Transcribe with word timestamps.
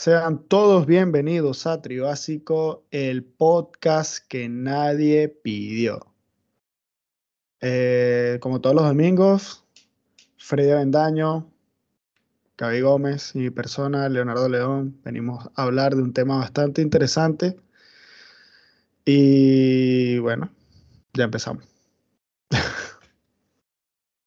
Sean 0.00 0.48
todos 0.48 0.86
bienvenidos 0.86 1.68
a 1.68 1.80
Tribásico, 1.82 2.86
el 2.90 3.22
podcast 3.22 4.26
que 4.26 4.48
nadie 4.48 5.28
pidió. 5.28 6.09
Eh, 7.60 8.38
como 8.40 8.60
todos 8.60 8.74
los 8.76 8.84
domingos, 8.84 9.64
Freddy 10.38 10.70
Avendaño, 10.70 11.46
Gaby 12.56 12.80
Gómez 12.80 13.34
y 13.34 13.38
mi 13.40 13.50
persona, 13.50 14.08
Leonardo 14.08 14.48
León, 14.48 14.98
venimos 15.04 15.48
a 15.54 15.62
hablar 15.64 15.94
de 15.94 16.02
un 16.02 16.12
tema 16.12 16.38
bastante 16.38 16.82
interesante. 16.82 17.56
Y 19.04 20.18
bueno, 20.18 20.50
ya 21.14 21.24
empezamos. 21.24 21.64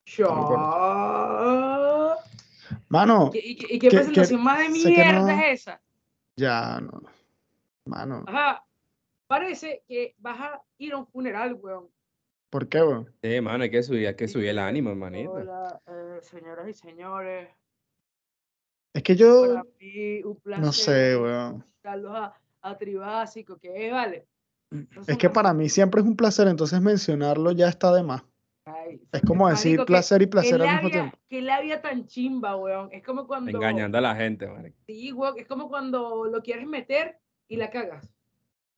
Yo. 0.06 0.30
Mano, 2.90 3.32
¿Y, 3.34 3.38
y- 3.40 3.52
y 3.76 3.80
qué 3.80 3.90
que- 3.90 3.98
presentación 3.98 4.44
más 4.44 4.60
de 4.60 4.70
mierda 4.70 5.22
no- 5.22 5.30
es 5.30 5.62
esa? 5.62 5.82
ya 6.36 6.80
no. 6.82 7.02
Mano, 7.86 8.24
Ajá. 8.28 8.64
Parece 9.28 9.84
que 9.88 10.16
vas 10.20 10.40
a 10.40 10.62
ir 10.78 10.94
a 10.94 10.98
un 10.98 11.08
funeral, 11.08 11.56
weón. 11.56 11.88
¿Por 12.54 12.70
qué, 12.70 12.84
weón? 12.84 13.12
Sí, 13.24 13.42
mano, 13.42 13.64
hay 13.64 13.72
que 13.72 13.82
subir, 13.82 14.08
hay 14.08 14.16
que 14.16 14.28
subir 14.28 14.50
el 14.50 14.60
ánimo, 14.60 14.92
hermanito. 14.92 15.32
Hola, 15.32 15.82
eh, 15.88 16.20
señoras 16.22 16.70
y 16.70 16.74
señores. 16.74 17.50
Es 18.94 19.02
que 19.02 19.16
yo 19.16 19.48
Para 19.48 19.64
mí, 19.80 20.22
un 20.24 20.36
placer. 20.36 20.64
no 20.64 20.72
sé, 20.72 21.18
weón. 21.18 21.66
a, 21.84 22.34
a 22.62 22.78
Tribásico, 22.78 23.58
que 23.58 23.88
es, 23.88 23.92
vale. 23.92 24.28
Es 25.08 25.18
que 25.18 25.32
para 25.32 25.52
mí 25.52 25.68
siempre 25.68 26.02
es 26.02 26.08
un 26.08 26.16
placer, 26.16 26.48
entonces 26.48 26.80
mencionarlo 26.80 27.52
ya 27.54 27.70
está 27.70 27.92
de 27.92 28.04
más. 28.04 28.24
Es 29.12 29.22
como 29.24 29.50
decir 29.50 29.72
Marico, 29.72 29.86
que- 29.86 29.92
placer 29.94 30.22
y 30.22 30.26
Que 30.26 30.30
placer 30.32 30.62
al 30.62 30.76
mismo 30.76 30.90
tiempo. 30.92 31.18
que 31.28 31.42
labia 31.42 31.82
tan 31.82 32.06
chimba, 32.06 32.56
weón. 32.56 32.90
Es 32.92 33.04
como 33.04 33.26
cuando. 33.26 33.50
Engañando 33.50 33.98
a 33.98 34.02
la 34.02 34.16
gente, 34.16 34.48
marico. 34.48 34.78
Sí, 34.86 35.12
weón. 35.12 35.38
Es 35.40 35.48
como 35.48 35.68
cuando 35.70 36.26
lo 36.26 36.42
quieres 36.44 36.68
meter 36.68 37.18
y 37.50 37.58
la 37.58 37.70
cagas. 37.72 38.08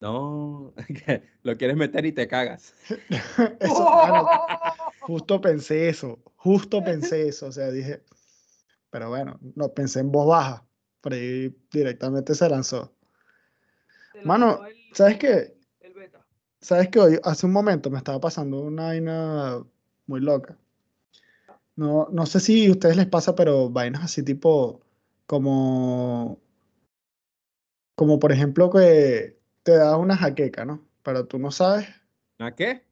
No, 0.01 0.73
que 1.05 1.23
lo 1.43 1.57
quieres 1.57 1.77
meter 1.77 2.05
y 2.05 2.11
te 2.11 2.27
cagas. 2.27 2.73
Eso, 3.59 3.83
mano, 3.83 4.27
justo 5.01 5.39
pensé 5.39 5.89
eso, 5.89 6.19
justo 6.35 6.83
pensé 6.83 7.27
eso, 7.27 7.47
o 7.47 7.51
sea, 7.51 7.71
dije, 7.71 8.01
pero 8.89 9.09
bueno, 9.09 9.39
no 9.55 9.69
pensé 9.69 9.99
en 9.99 10.11
voz 10.11 10.27
baja, 10.27 10.66
pero 11.01 11.16
ahí 11.16 11.55
directamente 11.71 12.33
se 12.35 12.49
lanzó. 12.49 12.93
Mano, 14.23 14.61
¿sabes 14.93 15.17
qué? 15.17 15.57
El 15.81 15.93
beta. 15.93 16.25
¿Sabes 16.61 16.89
que 16.89 16.99
hoy, 16.99 17.19
hace 17.23 17.45
un 17.45 17.51
momento 17.51 17.89
me 17.89 17.97
estaba 17.97 18.19
pasando 18.19 18.61
una 18.61 18.85
vaina 18.85 19.63
muy 20.07 20.21
loca? 20.21 20.57
No, 21.75 22.07
no 22.11 22.25
sé 22.25 22.39
si 22.39 22.67
a 22.67 22.71
ustedes 22.71 22.95
les 22.95 23.07
pasa, 23.07 23.35
pero 23.35 23.69
vainas 23.69 24.03
así 24.03 24.23
tipo, 24.23 24.81
como, 25.27 26.39
como 27.95 28.17
por 28.17 28.31
ejemplo 28.31 28.69
que 28.69 29.34
te 29.66 29.75
da 29.75 29.97
una 29.97 30.16
jaqueca, 30.16 30.63
¿no? 30.63 30.80
Pero 31.02 31.25
tú 31.25 31.39
no 31.39 31.49
sabes 31.49 31.88
¿A 32.39 32.52
qué? 32.53 32.83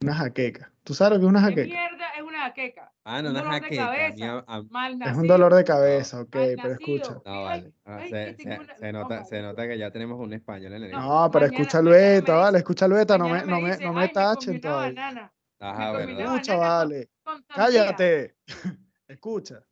una 0.00 0.14
jaqueca. 0.14 0.72
¿Tú 0.84 0.94
sabes 0.94 1.14
lo 1.14 1.18
que 1.18 1.24
es 1.26 1.28
una 1.30 1.40
¿Qué 1.40 1.46
jaqueca? 1.46 1.68
mierda 1.74 2.06
es 2.16 2.22
una 2.22 2.40
jaqueca? 2.42 2.92
Ah, 3.04 3.20
no, 3.20 3.28
Un 3.30 3.34
no 3.34 3.40
es 3.40 3.44
dolor 3.44 3.52
de 3.54 3.60
jaqueca. 3.60 3.84
cabeza. 3.86 4.44
a- 4.46 4.56
a- 4.56 4.62
Mal 4.70 5.02
Es 5.02 5.16
un 5.16 5.26
dolor 5.26 5.54
de 5.54 5.64
cabeza, 5.64 6.20
ok, 6.20 6.36
mal 6.36 6.50
pero 6.62 6.72
escucha. 6.74 7.12
No, 7.24 7.42
vale. 7.42 7.72
Ah, 7.84 7.98
ay, 8.00 8.08
se, 8.08 8.24
que 8.36 8.44
tengo 8.44 8.54
se- 8.54 8.60
una- 8.60 8.76
se 8.76 8.92
no, 8.92 9.02
nota, 9.02 9.24
se 9.24 9.42
nota 9.42 9.66
que 9.66 9.76
ya 9.78 9.90
tenemos 9.90 10.20
un 10.20 10.32
español 10.32 10.72
en 10.74 10.84
el 10.84 10.92
No. 10.92 11.24
No, 11.24 11.30
pero 11.32 11.46
escucha 11.46 11.80
beta, 11.82 12.34
vale, 12.36 12.58
escucha 12.58 12.86
el 12.86 12.92
beta, 12.92 13.18
no 13.18 13.28
me, 13.28 13.44
no 13.44 13.60
me, 13.60 13.70
dice, 13.72 13.82
no 13.84 13.90
"Ay, 13.90 13.96
me 13.96 14.08
tachen 14.08 14.50
una 14.54 14.60
todavía. 14.60 15.32
Ajá, 15.58 15.92
me 15.92 15.92
comí 15.92 16.06
¿verdad? 16.06 16.26
una 16.28 16.34
Escucha, 16.36 16.56
vale, 16.56 17.10
cállate. 17.54 18.36
Escucha. 19.08 19.64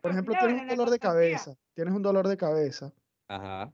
Por 0.00 0.10
ejemplo, 0.10 0.32
una 0.32 0.40
tienes 0.40 0.62
un 0.62 0.68
dolor 0.68 0.90
de 0.90 0.98
sandía". 0.98 1.10
cabeza, 1.10 1.54
tienes 1.74 1.94
un 1.94 2.02
dolor 2.02 2.26
de 2.28 2.36
cabeza 2.38 2.92
Ajá. 3.28 3.70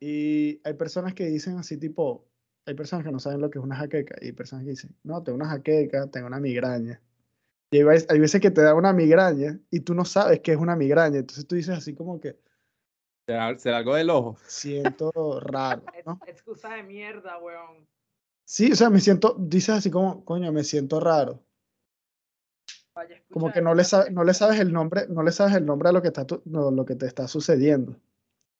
Y 0.00 0.60
hay 0.64 0.74
personas 0.74 1.14
que 1.14 1.26
dicen 1.26 1.58
así 1.58 1.76
tipo, 1.76 2.26
hay 2.66 2.74
personas 2.74 3.04
que 3.04 3.12
no 3.12 3.18
saben 3.18 3.40
lo 3.40 3.50
que 3.50 3.58
es 3.58 3.64
una 3.64 3.76
jaqueca 3.76 4.16
y 4.20 4.26
hay 4.26 4.32
personas 4.32 4.64
que 4.64 4.70
dicen, 4.70 4.94
no, 5.02 5.22
tengo 5.22 5.36
una 5.36 5.48
jaqueca, 5.48 6.06
tengo 6.10 6.26
una 6.26 6.40
migraña. 6.40 7.00
Y 7.70 7.78
hay 7.78 7.82
veces, 7.84 8.10
hay 8.10 8.18
veces 8.20 8.40
que 8.40 8.50
te 8.50 8.62
da 8.62 8.74
una 8.74 8.92
migraña 8.92 9.58
y 9.70 9.80
tú 9.80 9.94
no 9.94 10.04
sabes 10.04 10.40
qué 10.40 10.52
es 10.52 10.58
una 10.58 10.76
migraña, 10.76 11.18
entonces 11.18 11.46
tú 11.46 11.54
dices 11.56 11.76
así 11.76 11.94
como 11.94 12.20
que 12.20 12.38
¿Será, 13.26 13.56
será 13.58 13.78
algo 13.78 13.94
del 13.94 14.10
ojo? 14.10 14.36
siento 14.46 15.40
raro, 15.40 15.82
Es- 15.94 16.06
¿no? 16.06 16.20
Excusa 16.26 16.74
de 16.74 16.82
mierda, 16.82 17.38
weón. 17.38 17.86
Sí, 18.46 18.72
o 18.72 18.76
sea, 18.76 18.90
me 18.90 19.00
siento, 19.00 19.34
dices 19.38 19.70
así 19.70 19.90
como, 19.90 20.22
coño, 20.24 20.52
me 20.52 20.64
siento 20.64 21.00
raro. 21.00 21.42
Vaya, 22.94 23.22
Como 23.32 23.50
que 23.50 23.62
no 23.62 23.74
le, 23.74 23.84
sabes, 23.84 24.12
no 24.12 24.22
le 24.22 24.34
sabes 24.34 24.60
el 24.60 24.72
nombre, 24.72 25.06
no 25.08 25.22
le 25.22 25.32
sabes 25.32 25.54
el 25.54 25.64
nombre 25.66 25.88
a 25.88 25.92
lo 25.92 26.02
que 26.02 26.08
está 26.08 26.26
tu- 26.26 26.42
no, 26.44 26.70
lo 26.70 26.84
que 26.84 26.94
te 26.94 27.06
está 27.06 27.26
sucediendo. 27.26 27.98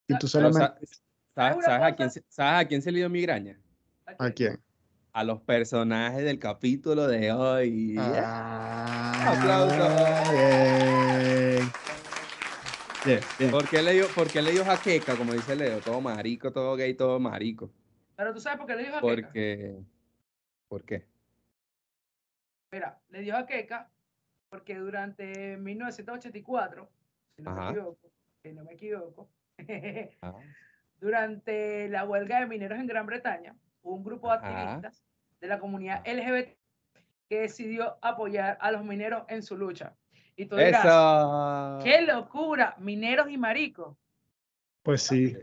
Y 0.09 0.19
tú 0.19 0.27
solamente 0.27 0.87
sa- 0.87 1.03
¿sabes, 1.35 1.69
a 1.69 1.97
quién, 1.97 2.11
¿Sabes 2.29 2.65
a 2.65 2.69
quién 2.69 2.83
se 2.83 2.93
le 2.93 2.99
dio 2.99 3.11
migraña? 3.11 3.59
¿a 4.19 4.31
quién? 4.31 4.63
A 5.13 5.25
los 5.25 5.41
personajes 5.43 6.25
del 6.25 6.39
capítulo 6.39 7.07
de 7.07 7.33
hoy. 7.33 7.97
Ah, 7.99 9.25
Aplausos. 9.29 10.33
bien. 10.33 11.73
Bien, 13.05 13.21
bien. 13.39 13.51
¿Por 13.51 13.69
qué 13.69 13.83
le 13.83 13.93
dio, 13.93 14.07
por 14.09 14.29
qué 14.29 14.43
le 14.43 14.53
dio 14.53 14.65
jaqueca, 14.65 15.17
como 15.17 15.33
dice 15.33 15.55
Leo? 15.55 15.79
Todo 15.81 16.01
marico, 16.01 16.53
todo 16.53 16.75
gay, 16.77 16.95
todo 16.95 17.21
marico. 17.21 17.71
Pero 18.17 18.33
tú 18.33 18.41
sabes 18.41 18.59
por 18.59 18.67
qué 18.67 18.77
le 18.77 18.83
dio 18.85 18.93
jaqueca. 18.93 19.27
Porque... 19.27 19.77
¿Por 20.69 20.85
qué? 20.85 21.07
Mira, 22.73 22.99
le 23.09 23.21
dio 23.21 23.35
jaqueca 23.35 23.91
porque 24.51 24.77
durante 24.77 25.57
1984, 25.57 26.89
si 27.37 27.43
no 27.43 27.51
Ajá. 27.51 27.61
me 27.67 27.71
equivoco, 27.73 28.11
si 28.43 28.53
no 28.53 28.65
me 28.65 28.73
equivoco, 28.75 29.29
Ah, 30.23 30.33
durante 31.09 31.87
la 31.91 32.05
huelga 32.07 32.41
de 32.41 32.47
mineros 32.47 32.79
en 32.79 32.87
Gran 32.87 33.05
Bretaña, 33.05 33.55
hubo 33.83 33.97
un 33.97 34.05
grupo 34.05 34.31
de 34.31 34.39
Ajá. 34.39 34.63
activistas 34.63 35.03
de 35.39 35.49
la 35.49 35.59
comunidad 35.59 36.03
LGBT 36.07 36.57
que 37.29 37.41
decidió 37.41 37.99
apoyar 38.01 38.57
a 38.59 38.73
los 38.73 38.83
mineros 38.85 39.25
en 39.29 39.43
su 39.43 39.55
lucha. 39.55 39.95
Y 40.35 40.47
tú 40.47 40.57
dirás, 40.57 40.83
¡Eso! 40.83 41.79
¡qué 41.85 42.01
locura! 42.07 42.75
Mineros 42.79 43.29
y 43.29 43.37
maricos. 43.37 43.99
Pues 44.83 45.03
sí. 45.03 45.37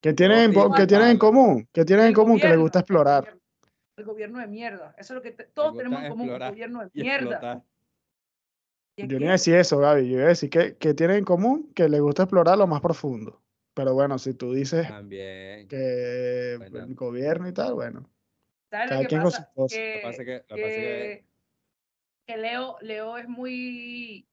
¿Qué 0.00 0.12
tienen, 0.12 0.38
en, 0.40 0.52
Todos 0.52 0.68
po- 0.70 0.74
¿qué 0.74 0.86
tienen 0.88 1.08
en 1.10 1.18
común? 1.18 1.68
¿Qué 1.72 1.84
tienen 1.84 2.06
en 2.06 2.08
El 2.10 2.14
común? 2.14 2.36
Que 2.38 2.48
les 2.48 2.56
gobierno, 2.56 2.62
gusta 2.64 2.78
el 2.80 2.82
explorar. 2.82 3.20
gobierno, 3.22 3.40
El 3.96 4.04
gobierno 4.04 4.38
de 4.40 4.46
mierda. 4.48 4.94
Eso 4.98 5.12
es 5.12 5.16
lo 5.16 5.22
que 5.22 5.30
te- 5.30 5.44
todos 5.44 5.76
tenemos 5.76 6.02
en 6.02 6.08
común. 6.08 6.26
Explorar 6.26 6.50
gobierno 6.50 6.80
de 6.80 6.90
mierda. 6.94 7.64
Yo 8.96 9.06
no 9.06 9.16
iba 9.20 9.28
a 9.28 9.32
decir 9.32 9.54
eso, 9.54 9.78
Gaby. 9.78 10.08
Yo 10.08 10.16
iba 10.16 10.24
a 10.24 10.28
decir 10.28 10.50
que, 10.50 10.76
que 10.76 10.94
tienen 10.94 11.18
en 11.18 11.24
común 11.24 11.70
que 11.74 11.88
les 11.88 12.00
gusta 12.00 12.24
explorar 12.24 12.58
lo 12.58 12.66
más 12.66 12.80
profundo. 12.80 13.40
Pero 13.76 13.92
bueno, 13.92 14.18
si 14.18 14.32
tú 14.32 14.54
dices 14.54 14.88
También. 14.88 15.68
que 15.68 16.54
Bueno. 16.56 16.78
el 16.78 16.94
gobierno 16.94 17.46
y 17.46 17.52
tal, 17.52 17.74
bueno. 17.74 18.08
¿Sabes 18.70 18.88
cada 18.88 19.02
lo 19.02 19.02
que 19.02 19.08
quien 19.08 19.20
con 19.20 19.30
sus 19.30 19.40
pasa? 19.44 19.66
que 19.68 19.76
Que, 19.76 20.00
pasa 20.02 20.22
es 20.22 21.24
que- 22.26 22.36
Leo, 22.38 22.78
Leo 22.80 23.18
es 23.18 23.28
muy 23.28 24.26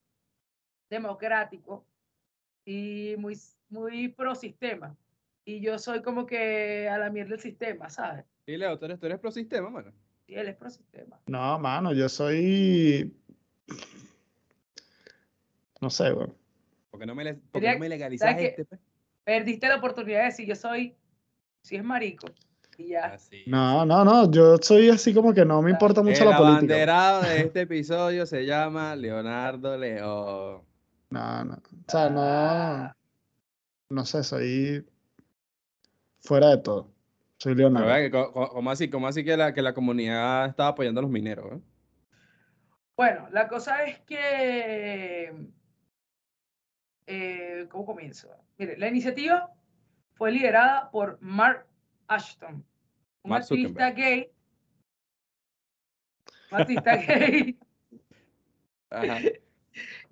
democrático 0.90 1.86
y 2.66 3.16
muy, 3.18 3.38
muy 3.68 4.08
pro 4.08 4.34
sistema. 4.34 4.96
Y 5.44 5.60
yo 5.60 5.78
soy 5.78 6.02
como 6.02 6.26
que 6.26 6.88
a 6.88 6.98
la 6.98 7.10
mierda 7.10 7.32
del 7.32 7.42
sistema, 7.42 7.90
¿sabes? 7.90 8.24
Sí, 8.46 8.56
Leo, 8.56 8.80
tú 8.80 8.86
eres, 8.86 8.98
tú 8.98 9.08
eres 9.08 9.20
pro 9.20 9.30
sistema, 9.30 9.70
mano. 9.70 9.92
Y 10.26 10.36
él 10.36 10.48
es 10.48 10.56
pro 10.56 10.70
sistema. 10.70 11.20
No, 11.28 11.60
mano, 11.60 11.92
yo 11.94 12.08
soy. 12.08 13.14
No 15.82 15.90
sé, 15.90 16.12
güey. 16.12 16.30
¿Por 16.92 17.00
qué 17.02 17.06
no 17.06 17.14
me, 17.14 17.26
le- 17.26 17.34
por 17.34 17.60
qué 17.62 17.68
Diría- 17.68 17.74
no 17.74 17.80
me 17.80 17.90
legalizas 17.90 18.38
este? 18.40 18.66
Perdiste 19.24 19.68
la 19.68 19.76
oportunidad 19.78 20.20
de 20.20 20.26
decir 20.26 20.48
yo 20.48 20.56
soy, 20.56 20.96
si 21.62 21.76
es 21.76 21.84
marico. 21.84 22.28
Y 22.78 22.90
ya. 22.90 23.06
Así. 23.14 23.44
No, 23.46 23.86
no, 23.86 24.04
no. 24.04 24.32
Yo 24.32 24.58
soy 24.58 24.90
así 24.90 25.14
como 25.14 25.34
que 25.34 25.46
no 25.46 25.62
me 25.62 25.70
importa 25.72 26.02
mucho 26.02 26.24
El 26.24 26.30
la 26.30 26.38
política. 26.38 26.58
abanderado 26.74 27.22
de 27.22 27.38
este 27.42 27.62
episodio 27.62 28.26
se 28.26 28.46
llama 28.46 28.96
Leonardo 28.96 29.78
León. 29.78 30.64
No, 31.12 31.44
no. 31.46 31.54
O 31.54 31.92
sea, 31.92 32.10
no. 32.10 32.94
No 33.90 34.06
sé, 34.06 34.24
soy. 34.24 34.86
Fuera 36.22 36.50
de 36.50 36.58
todo. 36.58 36.90
Soy 37.38 37.54
Leonardo. 37.54 38.32
co- 38.34 38.50
¿Cómo 38.50 38.72
así, 38.72 38.90
cómo 38.90 39.08
así 39.08 39.24
que, 39.24 39.38
la, 39.38 39.54
que 39.54 39.62
la 39.62 39.74
comunidad 39.74 40.48
estaba 40.48 40.70
apoyando 40.70 41.00
a 41.00 41.04
los 41.04 41.12
mineros? 41.12 41.46
eh? 41.54 41.60
Bueno, 42.98 43.28
la 43.32 43.48
cosa 43.48 43.84
es 43.84 44.00
que. 44.00 45.32
Eh, 47.08 47.68
¿Cómo 47.70 47.86
comienzo? 47.86 48.30
Mire, 48.58 48.78
la 48.78 48.88
iniciativa 48.88 49.52
fue 50.14 50.32
liderada 50.32 50.90
por 50.92 51.18
Mark 51.22 51.68
Ashton, 52.08 52.56
un 53.24 53.30
Mark 53.30 53.44
artista 53.44 53.68
Zuckerberg. 53.90 53.96
gay. 53.96 54.32
Un 56.52 56.58
artista 56.60 56.96
gay. 57.08 57.60
Ajá. 58.90 59.20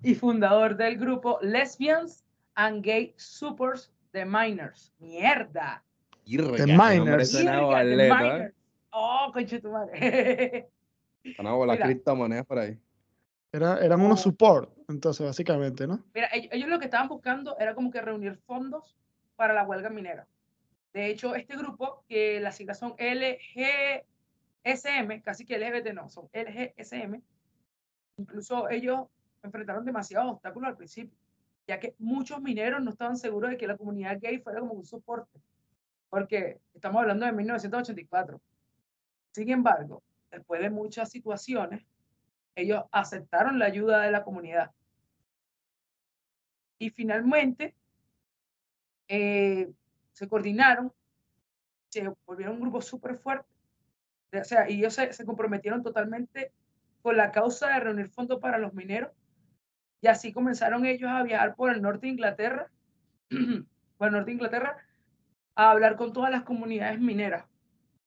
y 0.02 0.14
fundador 0.14 0.76
del 0.76 0.98
grupo 0.98 1.38
Lesbians 1.40 2.24
and 2.56 2.84
Gay 2.84 3.14
Supports 3.16 3.92
the 4.12 4.24
Miners. 4.24 4.92
¡Mierda! 4.98 5.84
Irga, 6.24 6.56
The 6.56 6.66
Miners. 6.66 7.32
the 7.32 7.42
¿eh? 7.42 8.10
Miners. 8.10 8.54
Oh, 8.90 9.30
conche 9.32 9.60
tu 9.60 9.70
madre. 9.70 10.68
Van 11.38 11.46
a 11.46 11.52
volar 11.52 11.78
criptomonedas 11.78 12.44
por 12.46 12.58
ahí. 12.58 12.78
Era, 13.52 13.78
eran 13.84 14.00
unos 14.00 14.20
Oh. 14.20 14.30
support, 14.30 14.72
entonces, 14.88 15.26
básicamente, 15.26 15.86
¿no? 15.86 16.02
Mira, 16.14 16.28
ellos, 16.32 16.48
ellos 16.52 16.68
lo 16.68 16.78
que 16.78 16.86
estaban 16.86 17.08
buscando 17.08 17.56
era 17.58 17.74
como 17.74 17.90
que 17.90 18.00
reunir 18.00 18.36
fondos 18.38 18.96
para 19.36 19.52
la 19.54 19.64
huelga 19.64 19.90
minera. 19.90 20.26
De 20.94 21.06
hecho, 21.10 21.34
este 21.34 21.56
grupo, 21.56 22.04
que 22.08 22.40
las 22.40 22.56
siglas 22.56 22.78
son 22.78 22.94
LGSM, 22.98 24.04
casi 25.22 25.44
que 25.44 25.56
LGBT 25.56 25.92
no, 25.94 26.08
son 26.08 26.28
LGSM, 26.32 27.22
incluso 28.18 28.68
ellos 28.70 29.08
enfrentaron 29.42 29.84
demasiados 29.84 30.32
obstáculos 30.32 30.68
al 30.68 30.76
principio, 30.76 31.18
ya 31.66 31.78
que 31.80 31.94
muchos 31.98 32.40
mineros 32.42 32.82
no 32.82 32.90
estaban 32.90 33.16
seguros 33.16 33.50
de 33.50 33.56
que 33.56 33.66
la 33.66 33.76
comunidad 33.76 34.18
gay 34.20 34.38
fuera 34.38 34.60
como 34.60 34.74
un 34.74 34.84
soporte, 34.84 35.40
porque 36.10 36.60
estamos 36.74 37.00
hablando 37.02 37.26
de 37.26 37.32
1984. 37.32 38.40
Sin 39.32 39.50
embargo, 39.50 40.02
después 40.30 40.60
de 40.60 40.70
muchas 40.70 41.10
situaciones, 41.10 41.84
ellos 42.54 42.84
aceptaron 42.92 43.58
la 43.58 43.66
ayuda 43.66 44.02
de 44.02 44.10
la 44.10 44.24
comunidad. 44.24 44.72
Y 46.78 46.90
finalmente 46.90 47.74
eh, 49.08 49.70
se 50.12 50.28
coordinaron, 50.28 50.92
se 51.88 52.12
volvieron 52.26 52.56
un 52.56 52.62
grupo 52.62 52.80
súper 52.80 53.16
fuerte. 53.16 53.48
O 54.32 54.44
sea, 54.44 54.68
y 54.68 54.78
ellos 54.78 54.94
se, 54.94 55.12
se 55.12 55.24
comprometieron 55.24 55.82
totalmente 55.82 56.52
con 57.02 57.16
la 57.16 57.30
causa 57.30 57.68
de 57.68 57.80
reunir 57.80 58.08
fondos 58.08 58.40
para 58.40 58.58
los 58.58 58.72
mineros. 58.74 59.12
Y 60.00 60.08
así 60.08 60.32
comenzaron 60.32 60.84
ellos 60.86 61.10
a 61.10 61.22
viajar 61.22 61.54
por 61.54 61.70
el 61.70 61.82
norte 61.82 62.06
de 62.06 62.12
Inglaterra, 62.12 62.70
por 63.98 64.08
el 64.08 64.12
norte 64.12 64.26
de 64.26 64.32
Inglaterra, 64.32 64.76
a 65.54 65.70
hablar 65.70 65.96
con 65.96 66.12
todas 66.12 66.30
las 66.30 66.42
comunidades 66.42 66.98
mineras, 66.98 67.44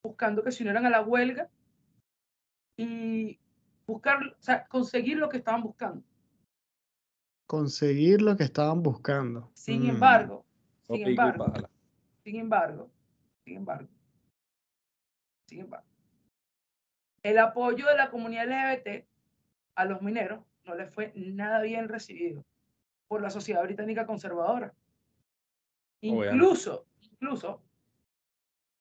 buscando 0.04 0.44
que 0.44 0.52
se 0.52 0.64
unieran 0.64 0.86
a 0.86 0.90
la 0.90 1.02
huelga 1.02 1.50
y 2.78 3.40
buscar, 3.88 4.18
o 4.24 4.42
sea, 4.42 4.66
conseguir 4.68 5.18
lo 5.18 5.30
que 5.30 5.38
estaban 5.38 5.62
buscando. 5.62 6.04
Conseguir 7.48 8.22
lo 8.22 8.36
que 8.36 8.44
estaban 8.44 8.82
buscando. 8.82 9.52
Sin 9.54 9.84
Mm. 9.84 9.90
embargo, 9.90 10.46
sin 10.88 11.08
embargo, 11.08 11.46
sin 12.24 12.36
embargo, 12.38 12.90
sin 13.44 13.58
embargo, 13.58 13.90
sin 15.48 15.60
embargo, 15.62 15.88
el 17.22 17.38
apoyo 17.38 17.88
de 17.88 17.98
la 17.98 18.10
comunidad 18.10 18.48
LGBT 18.48 19.08
a 19.76 19.86
los 19.86 20.02
mineros 20.02 20.44
no 20.64 20.76
les 20.76 20.92
fue 20.94 21.12
nada 21.16 21.62
bien 21.62 21.88
recibido 21.88 22.44
por 23.08 23.22
la 23.22 23.30
sociedad 23.30 23.64
británica 23.64 24.08
conservadora. 24.08 24.74
Obviamente. 26.02 26.36
Incluso, 26.36 26.86
incluso, 27.02 27.62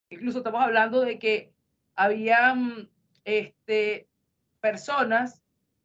incluso 0.09 0.39
estamos 0.39 0.63
hablando 0.63 1.01
de 1.03 1.19
que 1.19 1.53
habían 1.95 2.91
este, 3.25 4.09
personas 4.65 5.43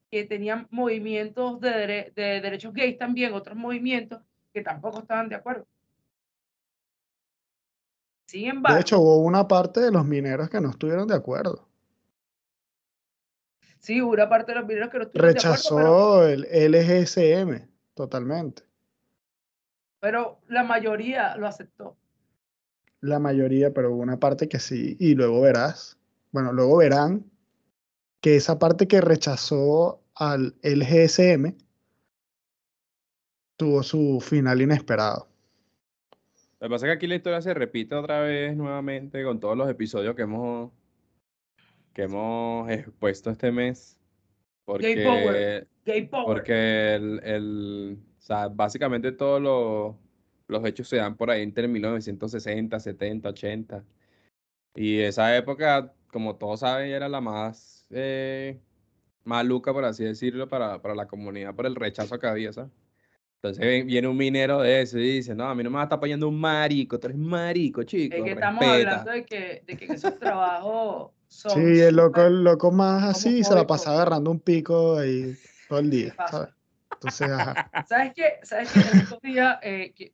que 0.09 0.23
tenían 0.23 0.65
movimientos 0.71 1.59
de, 1.59 1.69
dere- 1.69 2.13
de 2.13 2.39
derechos 2.39 2.73
gays 2.73 2.97
también, 2.97 3.33
otros 3.33 3.57
movimientos 3.57 4.21
que 4.53 4.61
tampoco 4.61 4.99
estaban 4.99 5.27
de 5.27 5.35
acuerdo. 5.35 5.67
Sin 8.25 8.47
embargo, 8.47 8.75
De 8.75 8.81
hecho, 8.81 8.99
hubo 9.01 9.17
una 9.17 9.47
parte 9.49 9.81
de 9.81 9.91
los 9.91 10.05
mineros 10.05 10.49
que 10.49 10.61
no 10.61 10.69
estuvieron 10.69 11.07
de 11.09 11.15
acuerdo. 11.15 11.67
sí, 13.79 14.01
hubo 14.01 14.11
una 14.13 14.29
parte 14.29 14.53
de 14.53 14.59
los 14.59 14.67
mineros 14.67 14.89
que 14.89 14.97
no 14.99 15.03
estuvieron 15.03 15.33
de 15.33 15.39
acuerdo, 15.39 15.59
Rechazó 15.59 16.27
el 16.27 16.45
LGSM 16.45 17.67
totalmente. 17.93 18.63
pero 19.99 20.39
la 20.47 20.63
mayoría 20.63 21.35
lo 21.35 21.47
aceptó. 21.47 21.97
La 23.01 23.19
mayoría, 23.19 23.73
pero 23.73 23.91
hubo 23.93 24.01
una 24.01 24.19
parte 24.19 24.47
que 24.47 24.59
sí. 24.59 24.95
Y 24.99 25.15
luego 25.15 25.41
verás, 25.41 25.97
bueno, 26.31 26.53
luego 26.53 26.77
verán 26.77 27.25
que 28.21 28.35
esa 28.35 28.59
parte 28.59 28.87
que 28.87 29.01
rechazó 29.01 30.01
al 30.15 30.55
LGSM 30.63 31.55
tuvo 33.57 33.83
su 33.83 34.19
final 34.21 34.61
inesperado. 34.61 35.27
Lo 36.59 36.67
que 36.67 36.69
pasa 36.71 36.85
es 36.85 36.89
que 36.91 36.95
aquí 36.97 37.07
la 37.07 37.15
historia 37.15 37.41
se 37.41 37.53
repite 37.53 37.95
otra 37.95 38.19
vez 38.21 38.55
nuevamente 38.55 39.23
con 39.23 39.39
todos 39.39 39.57
los 39.57 39.69
episodios 39.69 40.15
que 40.15 40.23
hemos 40.23 40.71
que 41.93 42.03
hemos 42.03 42.69
expuesto 42.69 43.29
este 43.29 43.51
mes. 43.51 43.97
Gay 44.67 45.03
power. 45.03 45.23
Porque, 45.23 45.67
Gay 45.85 46.07
power. 46.07 46.25
porque 46.25 46.93
el, 46.95 47.19
el- 47.23 47.97
o 48.17 48.21
sea, 48.21 48.47
básicamente 48.49 49.11
todos 49.11 49.41
los, 49.41 49.95
los 50.47 50.65
hechos 50.67 50.87
se 50.87 50.97
dan 50.97 51.15
por 51.17 51.31
ahí 51.31 51.41
entre 51.41 51.67
1960, 51.67 52.79
70, 52.79 53.29
80. 53.29 53.83
Y 54.75 54.99
esa 54.99 55.35
época, 55.35 55.93
como 56.11 56.35
todos 56.35 56.59
saben, 56.59 56.91
era 56.91 57.09
la 57.09 57.21
más 57.21 57.78
eh, 57.89 58.59
maluca, 59.23 59.73
por 59.73 59.85
así 59.85 60.03
decirlo, 60.03 60.47
para, 60.49 60.81
para 60.81 60.95
la 60.95 61.07
comunidad 61.07 61.55
por 61.55 61.65
el 61.65 61.75
rechazo 61.75 62.19
que 62.19 62.27
había, 62.27 62.53
¿sabes? 62.53 62.71
Entonces 63.41 63.85
viene 63.85 64.07
un 64.07 64.17
minero 64.17 64.59
de 64.59 64.81
eso 64.81 64.99
y 64.99 65.15
dice, 65.15 65.33
no, 65.33 65.45
a 65.45 65.55
mí 65.55 65.63
no 65.63 65.69
me 65.69 65.75
va 65.75 65.81
a 65.81 65.85
estar 65.85 65.97
apoyando 65.97 66.27
un 66.27 66.39
marico, 66.39 66.99
tú 66.99 67.07
eres 67.07 67.17
marico, 67.17 67.83
chico, 67.83 68.17
es 68.17 68.23
que 68.23 68.31
estamos 68.31 68.59
respeta". 68.65 68.91
hablando 69.01 69.11
de 69.11 69.25
que, 69.25 69.63
de 69.65 69.77
que 69.77 69.85
esos 69.93 70.19
trabajos 70.19 71.11
son. 71.29 71.53
Sí, 71.53 71.79
el 71.79 71.95
loco, 71.95 72.21
el 72.25 72.43
loco 72.43 72.71
más 72.71 73.03
así 73.15 73.43
se 73.43 73.53
la 73.55 73.61
homofóbico. 73.61 73.67
pasa 73.67 73.91
agarrando 73.93 74.31
un 74.31 74.39
pico 74.41 74.97
ahí 74.97 75.37
todo 75.69 75.79
el 75.79 75.89
día. 75.89 76.15
¿sabes? 76.29 76.49
Entonces, 76.95 77.29
ajá. 77.29 77.71
¿Sabes 77.87 78.13
qué? 78.13 78.39
¿Sabes 78.43 78.71
qué? 78.73 78.79
En 78.79 78.97
estos 78.99 79.21
días, 79.21 79.57
eh, 79.61 79.93
que- 79.95 80.13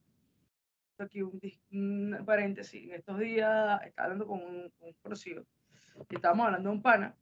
aquí 1.00 1.22
un, 1.24 2.24
paréntesis, 2.26 2.84
en 2.84 2.94
estos 2.96 3.20
días 3.20 3.82
estaba 3.86 4.06
hablando 4.06 4.28
con 4.28 4.40
un, 4.40 4.72
un 4.82 4.94
conocido 5.02 5.44
y 6.10 6.16
estábamos 6.16 6.46
hablando 6.46 6.70
de 6.70 6.76
un 6.76 6.82
pana 6.82 7.16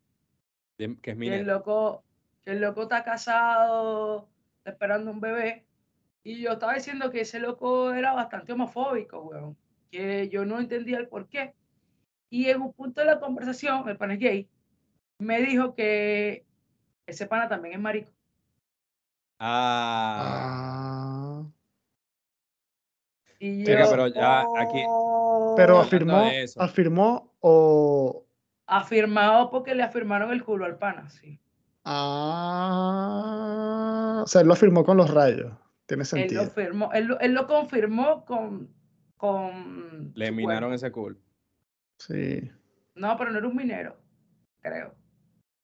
Que 0.78 0.86
es 0.86 0.92
que 1.02 1.12
el 1.12 1.18
minero. 1.18 1.44
loco, 1.46 2.04
que 2.44 2.52
el 2.52 2.62
loco 2.62 2.84
está 2.84 3.04
casado, 3.04 4.28
está 4.60 4.72
esperando 4.72 5.12
un 5.12 5.20
bebé. 5.20 5.66
Y 6.24 6.42
yo 6.42 6.54
estaba 6.54 6.74
diciendo 6.76 7.12
que 7.12 7.22
ese 7.22 7.40
loco 7.40 7.94
era 7.94 8.14
bastante 8.14 8.54
homofóbico, 8.54 9.20
weón. 9.22 9.58
Que 9.92 10.30
yo 10.30 10.46
no 10.46 10.60
entendía 10.60 10.98
el 10.98 11.08
por 11.08 11.28
qué. 11.28 11.54
Y 12.30 12.50
en 12.50 12.62
un 12.62 12.74
punto 12.74 13.02
de 13.02 13.08
la 13.08 13.20
conversación, 13.20 13.88
el 13.88 13.98
pana 13.98 14.14
es 14.16 14.20
gay, 14.20 14.50
me 15.20 15.42
dijo 15.42 15.76
que 15.76 16.46
ese 17.06 17.28
pana 17.28 17.48
también 17.48 17.76
es 17.76 17.80
marico. 17.82 18.12
Ah, 19.40 20.24
Ah, 20.26 21.44
Y 23.40 23.66
Venga, 23.66 23.84
yo, 23.84 23.90
pero 23.92 24.08
ya 24.08 24.46
aquí- 24.58 24.86
pero 25.58 25.80
afirmó, 25.80 26.24
afirmó 26.58 27.34
o 27.42 28.23
Afirmado 28.66 29.50
porque 29.50 29.76
le 29.76 29.84
afirmaron 29.84 30.32
el 30.32 30.44
culo 30.44 30.66
al 30.66 30.78
pana, 30.78 31.10
sí. 31.10 31.40
ah, 32.84 34.22
o 34.24 34.28
sea, 34.28 34.42
él 34.42 34.48
lo 34.48 34.54
afirmó 34.54 34.84
con 34.86 34.98
los 34.98 35.10
rayos. 35.14 35.52
Tiene 35.86 36.04
Él 36.04 36.08
sentido. 36.08 36.44
lo, 36.46 36.50
firmó, 36.50 36.92
él, 36.94 37.06
lo- 37.06 37.20
él 37.20 37.34
lo 37.34 37.46
confirmó 37.48 38.24
con. 38.26 38.70
con 39.18 40.14
le 40.16 40.32
minaron 40.32 40.70
cuerpo. 40.70 40.76
ese 40.76 40.92
cool. 40.92 41.20
Sí. 41.98 42.50
No, 42.96 43.18
pero 43.18 43.32
no 43.32 43.40
era 43.40 43.48
un 43.48 43.56
minero, 43.56 43.98
creo. 44.62 44.96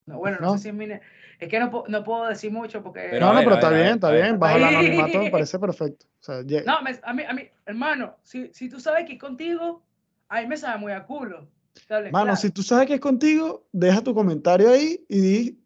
No, 0.06 0.18
bueno, 0.18 0.38
no, 0.40 0.46
¿No? 0.48 0.52
sé 0.54 0.58
si 0.64 0.68
es 0.68 0.74
minero. 0.74 1.00
Es 1.38 1.48
que 1.48 1.58
no, 1.60 1.84
no 1.88 2.04
puedo 2.04 2.26
decir 2.26 2.52
mucho 2.52 2.82
porque. 2.82 3.08
Pero 3.10 3.26
no, 3.26 3.32
no, 3.32 3.38
ver, 3.38 3.44
pero 3.44 3.54
está 3.56 3.70
bien, 3.70 3.86
está 3.94 4.10
bien. 4.10 4.38
Bajo 4.38 4.56
el 4.58 4.64
Ahí. 4.64 4.74
anonimato 4.76 5.18
me 5.20 5.30
parece 5.30 5.58
perfecto. 5.58 6.06
O 6.20 6.22
sea, 6.22 6.42
No, 6.66 6.82
me- 6.82 7.00
a, 7.02 7.12
mí, 7.14 7.22
a 7.26 7.32
mí, 7.32 7.48
hermano, 7.64 8.16
si, 8.22 8.52
si 8.52 8.68
tú 8.68 8.78
sabes 8.78 9.06
que 9.06 9.14
es 9.14 9.18
contigo, 9.18 9.82
a 10.28 10.40
mí 10.42 10.46
me 10.46 10.56
sabe 10.58 10.78
muy 10.78 10.92
a 10.92 11.04
culo. 11.06 11.48
Mano, 11.88 12.10
claro. 12.10 12.36
si 12.36 12.50
tú 12.50 12.62
sabes 12.62 12.86
que 12.86 12.94
es 12.94 13.00
contigo, 13.00 13.68
deja 13.72 14.02
tu 14.02 14.14
comentario 14.14 14.70
ahí 14.70 15.04
y 15.08 15.20
di, 15.20 15.64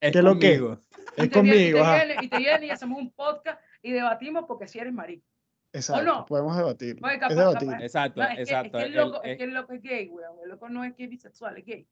Es 0.00 0.12
¿Qué 0.12 0.22
lo 0.22 0.38
que? 0.38 0.58
conmigo. 0.58 0.80
Y 1.16 1.22
es 1.22 1.30
te 1.30 1.42
viene- 1.42 1.56
y 1.68 1.72
conmigo. 1.72 1.92
viene- 1.94 2.16
y 2.22 2.28
te 2.28 2.38
viene 2.38 2.66
y 2.66 2.70
hacemos 2.70 2.98
un 3.00 3.10
podcast 3.12 3.60
y 3.82 3.92
debatimos 3.92 4.44
porque 4.48 4.66
si 4.66 4.78
eres 4.78 4.92
marico. 4.92 5.26
Exacto, 5.74 6.02
no? 6.04 6.26
podemos 6.26 6.56
debatir. 6.56 6.96
Es 6.96 7.02
capaz- 7.18 7.80
Exacto, 7.82 8.20
No, 8.20 8.28
es, 8.28 8.36
que, 8.36 8.42
es 8.42 8.48
exacto. 8.50 8.78
que 8.78 8.84
el 8.84 8.94
loco, 8.94 9.22
el- 9.22 9.30
es 9.30 9.38
que 9.38 9.44
el 9.44 9.54
loco 9.54 9.72
es 9.72 9.82
gay, 9.82 10.08
weón. 10.08 10.36
El 10.42 10.48
loco 10.50 10.68
no 10.68 10.84
es 10.84 10.94
que 10.94 11.04
es 11.04 11.10
bisexual, 11.10 11.56
es 11.58 11.64
gay. 11.64 11.86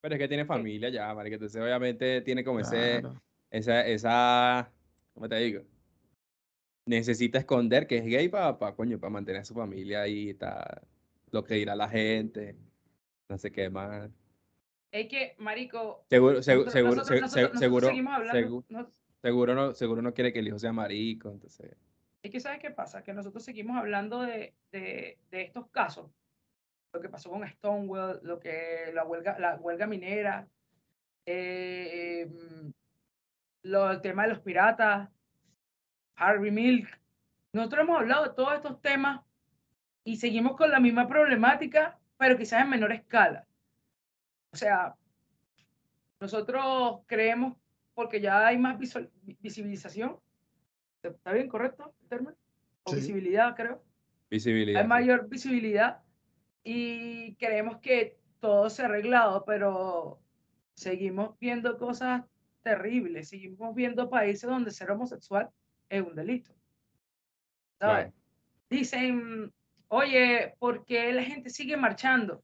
Pero 0.00 0.14
es 0.14 0.18
que 0.20 0.28
tiene 0.28 0.44
familia 0.44 0.88
ya, 0.90 1.12
marica. 1.14 1.34
Entonces, 1.34 1.60
obviamente, 1.60 2.20
tiene 2.22 2.44
como 2.44 2.60
ese, 2.60 3.02
esa, 3.50 3.86
esa, 3.86 4.70
¿cómo 5.14 5.28
te 5.28 5.36
digo? 5.36 5.62
Necesita 6.86 7.38
esconder 7.38 7.86
que 7.86 7.98
es 7.98 8.04
gay 8.04 8.28
para, 8.28 8.56
coño, 8.74 8.98
para 8.98 9.10
mantener 9.10 9.40
a 9.40 9.44
su 9.44 9.54
familia 9.54 10.02
ahí, 10.02 10.30
está, 10.30 10.82
lo 11.30 11.42
que 11.44 11.54
dirá 11.54 11.74
la 11.74 11.88
gente, 11.88 12.56
no 13.28 13.38
sé 13.38 13.50
qué 13.50 13.70
más. 13.70 14.10
Es 14.90 15.08
que, 15.08 15.34
marico, 15.38 16.04
Seguro, 16.08 16.42
seguro, 16.42 16.66
nosotros- 16.66 16.72
se- 16.72 16.82
nosotros- 16.82 17.08
se- 17.08 17.20
nosotros 17.40 17.60
seguro, 17.60 17.86
seguimos 17.88 18.14
hablando, 18.14 18.40
segu- 18.40 18.64
no- 18.68 18.88
seguro 19.22 19.54
no, 19.54 19.74
seguro 19.74 20.02
no 20.02 20.14
quiere 20.14 20.32
que 20.32 20.38
el 20.38 20.48
hijo 20.48 20.58
sea 20.58 20.72
marico, 20.72 21.30
entonces. 21.30 21.76
Es 22.22 22.30
que, 22.30 22.40
¿sabes 22.40 22.60
qué 22.60 22.70
pasa? 22.70 23.02
Que 23.02 23.12
nosotros 23.12 23.42
seguimos 23.44 23.76
hablando 23.76 24.22
de, 24.22 24.54
de, 24.72 25.18
de 25.30 25.42
estos 25.42 25.68
casos. 25.70 26.10
Lo 26.92 27.00
que 27.00 27.08
pasó 27.08 27.28
con 27.28 27.46
Stonewall, 27.46 28.20
lo 28.22 28.38
que 28.38 28.90
la 28.94 29.04
huelga, 29.04 29.38
la 29.38 29.56
huelga 29.56 29.86
minera. 29.86 30.46
eh, 31.26 32.30
lo, 33.62 33.90
el 33.90 34.00
tema 34.02 34.24
de 34.24 34.28
los 34.28 34.40
piratas, 34.40 35.08
Harvey 36.16 36.50
Milk. 36.50 36.86
Nosotros 37.52 37.82
hemos 37.84 37.98
hablado 38.00 38.24
de 38.28 38.34
todos 38.34 38.54
estos 38.54 38.80
temas 38.82 39.22
y 40.04 40.16
seguimos 40.18 40.54
con 40.56 40.70
la 40.70 40.80
misma 40.80 41.08
problemática, 41.08 41.98
pero 42.16 42.36
quizás 42.36 42.62
en 42.62 42.70
menor 42.70 42.92
escala. 42.92 43.46
O 44.52 44.56
sea, 44.56 44.94
nosotros 46.20 47.00
creemos, 47.06 47.56
porque 47.94 48.20
ya 48.20 48.46
hay 48.46 48.58
más 48.58 48.78
visual- 48.78 49.10
vi- 49.22 49.36
visibilización, 49.40 50.18
¿está 51.02 51.32
bien 51.32 51.48
correcto 51.48 51.94
el 52.02 52.08
término? 52.08 52.34
O 52.84 52.90
Sí. 52.90 52.96
visibilidad, 52.96 53.54
creo. 53.54 53.82
Visibilidad. 54.30 54.80
Hay 54.80 54.86
mayor 54.88 55.28
visibilidad 55.28 56.02
y 56.62 57.34
creemos 57.36 57.78
que 57.78 58.18
todo 58.40 58.70
se 58.70 58.82
ha 58.82 58.86
arreglado, 58.86 59.44
pero 59.44 60.20
seguimos 60.74 61.38
viendo 61.38 61.76
cosas 61.78 62.24
terribles, 62.62 63.28
seguimos 63.28 63.74
viendo 63.74 64.08
países 64.08 64.48
donde 64.48 64.70
ser 64.70 64.90
homosexual 64.90 65.50
es 65.88 66.02
un 66.02 66.14
delito. 66.14 66.52
¿Sabes? 67.78 68.06
Claro. 68.06 68.12
Dicen, 68.70 69.52
oye, 69.88 70.54
¿por 70.58 70.84
qué 70.84 71.12
la 71.12 71.22
gente 71.22 71.50
sigue 71.50 71.76
marchando? 71.76 72.42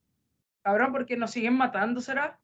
Cabrón, 0.62 0.92
porque 0.92 1.16
nos 1.16 1.30
siguen 1.30 1.54
matando, 1.54 2.00
¿será? 2.00 2.38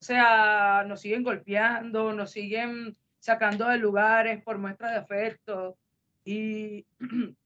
O 0.00 0.04
sea, 0.04 0.84
nos 0.86 1.00
siguen 1.00 1.22
golpeando, 1.22 2.12
nos 2.12 2.30
siguen 2.30 2.96
sacando 3.18 3.68
de 3.68 3.78
lugares 3.78 4.42
por 4.42 4.58
muestras 4.58 4.92
de 4.92 4.98
afecto. 4.98 5.76
Y 6.24 6.86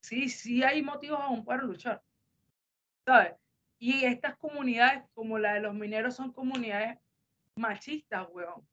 sí, 0.00 0.28
sí 0.28 0.62
hay 0.62 0.82
motivos 0.82 1.20
aún 1.20 1.44
para 1.44 1.62
luchar. 1.62 2.02
¿Sabes? 3.04 3.34
Y 3.78 4.04
estas 4.04 4.36
comunidades, 4.36 5.04
como 5.14 5.38
la 5.38 5.54
de 5.54 5.60
los 5.60 5.74
mineros, 5.74 6.14
son 6.14 6.32
comunidades 6.32 6.98
machistas, 7.54 8.26
weón. 8.32 8.66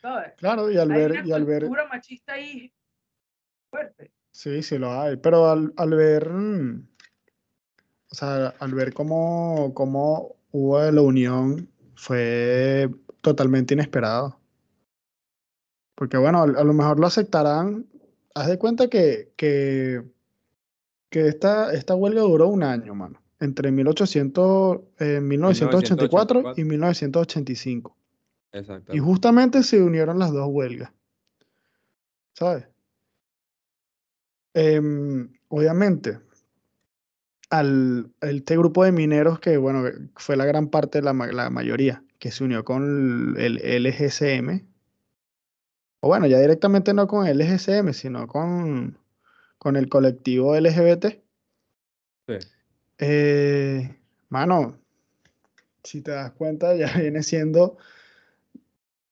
¿Sabes? 0.00 0.34
Claro, 0.36 0.70
y 0.70 0.78
al 0.78 0.90
Hay 0.90 0.98
ver, 0.98 1.10
una 1.12 1.26
y 1.26 1.32
al 1.32 1.44
ver, 1.44 1.62
cultura 1.62 1.86
machista 1.88 2.34
ahí 2.34 2.72
fuerte. 3.70 4.12
Sí, 4.32 4.62
sí 4.62 4.78
lo 4.78 4.90
hay, 5.00 5.16
pero 5.16 5.48
al, 5.48 5.72
al 5.76 5.90
ver, 5.90 6.28
mm, 6.28 6.88
o 8.10 8.14
sea, 8.14 8.48
al 8.58 8.74
ver 8.74 8.92
cómo, 8.92 9.72
cómo 9.74 10.36
hubo 10.50 10.80
la 10.90 11.00
unión, 11.00 11.68
fue 11.94 12.90
totalmente 13.20 13.74
inesperado. 13.74 14.38
Porque 15.94 16.16
bueno, 16.16 16.42
a, 16.42 16.46
lo 16.46 16.72
mejor 16.72 16.98
lo 16.98 17.06
aceptarán. 17.06 17.86
Haz 18.34 18.48
de 18.48 18.58
cuenta 18.58 18.88
que, 18.88 19.32
que, 19.36 20.02
que 21.10 21.28
esta, 21.28 21.72
esta 21.72 21.94
huelga 21.94 22.22
duró 22.22 22.48
un 22.48 22.62
año, 22.62 22.94
mano. 22.94 23.22
Entre 23.38 23.70
1800, 23.70 24.80
eh, 24.98 25.20
1984 25.20 26.54
y 26.56 26.64
1985. 26.64 27.96
Exacto. 28.52 28.94
Y 28.94 28.98
justamente 28.98 29.62
se 29.62 29.80
unieron 29.80 30.18
las 30.18 30.32
dos 30.32 30.48
huelgas. 30.50 30.92
¿Sabes? 32.34 32.71
Em, 34.54 35.32
obviamente, 35.48 36.20
al 37.50 38.10
este 38.20 38.56
grupo 38.56 38.84
de 38.84 38.92
mineros 38.92 39.40
que, 39.40 39.56
bueno, 39.56 39.84
fue 40.16 40.36
la 40.36 40.44
gran 40.44 40.68
parte, 40.68 41.02
la, 41.02 41.12
la 41.12 41.50
mayoría, 41.50 42.04
que 42.18 42.30
se 42.30 42.44
unió 42.44 42.64
con 42.64 43.34
el 43.38 43.56
LGCM, 43.56 44.66
o 46.00 46.08
bueno, 46.08 46.26
ya 46.26 46.40
directamente 46.40 46.92
no 46.94 47.06
con 47.06 47.26
el 47.26 47.38
LGCM, 47.38 47.92
sino 47.92 48.26
con, 48.26 48.98
con 49.58 49.76
el 49.76 49.88
colectivo 49.88 50.58
LGBT. 50.58 51.06
Sí. 52.26 52.34
Eh, 52.98 53.96
mano, 54.28 54.78
si 55.84 56.02
te 56.02 56.10
das 56.10 56.32
cuenta, 56.32 56.74
ya 56.74 56.92
viene 56.98 57.22
siendo. 57.22 57.76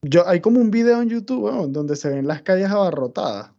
Yo, 0.02 0.26
hay 0.26 0.40
como 0.40 0.60
un 0.60 0.70
video 0.70 1.00
en 1.02 1.10
YouTube, 1.10 1.70
donde 1.70 1.94
se 1.94 2.08
ven 2.08 2.26
las 2.26 2.42
calles 2.42 2.70
abarrotadas 2.70 3.52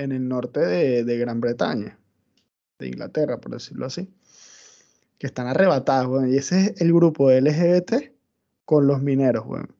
en 0.00 0.12
el 0.12 0.26
norte 0.26 0.60
de, 0.60 1.04
de 1.04 1.18
Gran 1.18 1.40
Bretaña, 1.40 1.98
de 2.78 2.88
Inglaterra, 2.88 3.38
por 3.38 3.52
decirlo 3.52 3.86
así, 3.86 4.08
que 5.18 5.26
están 5.26 5.46
arrebatadas, 5.46 6.06
weón, 6.06 6.32
y 6.32 6.36
ese 6.36 6.60
es 6.60 6.80
el 6.80 6.92
grupo 6.92 7.30
LGBT 7.30 8.12
con 8.64 8.86
los 8.86 9.02
mineros, 9.02 9.44
weón. 9.46 9.74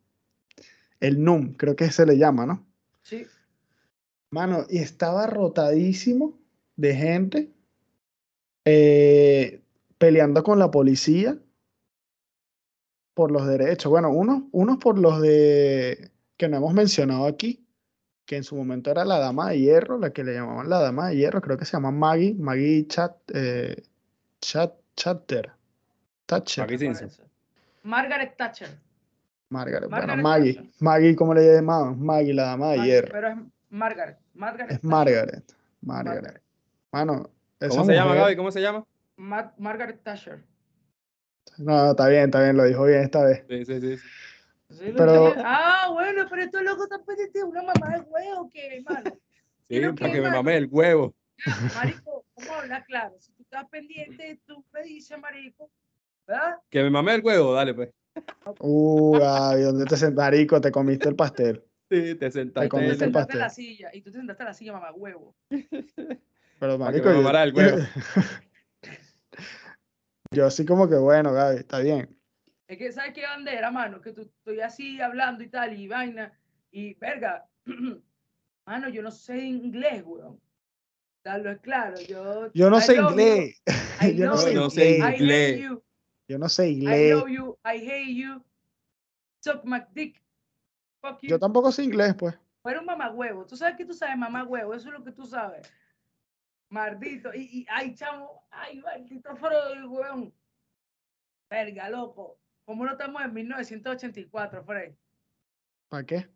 El 1.00 1.24
NUM, 1.24 1.54
creo 1.54 1.74
que 1.74 1.90
se 1.90 2.04
le 2.04 2.18
llama, 2.18 2.44
¿no? 2.44 2.66
Sí. 3.02 3.26
Mano, 4.30 4.66
y 4.68 4.78
estaba 4.78 5.26
rotadísimo 5.26 6.38
de 6.76 6.94
gente 6.94 7.50
eh, 8.66 9.62
peleando 9.96 10.42
con 10.42 10.58
la 10.58 10.70
policía 10.70 11.38
por 13.14 13.30
los 13.30 13.46
derechos. 13.46 13.90
Bueno, 13.90 14.10
unos, 14.10 14.42
unos 14.52 14.76
por 14.76 14.98
los 14.98 15.20
de 15.22 16.10
que 16.36 16.48
no 16.48 16.58
hemos 16.58 16.74
mencionado 16.74 17.26
aquí, 17.26 17.66
que 18.30 18.36
en 18.36 18.44
su 18.44 18.54
momento 18.54 18.92
era 18.92 19.04
la 19.04 19.18
dama 19.18 19.50
de 19.50 19.58
hierro, 19.58 19.98
la 19.98 20.10
que 20.12 20.22
le 20.22 20.34
llamaban 20.34 20.70
la 20.70 20.78
dama 20.78 21.08
de 21.08 21.16
hierro, 21.16 21.40
creo 21.40 21.58
que 21.58 21.64
se 21.64 21.72
llama 21.72 21.90
Maggie, 21.90 22.32
Maggie 22.38 22.86
Chat, 22.86 23.16
eh, 23.34 23.82
Chat, 24.40 24.72
Chatter, 24.94 25.50
Thatcher, 26.26 26.70
Maggie. 26.70 27.08
Margaret 27.82 28.36
Thatcher. 28.36 28.68
Margaret, 29.48 29.90
bueno, 29.90 30.06
Margaret 30.06 30.22
Maggie, 30.22 30.54
Thatcher. 30.54 30.72
Maggie, 30.78 31.16
¿cómo 31.16 31.34
le 31.34 31.54
llamaban? 31.54 32.00
Maggie, 32.00 32.32
la 32.32 32.42
dama 32.44 32.70
de 32.70 32.76
Maggie, 32.76 32.92
hierro. 32.92 33.08
Pero 33.10 33.28
es 33.30 33.36
Margaret. 33.70 34.18
Margaret. 34.34 34.70
Es. 34.70 34.84
Margaret, 34.84 35.52
Margaret. 35.82 36.40
Mano, 36.92 37.30
esa 37.58 37.68
¿Cómo 37.70 37.84
se 37.86 37.94
llama, 37.94 38.10
mujer- 38.10 38.22
Gaby? 38.22 38.36
¿Cómo 38.36 38.50
se 38.52 38.60
llama? 38.60 38.86
Mar- 39.16 39.54
Margaret 39.58 40.00
Thatcher. 40.04 40.44
No, 41.58 41.90
está 41.90 42.06
bien, 42.06 42.26
está 42.26 42.44
bien, 42.44 42.56
lo 42.56 42.62
dijo 42.62 42.84
bien 42.84 43.00
esta 43.00 43.24
vez. 43.24 43.42
Sí, 43.48 43.64
sí, 43.64 43.80
sí. 43.80 44.02
Pero-. 44.78 45.34
Ah, 45.38 45.88
bueno, 45.92 46.26
pero 46.28 46.42
estos 46.42 46.62
locos 46.62 46.84
están 46.84 47.04
pendientes 47.04 47.42
de 47.42 47.48
una 47.48 47.62
mamá 47.62 47.96
de 47.96 48.00
huevo 48.02 48.50
que, 48.50 48.76
hermano. 48.76 49.10
Sí, 49.68 49.78
para 49.80 49.94
que, 49.94 50.10
que 50.10 50.20
me 50.20 50.30
mame 50.30 50.56
el 50.56 50.66
huevo. 50.68 51.14
Marico, 51.76 52.24
vamos 52.36 52.50
a 52.50 52.58
hablar 52.62 52.84
claro. 52.86 53.14
Si 53.20 53.30
tú 53.32 53.42
estás 53.44 53.68
pendiente, 53.68 54.40
tú 54.44 54.64
me 54.72 54.82
dices, 54.82 55.16
marico, 55.20 55.70
¿verdad? 56.26 56.56
Que 56.68 56.82
me 56.82 56.90
mame 56.90 57.14
el 57.14 57.22
huevo, 57.24 57.54
dale 57.54 57.72
pues. 57.74 57.90
Uh, 58.58 59.16
Gaby, 59.18 59.62
¿dónde 59.62 59.84
te 59.86 59.96
sentaste? 59.96 60.30
Marico, 60.36 60.60
te 60.60 60.72
comiste 60.72 61.08
el 61.08 61.14
pastel. 61.14 61.62
Sí, 61.88 62.14
te 62.14 62.16
Te 62.16 62.30
sentaste. 62.32 62.66
Te 62.66 62.68
comiste 62.68 62.92
el 62.94 62.94
en- 62.94 62.98
sentaste 62.98 63.32
en 63.34 63.38
la 63.38 63.44
pastel. 63.46 63.64
silla 63.64 63.90
y 63.92 64.02
tú 64.02 64.10
te 64.10 64.18
sentaste 64.18 64.42
en 64.42 64.46
la 64.48 64.54
silla, 64.54 64.72
mamá 64.72 64.92
huevo. 64.92 65.36
Pero, 65.48 66.18
Para 66.58 66.68
que 66.68 66.78
marico, 66.78 67.08
me 67.10 67.14
yo, 67.22 67.30
el 67.30 67.54
huevo. 67.54 67.78
yo 70.32 70.46
así 70.46 70.66
como 70.66 70.88
que, 70.88 70.96
bueno, 70.96 71.32
Gaby, 71.32 71.58
está 71.58 71.78
bien. 71.78 72.19
Es 72.70 72.78
que, 72.78 72.92
¿sabes 72.92 73.12
qué 73.14 73.22
bandera, 73.22 73.68
mano? 73.72 74.00
Que 74.00 74.12
tú 74.12 74.20
estoy 74.20 74.60
así 74.60 75.00
hablando 75.00 75.42
y 75.42 75.48
tal, 75.48 75.76
y 75.76 75.88
vaina, 75.88 76.32
y 76.70 76.94
verga. 76.94 77.44
mano, 78.64 78.88
yo 78.88 79.02
no 79.02 79.10
sé 79.10 79.38
inglés, 79.38 80.04
weón. 80.06 80.40
Darlo 81.24 81.50
es 81.50 81.58
claro. 81.58 82.00
Yo, 82.02 82.52
Yo 82.52 82.70
no 82.70 82.78
I 82.78 82.82
sé 82.82 82.94
inglés. 82.94 83.62
I 84.00 84.14
Yo 84.16 84.26
no 84.26 84.36
sé 84.36 84.54
you. 84.54 84.60
No 84.60 84.70
sé 84.70 84.98
I 84.98 85.14
inglés. 85.16 85.60
Yo 86.28 86.38
no 86.38 86.48
sé 86.48 86.68
I 86.68 86.72
inglés. 86.74 87.14
love 87.16 87.28
you. 87.28 87.58
I 87.64 87.78
hate 87.78 88.14
you. 88.14 88.40
Suck 89.40 89.64
my 89.64 89.82
dick. 89.92 90.22
Fuck 91.02 91.22
you. 91.22 91.28
Yo 91.28 91.40
tampoco 91.40 91.72
sé 91.72 91.82
inglés, 91.82 92.14
pues. 92.16 92.38
Fuera 92.62 92.78
un 92.78 92.86
mamagüevo. 92.86 93.46
Tú 93.46 93.56
sabes 93.56 93.76
que 93.76 93.84
tú 93.84 93.94
sabes 93.94 94.16
mamagüevo. 94.16 94.74
Eso 94.74 94.90
es 94.90 94.94
lo 94.94 95.02
que 95.02 95.10
tú 95.10 95.26
sabes. 95.26 95.68
Maldito. 96.68 97.34
Y, 97.34 97.62
y 97.62 97.66
ay, 97.68 97.96
chamo. 97.96 98.46
Ay, 98.48 98.78
maldito 98.78 99.34
Freud, 99.34 99.86
weón. 99.88 100.32
Verga, 101.50 101.90
loco. 101.90 102.39
¿Cómo 102.70 102.84
no 102.84 102.92
estamos 102.92 103.20
en 103.20 103.34
1984, 103.34 104.62
Fred? 104.62 104.92
¿Para 105.88 106.06
qué? 106.06 106.28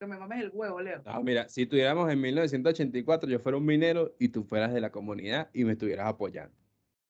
Que 0.00 0.04
me 0.04 0.18
mames 0.18 0.42
el 0.42 0.50
huevo, 0.52 0.80
Leo. 0.80 1.00
No, 1.04 1.22
mira, 1.22 1.48
si 1.48 1.62
estuviéramos 1.62 2.10
en 2.10 2.20
1984, 2.20 3.30
yo 3.30 3.38
fuera 3.38 3.56
un 3.56 3.64
minero 3.64 4.16
y 4.18 4.30
tú 4.30 4.42
fueras 4.42 4.74
de 4.74 4.80
la 4.80 4.90
comunidad 4.90 5.48
y 5.52 5.64
me 5.64 5.74
estuvieras 5.74 6.08
apoyando. 6.08 6.52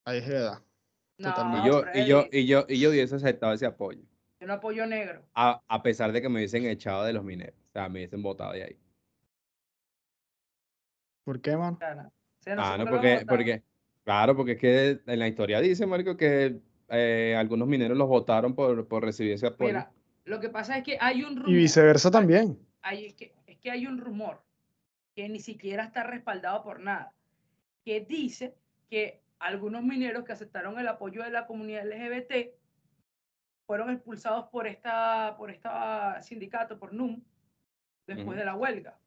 Ahí 0.05 0.19
es 0.19 0.29
verdad. 0.29 0.63
No, 1.17 1.31
Totalmente. 1.31 1.67
Y 1.67 1.71
yo, 1.71 1.85
y 1.95 2.07
yo, 2.07 2.27
y 2.31 2.47
yo, 2.47 2.67
y 2.69 2.79
yo 2.79 2.91
hubiese 2.91 3.15
aceptado 3.15 3.55
ese 3.55 3.65
apoyo. 3.65 4.03
yo 4.39 4.47
no 4.47 4.53
apoyo 4.53 4.85
negro. 4.85 5.23
A, 5.33 5.63
a 5.67 5.83
pesar 5.83 6.13
de 6.13 6.21
que 6.21 6.29
me 6.29 6.35
hubiesen 6.35 6.67
echado 6.67 7.05
de 7.05 7.15
los 7.15 7.25
mineros. 7.25 7.59
O 7.71 7.73
sea, 7.73 7.89
me 7.89 8.01
hubiesen 8.01 8.23
botado 8.23 8.53
de 8.53 8.65
ahí. 8.65 8.79
¿Por 11.25 11.41
qué, 11.41 11.57
mano? 11.57 11.79
Cara. 11.79 12.09
O 12.09 12.43
sea, 12.43 12.55
no 12.55 12.63
sé 12.67 12.69
Ah, 12.71 12.77
no, 12.77 12.85
porque, 12.85 13.25
porque, 13.27 13.63
claro, 14.05 14.37
porque 14.37 14.53
es 14.53 14.59
que 14.59 15.01
en 15.07 15.19
la 15.19 15.27
historia 15.27 15.59
dice, 15.63 15.87
Marco, 15.87 16.19
que 16.19 16.61
eh, 16.89 17.35
algunos 17.37 17.67
mineros 17.69 17.97
los 17.97 18.09
votaron 18.09 18.55
por, 18.55 18.87
por 18.89 19.05
recibir 19.05 19.33
ese 19.33 19.47
apoyo. 19.49 19.69
Mira, 19.69 19.93
lo 20.25 20.41
que 20.41 20.49
pasa 20.49 20.79
es 20.79 20.85
que 20.85 20.99
hay 21.01 21.23
un 21.25 21.37
rumor. 21.37 21.51
Y 21.51 21.55
viceversa 21.55 22.11
también. 22.11 22.59
hay- 22.83 23.13
que, 23.15 23.35
es 23.47 23.59
que 23.59 23.71
hay 23.71 23.87
un 23.87 23.99
rumor 23.99 24.43
que 25.15 25.29
ni 25.29 25.41
siquiera 25.41 25.85
está 25.85 26.03
respaldado 26.03 26.63
por 26.63 26.81
nada, 26.81 27.13
que 27.85 28.01
dice 28.01 28.55
que 28.91 29.21
algunos 29.39 29.83
mineros 29.83 30.25
que 30.25 30.33
aceptaron 30.33 30.79
el 30.79 30.89
apoyo 30.89 31.23
de 31.23 31.31
la 31.31 31.47
comunidad 31.47 31.87
LGBT 31.87 32.55
fueron 33.67 33.91
expulsados 33.91 34.49
por 34.51 34.67
esta, 34.67 35.35
por 35.39 35.51
esta 35.51 36.21
sindicato, 36.23 36.79
por 36.79 36.93
NUM, 36.93 37.23
después 38.07 38.39
de 38.39 38.45
la 38.45 38.55
huelga. 38.55 38.99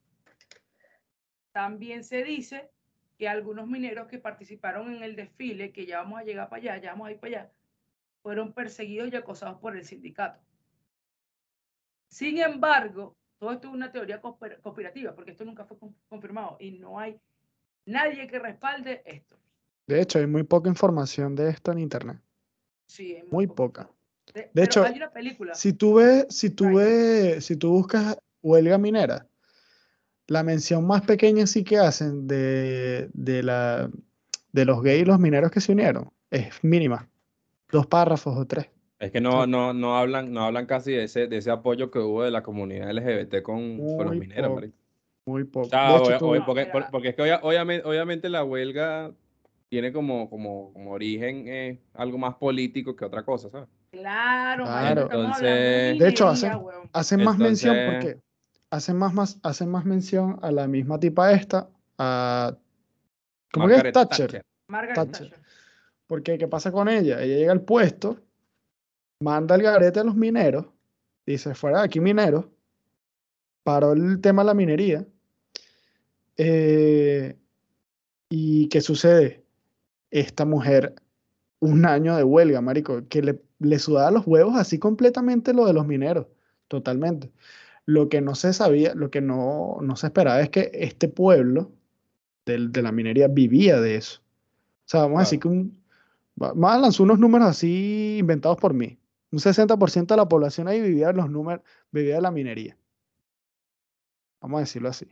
También 1.52 2.04
se 2.04 2.24
dice 2.24 2.70
que 3.18 3.28
algunos 3.28 3.68
mineros 3.68 4.08
que 4.08 4.18
participaron 4.20 4.94
en 4.94 5.04
el 5.04 5.16
desfile, 5.16 5.72
que 5.72 5.86
ya 5.86 6.00
vamos 6.00 6.20
a 6.20 6.24
llegar 6.24 6.50
para 6.50 6.62
allá, 6.74 6.78
ya 6.82 6.92
vamos 6.92 7.08
a 7.08 7.12
ir 7.12 7.20
para 7.20 7.42
allá, 7.42 7.52
fueron 8.22 8.54
perseguidos 8.54 9.12
y 9.12 9.16
acosados 9.16 9.60
por 9.60 9.76
el 9.76 9.86
sindicato. 9.86 10.40
Sin 12.10 12.40
embargo, 12.40 13.16
todo 13.38 13.52
esto 13.52 13.68
es 13.68 13.74
una 13.74 13.92
teoría 13.92 14.22
conspir- 14.22 14.60
conspirativa, 14.62 15.14
porque 15.16 15.32
esto 15.32 15.46
nunca 15.46 15.66
fue 15.66 15.78
con- 15.78 15.96
confirmado 16.08 16.58
y 16.60 16.72
no 16.72 17.00
hay 17.00 17.20
nadie 17.86 18.28
que 18.28 18.40
respalde 18.40 19.02
esto. 19.06 19.38
De 19.88 20.02
hecho, 20.02 20.20
hay 20.20 20.28
muy 20.28 20.44
poca 20.44 20.70
información 20.70 21.36
de 21.36 21.50
esto 21.50 21.72
en 21.72 21.80
internet. 21.80 22.20
Sí, 22.88 23.16
hay 23.16 23.24
Muy 23.32 23.48
poca. 23.48 23.90
De, 24.34 24.42
De 24.42 24.50
pero 24.54 24.66
hecho, 24.66 24.84
hay 24.84 24.96
una 24.98 25.12
película. 25.12 25.56
Si 25.56 25.74
tú 25.74 25.96
ves, 25.96 26.26
si 26.30 26.50
tú 26.52 26.76
ves, 26.76 27.46
si 27.46 27.56
tú 27.56 27.72
buscas 27.72 28.18
huelga 28.42 28.78
minera, 28.78 29.28
la 30.28 30.44
mención 30.44 30.86
más 30.86 31.02
pequeña 31.02 31.48
sí 31.48 31.64
que 31.64 31.78
hacen 31.78 32.28
de, 32.28 33.10
de 33.14 33.42
la, 33.42 33.90
de 34.52 34.66
los 34.66 34.84
gays 34.84 35.02
y 35.02 35.06
los 35.06 35.20
mineros 35.20 35.50
que 35.52 35.62
se 35.62 35.72
unieron 35.72 36.12
es 36.30 36.64
mínima. 36.64 37.10
Dos 37.72 37.88
párrafos 37.88 38.38
o 38.38 38.46
tres. 38.46 38.68
Es 39.00 39.12
que 39.12 39.22
no, 39.22 39.48
no, 39.48 39.74
no 39.74 39.98
hablan, 39.98 40.34
no 40.34 40.44
hablan 40.44 40.66
casi 40.66 40.92
de 40.92 41.04
ese, 41.06 41.28
de 41.28 41.38
ese 41.38 41.52
apoyo 41.52 41.90
que 41.90 42.00
hubo 42.00 42.24
de 42.24 42.32
la 42.32 42.44
comunidad 42.44 42.92
LGBT 42.92 43.42
con, 43.42 43.78
con 43.78 44.06
los 44.08 44.16
mineros, 44.16 44.50
poco. 44.52 44.68
Muy 45.26 45.44
poco. 45.46 45.68
O 45.68 45.70
sea, 45.70 45.98
hecho, 46.16 46.44
porque, 46.46 46.70
porque 46.92 47.10
es 47.10 47.16
que 47.16 47.22
obvia- 47.22 47.40
obviamente, 47.44 47.88
obviamente 47.88 48.30
la 48.30 48.44
huelga 48.44 49.12
tiene 49.70 49.94
como, 49.94 50.30
como, 50.30 50.74
como 50.74 50.92
origen 50.92 51.46
eh, 51.48 51.80
algo 51.94 52.18
más 52.18 52.36
político 52.36 52.96
que 52.96 53.06
otra 53.06 53.24
cosa, 53.24 53.50
¿sabes? 53.50 53.70
Claro, 53.92 54.66
Claro. 54.66 55.02
Entonces- 55.04 56.00
De 56.00 56.08
hecho, 56.10 56.28
hacen- 56.28 56.60
hacen 56.92 57.24
más 57.24 57.38
mención 57.38 57.76
porque 57.92 58.18
hacen 58.72 58.98
más, 58.98 59.14
más, 59.14 59.40
hacen 59.44 59.70
más 59.70 59.86
mención 59.86 60.40
a 60.42 60.52
la 60.52 60.68
misma 60.68 61.00
tipa 61.00 61.32
esta, 61.32 61.70
a 61.98 62.56
¿cómo 63.54 63.68
que 63.68 63.74
es? 63.74 63.78
Margaret 63.78 63.94
Thatcher. 63.94 64.42
Margaret 64.68 64.96
Thatcher. 64.96 65.30
Thatcher. 65.30 65.49
Porque, 66.10 66.40
¿qué 66.40 66.48
pasa 66.48 66.72
con 66.72 66.90
ella? 66.90 67.22
Ella 67.22 67.36
llega 67.38 67.52
al 67.52 67.62
puesto, 67.62 68.18
manda 69.20 69.54
el 69.54 69.62
garete 69.62 70.00
a 70.00 70.04
los 70.04 70.16
mineros, 70.16 70.66
dice, 71.24 71.54
fuera 71.54 71.78
de 71.80 71.86
aquí 71.86 72.00
mineros, 72.00 72.46
paró 73.64 73.94
el 73.94 74.20
tema 74.20 74.42
de 74.42 74.48
la 74.48 74.54
minería. 74.56 75.06
eh, 76.38 77.38
¿y 78.28 78.70
qué 78.70 78.82
sucede? 78.82 79.44
Esta 80.10 80.46
mujer, 80.46 80.96
un 81.60 81.86
año 81.86 82.16
de 82.16 82.24
huelga, 82.24 82.60
marico, 82.60 83.08
que 83.08 83.22
le, 83.22 83.40
le 83.60 83.78
sudaba 83.78 84.10
los 84.10 84.26
huevos 84.26 84.56
así 84.56 84.80
completamente 84.80 85.54
lo 85.54 85.68
de 85.68 85.74
los 85.74 85.86
mineros, 85.86 86.26
totalmente. 86.68 87.32
Lo 87.86 88.10
que 88.10 88.22
no 88.22 88.34
se 88.34 88.54
sabía, 88.54 88.96
lo 88.96 89.12
que 89.12 89.22
no, 89.22 89.78
no 89.82 89.96
se 89.96 90.08
esperaba 90.08 90.42
es 90.42 90.50
que 90.50 90.72
este 90.74 91.08
pueblo 91.08 91.72
del- 92.48 92.72
de 92.72 92.82
la 92.82 92.92
minería 92.92 93.28
vivía 93.28 93.80
de 93.80 93.96
eso. 93.98 94.22
O 94.22 94.90
sea, 94.90 95.02
vamos 95.02 95.18
a 95.20 95.22
decir 95.22 95.40
que 95.40 95.48
un, 95.50 95.78
a 96.42 96.78
lanzar 96.78 97.04
unos 97.04 97.20
números 97.20 97.48
así 97.48 98.18
inventados 98.20 98.58
por 98.58 98.74
mí. 98.74 98.98
Un 99.32 99.40
60% 99.40 100.08
de 100.08 100.18
la 100.18 100.28
población 100.28 100.68
ahí 100.68 100.82
vivía 100.82 101.08
de 101.08 101.14
los 101.14 101.30
números, 101.30 101.64
vivía 101.92 102.16
de 102.16 102.22
la 102.22 102.32
minería. 102.32 102.78
Vamos 104.42 104.58
a 104.58 104.62
decirlo 104.62 104.90
así. 104.90 105.08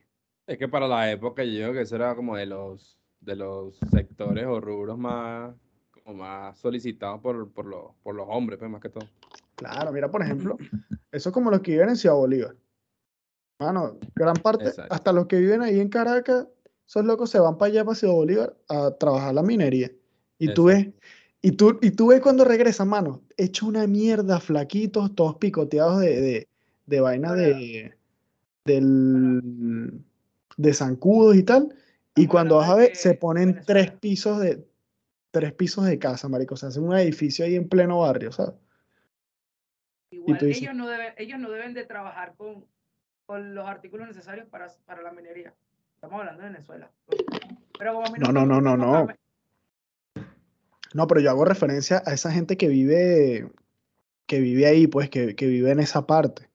Es 0.48 0.58
que 0.58 0.68
para 0.68 0.88
la 0.88 1.12
época 1.12 1.44
yo 1.44 1.52
creo 1.52 1.74
que 1.74 1.82
eso 1.82 1.96
era 1.96 2.16
como 2.16 2.36
de 2.36 2.46
los, 2.46 2.98
de 3.20 3.36
los 3.36 3.78
sectores 3.92 4.46
o 4.46 4.62
rubros 4.62 4.98
más, 4.98 5.54
como 5.92 6.24
más 6.24 6.58
solicitados 6.58 7.20
por, 7.22 7.52
por, 7.52 7.66
los, 7.66 7.92
por 8.02 8.16
los 8.16 8.26
hombres, 8.30 8.58
pues 8.58 8.72
más 8.72 8.82
que 8.82 8.90
todo. 8.90 9.08
Claro, 9.56 9.92
mira, 9.92 10.10
por 10.10 10.22
ejemplo, 10.22 10.58
eso 11.12 11.30
es 11.30 11.34
como 11.34 11.52
los 11.52 11.62
que 11.62 11.72
viven 11.72 11.90
en 11.90 11.98
Ciudad 11.98 12.16
Bolívar. 12.16 12.56
Mano, 13.60 13.98
gran 14.16 14.36
parte, 14.36 14.68
Exacto. 14.68 14.94
hasta 14.94 15.12
los 15.12 15.26
que 15.26 15.38
viven 15.38 15.62
ahí 15.62 15.80
en 15.80 15.90
Caracas, 15.90 16.48
esos 16.88 17.04
locos 17.04 17.30
se 17.30 17.40
van 17.40 17.58
para 17.58 17.72
allá, 17.72 17.84
para 17.84 17.96
Ciudad 17.96 18.14
Bolívar, 18.14 18.56
a 18.70 18.92
trabajar 18.92 19.34
la 19.34 19.44
minería. 19.44 19.92
Y 20.38 20.54
tú 20.54 20.66
ves. 20.66 20.88
Y 21.42 21.52
tú, 21.52 21.80
y 21.82 21.92
tú 21.92 22.08
ves 22.08 22.22
cuando 22.22 22.44
regresan, 22.46 22.88
mano, 22.90 23.22
hecho 23.38 23.68
una 23.68 23.86
mierda, 23.88 24.40
flaquitos, 24.40 25.14
todos 25.16 25.38
picoteados 25.38 26.00
de, 26.00 26.22
de, 26.22 26.48
de 26.86 27.00
vaina 27.02 27.34
de, 27.34 27.94
del, 28.66 30.02
de 30.58 30.74
zancudos 30.74 31.36
y 31.36 31.44
tal. 31.44 31.74
Y 32.16 32.28
cuando 32.28 32.58
vas 32.58 32.70
a 32.70 32.76
ver, 32.76 32.96
se 32.96 33.14
ponen 33.14 33.62
tres 33.66 33.92
pisos 33.92 34.40
de, 34.40 34.66
tres 35.32 35.54
pisos 35.54 35.86
de 35.86 36.00
casa, 36.00 36.28
marico. 36.28 36.56
O 36.56 36.58
sea, 36.58 36.70
hacen 36.70 36.84
un 36.84 36.98
edificio 36.98 37.46
ahí 37.46 37.56
en 37.56 37.70
pleno 37.70 38.00
barrio, 38.00 38.32
¿sabes? 38.32 38.56
Igual, 40.10 40.40
dices- 40.40 40.64
ellos, 40.64 40.76
no 40.76 40.88
deben, 40.88 41.14
ellos 41.18 41.40
no 41.40 41.52
deben 41.52 41.74
de 41.76 41.86
trabajar 41.86 42.34
con, 42.36 42.66
con 43.26 43.54
los 43.54 43.68
artículos 43.68 44.08
necesarios 44.08 44.48
para, 44.48 44.68
para 44.86 45.04
la 45.04 45.12
minería. 45.12 45.54
Estamos 45.94 46.20
hablando 46.20 46.42
de 46.44 46.50
Venezuela. 46.50 46.92
Pero 47.78 47.94
como 47.94 48.08
a 48.08 48.10
mí 48.10 48.18
No, 48.20 48.32
no, 48.32 48.46
no, 48.46 48.60
no, 48.62 48.78
no. 48.78 49.08
No, 50.98 51.06
pero 51.06 51.22
yo 51.22 51.30
hago 51.30 51.46
referencia 51.46 52.02
a 52.08 52.14
esa 52.14 52.32
gente 52.32 52.58
que 52.58 52.68
vive, 52.68 53.48
que 54.26 54.40
vive 54.40 54.66
ahí, 54.66 54.88
pues, 54.88 55.12
que, 55.12 55.36
que 55.36 55.46
vive 55.46 55.70
en 55.70 55.80
esa 55.80 56.08
parte. 56.08 56.50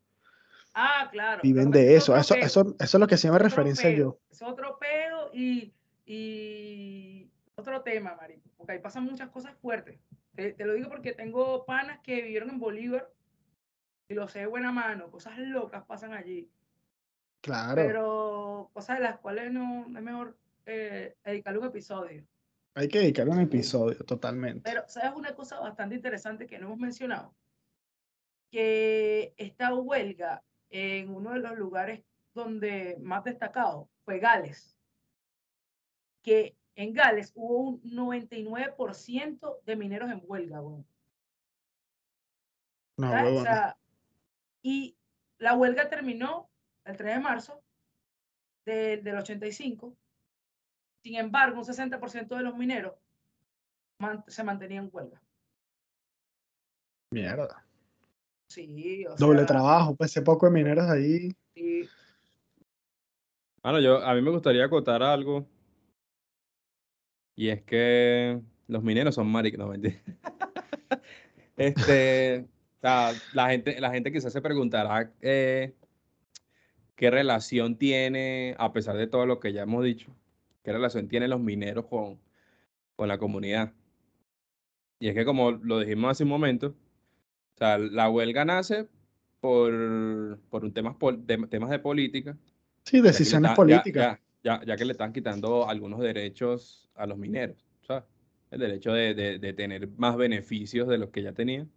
Ah, 0.75 1.09
claro. 1.13 1.41
Viven 1.45 1.71
de 1.71 1.95
eso. 1.95 2.17
Eso, 2.17 2.35
eso, 2.35 2.75
eso 2.81 2.97
es 2.97 3.01
lo 3.01 3.07
que 3.07 3.17
se 3.17 3.31
referencia 3.39 3.89
yo. 3.91 4.19
Es 4.33 4.43
otro 4.43 4.81
pedo 4.81 5.31
y, 5.33 5.73
y 6.05 7.31
otro 7.55 7.83
tema, 7.83 8.17
marico. 8.17 8.51
Porque 8.57 8.73
ahí 8.73 8.79
pasan 8.81 9.05
muchas 9.05 9.31
cosas 9.31 9.55
fuertes. 9.63 10.01
Te, 10.35 10.55
te 10.55 10.65
lo 10.65 10.75
digo 10.75 10.89
porque 10.89 11.13
tengo 11.13 11.65
panas 11.65 12.01
que 12.03 12.21
vivieron 12.23 12.51
en 12.51 12.59
Bolívar 12.59 13.13
y 14.09 14.15
lo 14.15 14.27
sé 14.27 14.41
de 14.41 14.47
buena 14.47 14.73
mano. 14.73 15.09
Cosas 15.13 15.39
locas 15.39 15.85
pasan 15.85 16.15
allí. 16.15 16.51
Claro. 17.43 17.77
Pero 17.77 18.71
cosas 18.73 18.99
de 18.99 19.05
las 19.05 19.21
cuales 19.21 19.53
no, 19.53 19.87
no 19.87 19.97
es 20.01 20.05
mejor 20.05 20.37
eh, 20.67 21.15
dedicarle 21.25 21.61
un 21.61 21.67
episodio. 21.67 22.25
Hay 22.75 22.89
que 22.89 23.01
dedicarle 23.01 23.33
un 23.33 23.41
episodio, 23.41 23.99
totalmente. 24.05 24.63
Pero, 24.65 24.85
¿sabes 24.89 25.13
una 25.15 25.35
cosa 25.35 25.61
bastante 25.61 25.95
interesante 25.95 26.47
que 26.47 26.59
no 26.59 26.67
hemos 26.67 26.79
mencionado? 26.79 27.35
Que 28.51 29.35
esta 29.37 29.75
huelga 29.75 30.43
en 30.71 31.15
uno 31.15 31.33
de 31.33 31.41
los 31.41 31.57
lugares 31.57 32.03
donde 32.35 32.97
más 33.01 33.25
destacado 33.25 33.91
fue 34.05 34.19
Gales. 34.19 34.77
Que 36.23 36.57
en 36.75 36.95
Gales 36.95 37.33
hubo 37.35 37.59
un 37.59 37.83
99% 37.83 39.61
de 39.65 39.77
mineros 39.77 40.11
en 40.11 40.23
huelga. 40.25 40.63
No, 40.63 40.85
¿sabes? 43.11 43.39
O 43.39 43.43
sea, 43.43 43.79
y 44.63 44.97
la 45.39 45.55
huelga 45.55 45.91
terminó 45.91 46.49
el 46.85 46.97
3 46.97 47.17
de 47.17 47.21
marzo 47.21 47.63
del, 48.65 49.05
del 49.05 49.17
85. 49.17 49.95
Sin 51.03 51.17
embargo, 51.17 51.59
un 51.59 51.65
60% 51.65 52.37
de 52.37 52.43
los 52.43 52.57
mineros 52.57 52.95
man- 53.99 54.25
se 54.29 54.45
mantenían 54.45 54.85
en 54.85 54.91
huelga. 54.93 55.21
Mierda. 57.11 57.67
Sí, 58.49 59.05
o 59.07 59.17
Doble 59.17 59.41
sea, 59.41 59.47
trabajo, 59.47 59.95
pues 59.97 60.11
ese 60.11 60.23
poco 60.23 60.47
de 60.47 60.53
mineros 60.53 60.89
ahí. 60.89 61.35
sí. 61.55 61.89
Bueno, 63.63 63.79
yo, 63.81 64.05
a 64.05 64.13
mí 64.15 64.23
me 64.23 64.31
gustaría 64.31 64.65
acotar 64.65 65.03
algo. 65.05 65.47
Y 67.37 67.49
es 67.49 67.63
que 67.63 68.41
los 68.67 68.83
mineros 68.83 69.15
son 69.15 69.29
maricos, 69.29 69.59
no 69.59 69.69
mentira. 69.69 70.01
Este, 71.57 72.47
o 72.79 72.81
sea, 72.81 73.13
la 73.35 73.51
gente, 73.51 73.79
la 73.79 73.91
gente 73.91 74.11
quizás 74.11 74.33
se 74.33 74.41
preguntará 74.41 75.13
eh, 75.21 75.75
qué 76.97 77.11
relación 77.11 77.77
tiene, 77.77 78.57
a 78.59 78.73
pesar 78.73 78.97
de 78.97 79.07
todo 79.07 79.27
lo 79.27 79.39
que 79.39 79.53
ya 79.53 79.63
hemos 79.63 79.85
dicho, 79.85 80.17
qué 80.63 80.73
relación 80.73 81.09
tienen 81.09 81.31
los 81.31 81.41
mineros 81.41 81.87
con, 81.87 82.19
con 82.97 83.09
la 83.09 83.19
comunidad. 83.19 83.73
Y 84.99 85.09
es 85.09 85.15
que 85.15 85.25
como 85.25 85.51
lo 85.51 85.81
dijimos 85.81 86.11
hace 86.13 86.23
un 86.23 86.29
momento, 86.31 86.69
o 86.69 87.59
sea, 87.59 87.79
la 87.79 88.09
huelga 88.09 88.45
nace 88.45 88.87
por, 89.41 90.39
por 90.49 90.65
un 90.65 90.73
temas, 90.73 90.97
tem- 90.97 91.49
temas 91.49 91.71
de 91.71 91.79
política 91.81 92.37
Sí, 92.85 93.01
decisiones 93.01 93.51
ya- 93.51 93.55
políticas. 93.57 94.19
Ya, 94.45 94.59
ya- 94.61 94.65
ya 94.67 94.77
que 94.77 94.85
le 94.85 94.93
están 94.93 95.13
quitando 95.13 95.69
algunos 95.69 96.01
derechos 96.01 96.91
a 96.95 97.07
los 97.07 97.19
mineros, 97.19 97.65
¿sabes? 97.83 98.05
El 98.51 98.61
derecho 98.61 98.93
de, 98.93 99.15
de- 99.15 99.39
de 99.39 99.53
tener 99.53 99.89
más 99.97 100.17
beneficios 100.17 100.87
de 100.89 100.99
los 100.99 101.11
que 101.11 101.23
ya 101.23 101.33
tenían. 101.33 101.71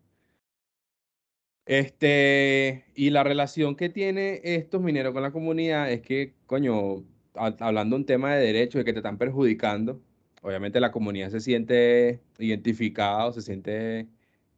Este, 1.65 2.85
y 2.95 3.09
la 3.09 3.23
relación 3.23 3.75
que 3.75 3.89
tiene 3.89 4.39
estos 4.43 4.81
mineros 4.81 5.13
con 5.13 5.23
la 5.23 5.31
comunidad 5.31 5.91
es 5.91 6.01
que, 6.01 6.35
coño, 6.45 7.03
hablando 7.35 7.95
un 7.95 8.05
tema 8.05 8.35
de 8.35 8.45
derechos, 8.45 8.79
de 8.79 8.85
que 8.85 8.93
te 8.93 8.99
están 8.99 9.17
perjudicando, 9.17 10.01
obviamente 10.41 10.79
la 10.79 10.91
comunidad 10.91 11.29
se 11.29 11.39
siente 11.41 12.21
identificada 12.39 13.25
o 13.27 13.31
se 13.33 13.41
siente, 13.41 14.09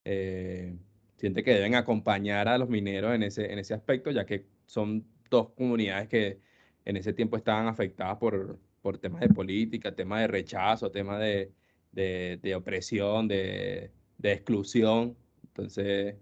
eh, 0.06 0.78
siente 1.18 1.44
que 1.44 1.54
deben 1.54 1.76
acompañar 1.76 2.48
a 2.48 2.58
los 2.58 2.70
mineros 2.70 3.14
en 3.16 3.24
ese, 3.24 3.52
en 3.52 3.60
ese 3.60 3.74
aspecto, 3.74 4.12
ya 4.12 4.26
que 4.26 4.48
son 4.66 5.08
dos 5.30 5.50
comunidades 5.54 6.08
que 6.10 6.42
en 6.86 6.98
ese 6.98 7.14
tiempo 7.14 7.38
estaban 7.38 7.68
afectadas 7.68 8.18
por, 8.18 8.60
por 8.82 8.98
temas 8.98 9.22
de 9.22 9.30
política, 9.30 9.96
temas 9.96 10.22
de 10.22 10.28
rechazo, 10.28 10.92
temas 10.92 11.20
de, 11.20 11.54
de, 11.92 12.40
de 12.42 12.56
opresión, 12.56 13.28
de, 13.28 13.92
de 14.18 14.32
exclusión. 14.34 15.18
Entonces, 15.48 16.16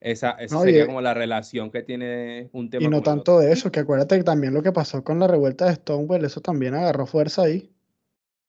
esa, 0.00 0.32
esa 0.32 0.54
No, 0.54 0.62
y 0.62 0.66
sería 0.66 0.86
como 0.86 1.00
la 1.00 1.14
relación 1.14 1.70
que 1.70 1.82
tiene 1.82 2.48
un 2.52 2.68
tema 2.70 2.84
Y 2.84 2.88
no 2.88 2.98
el 2.98 3.02
tanto 3.02 3.38
de 3.40 3.52
eso, 3.52 3.70
que 3.72 3.80
acuérdate 3.80 4.16
que 4.18 4.24
también 4.24 4.52
lo 4.54 4.62
que 4.62 4.72
pasó 4.72 5.02
con 5.02 5.18
la 5.18 5.26
revuelta 5.26 5.66
de 5.66 5.74
Stonewall, 5.74 6.24
eso 6.24 6.40
también 6.40 6.74
agarró 6.74 7.06
fuerza 7.06 7.42
ahí. 7.42 7.72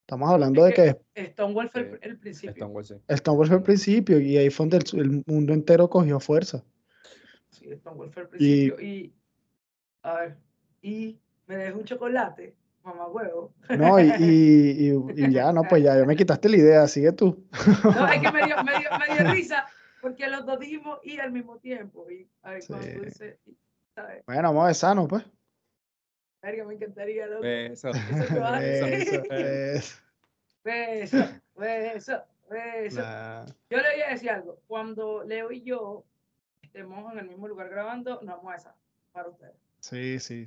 Estamos 0.02 0.30
hablando 0.30 0.64
de 0.64 0.70
Es 0.70 0.96
que 1.16 1.26
Stonewall 1.32 1.70
fue 1.70 1.82
el, 1.82 2.00
el 2.02 2.18
principio. 2.18 2.54
Stonewall, 2.56 2.86
sí. 2.86 2.96
Stonewall 3.10 3.48
fue 3.48 3.58
el 3.58 3.64
principio 3.64 4.20
y 4.20 4.38
ahí 4.38 4.50
fue 4.50 4.68
donde 4.68 4.78
el, 4.94 5.00
el 5.02 5.24
mundo 5.26 5.54
entero 5.54 5.90
cogió 5.90 6.20
fuerza. 6.20 6.64
Sí. 7.50 7.68
Stonewall 7.78 8.12
fue 8.12 8.24
al 8.24 8.30
principio. 8.30 8.80
Y, 8.82 9.14
a 10.04 10.14
ver, 10.16 10.38
y 10.82 11.20
me 11.48 11.58
dejó 11.58 11.80
un 11.80 11.86
chocolate, 11.86 12.56
mamá 12.84 13.08
huevo. 13.08 13.54
No, 13.78 14.00
y, 14.00 14.04
y, 14.20 14.92
y- 14.92 15.26
y 15.26 15.34
ya, 15.34 15.52
no, 15.52 15.64
pues 15.68 15.84
ya, 15.84 15.98
ya 15.98 16.06
me 16.06 16.16
quitaste 16.16 16.48
la 16.50 16.58
idea, 16.58 16.88
sigue 16.88 17.12
tú. 17.12 17.46
No, 17.84 18.08
es 18.08 18.22
que 18.22 18.32
me 18.32 18.46
dio, 18.46 18.64
me 18.64 18.72
dio, 18.80 18.90
me 19.00 19.14
dio 19.24 19.32
risa 19.34 19.66
porque 20.08 20.28
los 20.28 20.46
dos 20.46 20.60
dijimos 20.60 21.00
y 21.04 21.20
al 21.20 21.32
mismo 21.32 21.58
tiempo. 21.60 22.10
Y 22.10 22.28
a 22.44 22.52
ver, 22.52 22.66
tú 22.66 22.78
Sí. 22.82 23.00
dices, 23.00 23.38
y, 23.46 23.58
¿sabes? 23.94 24.24
Bueno, 24.26 24.44
vamos 24.44 24.64
a 24.64 24.66
ver 24.68 24.76
sano, 24.76 25.08
pues. 25.08 25.24
Verga, 26.42 26.64
me 26.66 26.76
encantaría, 26.76 27.28
loco. 27.28 27.44
Eso. 27.46 27.90
Eso 27.90 28.28
que 28.34 28.40
vas 28.40 28.54
a 28.54 28.66
Eso, 28.66 28.86
decir. 28.86 29.28
eso. 29.32 30.02
Beso, 30.64 31.18
beso, 31.56 32.24
beso. 32.50 33.02
Nah. 33.02 33.46
Yo 33.70 33.78
le 33.78 33.92
voy 33.94 34.02
a 34.02 34.10
decir 34.10 34.30
algo. 34.30 34.60
Cuando 34.68 35.24
Leo 35.24 35.52
y 35.52 35.62
yo 35.64 36.04
estemos 36.62 37.12
en 37.14 37.20
el 37.20 37.28
mismo 37.28 37.48
lugar 37.48 37.70
grabando, 37.70 38.22
nos 38.22 38.38
vamos 38.38 38.54
a 38.54 38.56
esa 38.58 38.76
para 39.12 39.30
ustedes. 39.30 39.56
Sí, 39.80 40.20
sí. 40.20 40.46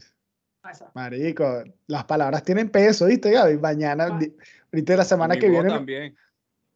Esa. 0.70 0.90
Marico, 0.94 1.64
las 1.86 2.04
palabras 2.04 2.42
tienen 2.44 2.68
peso, 2.70 3.06
¿viste, 3.06 3.30
Gaby? 3.30 3.56
Mañana, 3.58 4.08
Ma- 4.08 4.18
di- 4.18 4.34
ahorita 4.72 4.96
la 4.96 5.04
semana 5.04 5.34
Mi 5.34 5.40
que 5.40 5.48
viene. 5.48 5.68
también. 5.68 6.16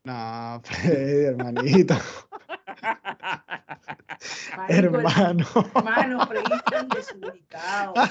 No, 0.05 0.61
Freddy, 0.65 1.25
hermanito, 1.25 1.95
hermano. 4.69 5.47
Hermano, 5.75 6.27
Freddy 6.27 6.61
tan 6.71 6.89
desubicado. 6.89 7.95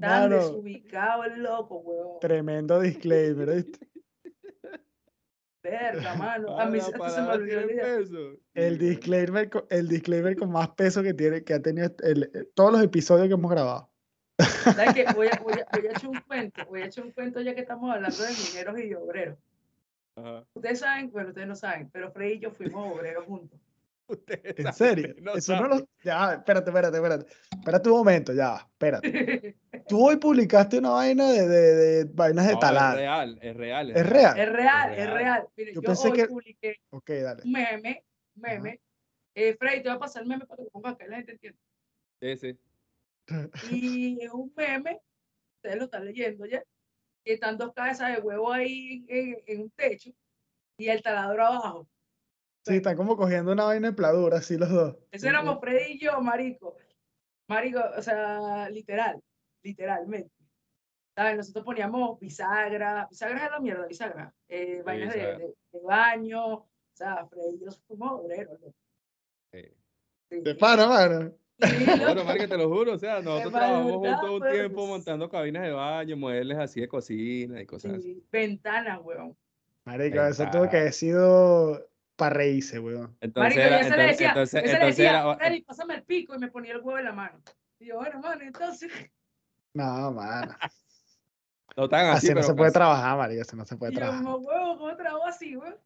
Tan 0.00 0.30
Mano, 0.30 0.36
desubicado 0.36 1.24
el 1.24 1.42
loco, 1.42 1.78
weón. 1.78 2.20
tremendo 2.20 2.78
disclaimer, 2.78 3.56
¿viste? 3.56 3.88
Verga, 5.60 6.14
mano. 6.14 6.56
A 6.60 6.66
mí 6.66 6.80
se 6.80 6.92
me 6.96 7.28
olvidó. 7.32 8.38
El 8.54 8.78
disclaimer, 8.78 9.50
el 9.70 9.88
disclaimer 9.88 10.36
con 10.36 10.52
más 10.52 10.68
peso 10.68 11.02
que 11.02 11.14
tiene, 11.14 11.42
que 11.42 11.54
ha 11.54 11.60
tenido 11.60 11.90
el- 12.04 12.30
el- 12.32 12.48
todos 12.54 12.70
los 12.74 12.82
episodios 12.84 13.26
que 13.26 13.34
hemos 13.34 13.50
grabado. 13.50 13.90
¿Sabes 14.38 14.94
qué? 14.94 15.04
Voy 15.16 15.26
a, 15.26 15.40
voy, 15.42 15.54
a, 15.54 15.66
voy 15.76 15.86
a 15.88 15.90
echar 15.90 16.06
un 16.10 16.20
cuento. 16.20 16.64
Voy 16.66 16.82
a 16.82 16.86
echar 16.86 17.04
un 17.04 17.10
cuento 17.10 17.40
ya 17.40 17.56
que 17.56 17.62
estamos 17.62 17.92
hablando 17.92 18.16
de 18.22 18.30
mineros 18.30 18.78
y 18.78 18.88
de 18.90 18.96
obreros. 18.96 19.38
Ajá. 20.18 20.44
Ustedes 20.54 20.78
saben, 20.80 21.10
bueno, 21.10 21.28
ustedes 21.30 21.48
no 21.48 21.56
saben, 21.56 21.90
pero 21.90 22.10
Freddy 22.12 22.34
y 22.34 22.38
yo 22.40 22.50
fuimos 22.50 22.94
obreros 22.94 23.24
juntos. 23.26 23.58
Ustedes 24.08 24.58
¿En 24.58 24.72
serio? 24.72 25.14
no 25.20 25.34
Eso 25.34 25.54
no 25.60 25.68
lo... 25.68 25.86
Ya, 26.02 26.34
espérate, 26.34 26.70
espérate, 26.70 26.96
espérate. 26.96 27.26
Espérate 27.58 27.88
un 27.90 27.98
momento, 27.98 28.32
ya, 28.32 28.56
espérate. 28.56 29.56
Tú 29.86 30.06
hoy 30.06 30.16
publicaste 30.16 30.78
una 30.78 30.90
vaina 30.90 31.30
de, 31.30 31.46
de, 31.46 31.74
de 31.74 32.04
vainas 32.04 32.46
de 32.46 32.52
No, 32.52 32.58
es 32.58 32.60
talar. 32.60 32.96
real, 32.96 33.38
es 33.42 33.54
real. 33.56 33.90
¿Es 33.90 34.06
real? 34.08 34.38
Es 34.38 34.48
real, 34.52 34.90
es 34.92 34.96
real. 34.96 35.14
real. 35.14 35.48
Mire, 35.56 35.74
Yo 35.74 35.80
yo, 35.82 35.86
pensé 35.86 36.08
hoy 36.08 36.16
que- 36.16 36.26
publiqué 36.26 36.76
Ok, 36.90 37.10
dale. 37.10 37.42
un 37.44 37.52
meme, 37.52 38.04
meme. 38.36 38.80
Eh, 39.34 39.54
Freddy, 39.58 39.82
te 39.82 39.88
voy 39.90 39.96
a 39.96 40.00
pasar 40.00 40.22
el 40.22 40.28
meme 40.28 40.46
para 40.46 40.56
que 40.56 40.64
lo 40.64 40.70
pongas, 40.70 40.96
que 40.96 41.06
la 41.06 41.16
gente 41.16 41.32
entienda. 41.32 41.58
Sí, 42.20 42.36
sí. 42.38 42.58
Y 43.70 44.24
es 44.24 44.32
un 44.32 44.50
meme, 44.56 45.00
ustedes 45.56 45.76
lo 45.76 45.84
están 45.84 46.04
leyendo 46.06 46.46
ya, 46.46 46.62
que 47.24 47.34
están 47.34 47.58
dos 47.58 47.72
cabezas 47.72 48.14
de 48.14 48.20
huevo 48.20 48.52
ahí 48.52 49.04
en, 49.08 49.36
en 49.46 49.60
un 49.62 49.70
techo 49.70 50.10
y 50.78 50.88
el 50.88 51.02
taladro 51.02 51.44
abajo. 51.46 51.88
Sí, 52.66 52.76
están 52.76 52.96
como 52.96 53.16
cogiendo 53.16 53.52
una 53.52 53.64
vaina 53.64 53.88
de 53.88 53.94
pladura, 53.96 54.38
así 54.38 54.56
los 54.58 54.68
dos. 54.70 54.96
Eso 55.10 55.28
éramos 55.28 55.58
Freddy 55.60 55.92
y 55.92 55.98
yo, 55.98 56.20
marico. 56.20 56.76
Marico, 57.48 57.80
o 57.96 58.02
sea, 58.02 58.68
literal, 58.68 59.22
literalmente. 59.62 60.30
¿Sabes? 61.16 61.36
Nosotros 61.36 61.64
poníamos 61.64 62.18
bisagra, 62.20 63.06
bisagra 63.10 63.44
es 63.46 63.50
la 63.50 63.60
mierda, 63.60 63.86
bisagra. 63.86 64.34
Eh, 64.48 64.82
vainas 64.84 65.12
de, 65.14 65.18
bisagra. 65.18 65.38
de- 65.38 65.54
de 65.72 65.80
baño, 65.82 66.46
o 66.54 66.68
sea, 66.92 67.26
Freddy 67.26 67.56
y 67.56 67.64
yo 67.64 67.70
fuimos 67.86 68.20
obreros. 68.20 68.58
Sí. 69.52 69.62
Sí. 70.30 70.40
De 70.42 70.54
mano. 70.60 71.32
Sí, 71.66 71.84
marica, 72.24 72.48
te 72.48 72.56
lo 72.56 72.68
juro, 72.68 72.94
o 72.94 72.98
sea, 72.98 73.20
nosotros 73.20 73.52
trabajamos 73.52 73.92
juntos 73.94 74.30
un 74.30 74.38
pues. 74.38 74.52
tiempo 74.52 74.86
montando 74.86 75.28
cabinas 75.28 75.62
de 75.64 75.72
baño, 75.72 76.16
muebles 76.16 76.58
así 76.58 76.80
de 76.80 76.88
cocina 76.88 77.60
y 77.60 77.66
cosas 77.66 77.94
así. 77.94 78.14
Sí, 78.14 78.24
Ventanas, 78.30 79.00
weón. 79.02 79.36
Marico, 79.84 80.22
eso 80.22 80.48
tuvo 80.50 80.68
que 80.68 80.76
haber 80.76 80.92
sido 80.92 81.90
para 82.16 82.36
reírse, 82.36 82.78
weón. 82.78 83.16
Entonces 83.20 83.56
Marico, 83.56 83.76
yo 83.82 83.88
se 83.88 83.96
le 83.96 84.06
entonces, 84.06 84.10
decía, 84.10 84.28
entonces, 84.28 84.62
yo 84.62 84.68
se 84.68 84.78
le 84.78 84.86
decía, 84.86 85.10
era, 85.10 85.36
Freddy, 85.36 85.62
pásame 85.62 85.94
el 85.94 86.02
pico 86.04 86.34
y 86.34 86.38
me 86.38 86.48
ponía 86.48 86.72
el 86.74 86.78
huevo 86.80 86.98
en 86.98 87.04
la 87.04 87.12
mano. 87.12 87.40
Y 87.80 87.86
yo, 87.86 87.96
bueno, 87.96 88.20
mano, 88.20 88.42
entonces, 88.44 88.90
No, 89.74 90.12
mano. 90.12 90.56
no 91.76 91.88
tan 91.88 92.06
así, 92.06 92.16
Así 92.16 92.28
no 92.28 92.34
pero 92.34 92.46
se 92.46 92.54
puede 92.54 92.68
casi. 92.68 92.74
trabajar, 92.74 93.16
María, 93.18 93.42
así 93.42 93.56
no 93.56 93.64
se 93.64 93.76
puede 93.76 93.92
y 93.92 93.94
yo, 93.94 94.00
trabajar. 94.00 94.24
como 94.24 94.36
huevo, 94.38 94.78
¿cómo 94.78 94.96
trabajo 94.96 95.26
así, 95.26 95.56
weón? 95.56 95.76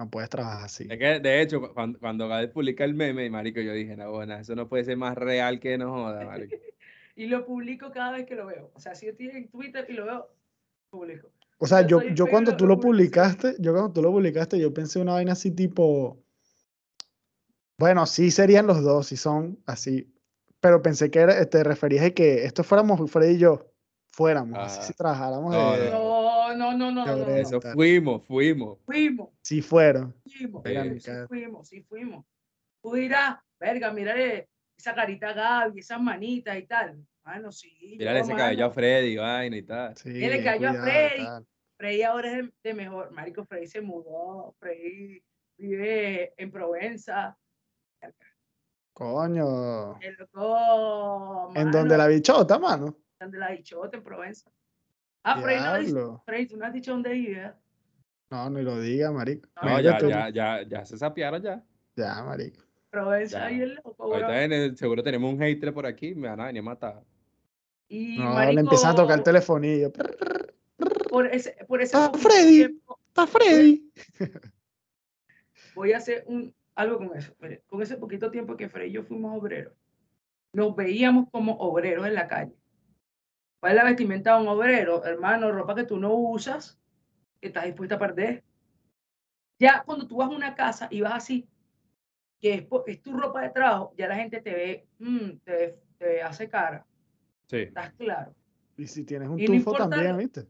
No 0.00 0.08
puedes 0.10 0.30
trabajar 0.30 0.64
así. 0.64 0.86
Es 0.90 0.98
que, 0.98 1.20
de 1.20 1.42
hecho, 1.42 1.60
cu- 1.60 1.74
cuando, 1.74 1.98
cuando 1.98 2.26
Gaby 2.26 2.46
publica 2.48 2.84
el 2.84 2.94
meme, 2.94 3.28
marico, 3.28 3.60
yo 3.60 3.74
dije, 3.74 3.94
no, 3.98 4.10
bueno, 4.10 4.34
eso 4.34 4.54
no 4.56 4.66
puede 4.66 4.82
ser 4.84 4.96
más 4.96 5.14
real 5.14 5.60
que 5.60 5.76
no 5.76 5.92
joda, 5.92 6.24
marico. 6.24 6.56
Y 7.16 7.26
lo 7.26 7.44
publico 7.44 7.90
cada 7.92 8.12
vez 8.12 8.24
que 8.24 8.34
lo 8.34 8.46
veo. 8.46 8.70
O 8.72 8.80
sea, 8.80 8.94
si 8.94 9.04
yo 9.04 9.12
estoy 9.12 9.28
en 9.28 9.48
Twitter 9.50 9.84
y 9.90 9.92
lo 9.92 10.06
veo, 10.06 10.30
publico. 10.88 11.28
O 11.58 11.66
sea, 11.66 11.82
Yo 11.86 12.00
yo, 12.14 12.26
cuando 12.28 12.56
tú 12.56 12.66
lo 12.66 12.80
publicaste, 12.80 13.56
yo 13.58 13.72
cuando 13.72 13.92
tú 13.92 14.00
lo 14.00 14.10
publicaste, 14.10 14.58
yo 14.58 14.72
pensé 14.72 15.00
una 15.00 15.12
vaina 15.12 15.32
así 15.32 15.50
tipo, 15.50 16.16
bueno, 17.78 18.06
sí 18.06 18.30
serían 18.30 18.66
los 18.66 18.82
dos, 18.82 19.08
si 19.08 19.16
son 19.18 19.58
así, 19.66 20.10
pero 20.60 20.80
pensé 20.80 21.10
que 21.10 21.18
era, 21.18 21.44
te 21.44 21.62
referías 21.62 22.06
a 22.06 22.10
que 22.10 22.44
esto 22.44 22.64
fuéramos 22.64 23.10
Freddy 23.10 23.34
y 23.34 23.38
yo, 23.38 23.66
fuéramos, 24.12 24.58
así 24.58 24.78
Ah. 24.80 24.84
si 24.84 24.92
trabajáramos 24.94 25.52
No, 25.52 25.72
de, 25.76 25.90
No, 25.90 26.29
no, 26.54 26.76
no, 26.76 26.90
no, 26.90 27.04
no, 27.06 27.16
no. 27.16 27.26
Eso 27.34 27.60
fuimos, 27.60 28.26
fuimos. 28.26 28.78
Fuimos, 28.84 29.30
si 29.42 29.62
fueron. 29.62 30.14
fuimos, 30.24 30.62
sí, 30.64 31.00
sí 31.00 31.10
fuimos, 31.28 31.68
sí 31.68 31.82
fuimos. 31.82 32.24
Tú 32.82 32.94
dirás, 32.94 33.38
verga, 33.58 33.92
mírale 33.92 34.48
esa 34.76 34.94
carita 34.94 35.30
a 35.30 35.32
Gaby, 35.34 35.80
esas 35.80 36.00
manitas 36.00 36.58
y 36.58 36.66
tal. 36.66 37.06
Mano, 37.24 37.52
sí. 37.52 37.96
Mira 37.98 38.12
yo, 38.14 38.18
ese 38.18 38.34
cabello 38.34 38.66
a 38.66 38.70
Freddy, 38.70 39.16
vaina 39.16 39.56
y 39.56 39.62
tal. 39.62 39.96
Sí, 39.96 40.12
le 40.12 40.42
cayó 40.42 40.70
a 40.70 40.74
Freddy. 40.74 41.24
tal. 41.24 41.46
Freddy 41.76 42.02
ahora 42.02 42.30
es 42.30 42.36
de, 42.36 42.52
de 42.62 42.74
mejor. 42.74 43.10
Marico, 43.10 43.44
Freddy 43.44 43.66
se 43.66 43.80
mudó. 43.80 44.54
Freddy 44.58 45.22
vive 45.58 46.34
en 46.36 46.50
Provenza. 46.50 47.36
Coño, 48.92 49.98
El 50.00 50.14
loco. 50.14 51.52
en 51.54 51.70
donde 51.70 51.96
la 51.96 52.06
bichota, 52.06 52.58
mano. 52.58 52.94
Donde 53.18 53.38
la 53.38 53.50
bichota 53.52 53.96
en 53.96 54.02
Provenza. 54.02 54.50
Ah, 55.22 55.40
Freddy, 55.40 55.92
no. 55.92 56.22
Freddy, 56.24 56.46
tú 56.46 56.56
no 56.56 56.66
has 56.66 56.72
dicho 56.72 56.92
dónde 56.92 57.10
vive. 57.12 57.52
No, 58.30 58.48
ni 58.50 58.62
lo 58.62 58.80
diga, 58.80 59.10
marico. 59.10 59.48
No, 59.62 59.80
ya, 59.80 59.98
ya, 60.00 60.28
ya, 60.30 60.62
ya 60.62 60.84
se 60.84 60.96
sapearon 60.96 61.42
ya. 61.42 61.62
Ya, 61.96 62.22
marico. 62.24 62.62
Provenza 62.90 63.50
Ya. 63.50 63.52
y 63.52 63.60
el 63.62 63.74
loco, 63.74 63.94
bro. 64.08 64.14
Ahorita 64.14 64.44
en 64.44 64.52
el- 64.52 64.76
seguro 64.76 65.02
tenemos 65.02 65.32
un 65.32 65.38
hater 65.40 65.72
por 65.74 65.86
aquí, 65.86 66.14
me 66.14 66.28
van 66.28 66.40
a 66.40 66.46
venir 66.46 66.60
a 66.60 66.64
matar. 66.64 67.02
Y 67.88 68.18
No, 68.18 68.32
marico, 68.34 68.52
le 68.54 68.60
empiezan 68.60 68.92
a 68.92 68.94
tocar 68.94 69.18
el 69.18 69.24
telefonillo. 69.24 69.92
por 71.10 71.26
ese, 71.26 71.56
por 71.66 71.82
ese 71.82 71.96
Ah, 71.96 72.10
poquito 72.10 72.28
Freddy. 72.30 72.56
tiempo, 72.56 72.98
¡Está 73.08 73.26
Freddy! 73.26 73.90
voy 75.74 75.92
a 75.92 75.96
hacer 75.98 76.24
un, 76.26 76.54
algo 76.76 76.98
con 76.98 77.16
eso. 77.16 77.34
Mire, 77.40 77.62
con 77.68 77.82
ese 77.82 77.96
poquito 77.96 78.30
tiempo 78.30 78.56
que 78.56 78.68
Freddy 78.68 78.90
y 78.90 78.92
yo 78.92 79.02
fuimos 79.02 79.36
obreros, 79.36 79.74
nos 80.52 80.74
veíamos 80.76 81.28
como 81.30 81.54
obreros 81.54 82.06
en 82.06 82.14
la 82.14 82.28
calle. 82.28 82.54
¿Cuál 83.60 83.72
es 83.72 83.76
la 83.76 83.84
vestimenta 83.84 84.34
de 84.36 84.42
un 84.42 84.48
obrero? 84.48 85.04
Hermano, 85.04 85.52
ropa 85.52 85.74
que 85.74 85.84
tú 85.84 85.98
no 85.98 86.14
usas, 86.14 86.78
que 87.40 87.48
estás 87.48 87.64
dispuesta 87.64 87.96
a 87.96 87.98
perder. 87.98 88.42
Ya 89.58 89.82
cuando 89.84 90.06
tú 90.06 90.16
vas 90.16 90.30
a 90.30 90.34
una 90.34 90.54
casa 90.54 90.88
y 90.90 91.02
vas 91.02 91.12
así, 91.14 91.46
que 92.40 92.54
es, 92.54 92.66
es 92.86 93.02
tu 93.02 93.12
ropa 93.12 93.42
de 93.42 93.50
trabajo, 93.50 93.92
ya 93.98 94.08
la 94.08 94.16
gente 94.16 94.40
te 94.40 94.50
ve, 94.54 94.86
mm, 94.98 95.30
te, 95.44 95.78
te 95.98 96.22
hace 96.22 96.48
cara. 96.48 96.86
Sí. 97.46 97.58
¿Estás 97.58 97.92
claro? 97.92 98.34
Y 98.78 98.86
si 98.86 99.04
tienes 99.04 99.28
un 99.28 99.38
Y 99.38 99.44
tufo 99.44 99.72
también, 99.72 100.16
¿viste? 100.16 100.46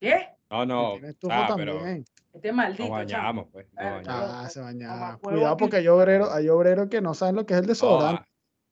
¿Qué? 0.00 0.28
No, 0.50 0.62
Si 0.62 0.68
no. 0.68 0.92
tienes 0.92 1.18
tufo 1.18 1.32
Ah, 1.34 1.54
pero 1.56 1.76
también. 1.78 2.04
Este 2.32 2.48
nos 2.48 2.56
maldito. 2.56 2.90
bañamos, 2.90 3.48
pues. 3.50 3.66
Nos 3.72 3.84
bañamos. 3.84 4.08
Ah, 4.08 4.36
loco, 4.38 4.48
se 4.50 4.60
bañaba. 4.60 4.94
mamahuevo 4.94 5.30
Cuidado 5.30 5.56
porque 5.56 5.76
hay 5.78 5.88
obreros, 5.88 6.30
hay 6.32 6.48
obreros 6.48 6.88
que 6.88 7.00
no 7.00 7.14
saben 7.14 7.34
lo 7.36 7.46
que 7.46 7.54
es 7.54 7.60
el 7.60 7.66
desodorante. 7.66 8.22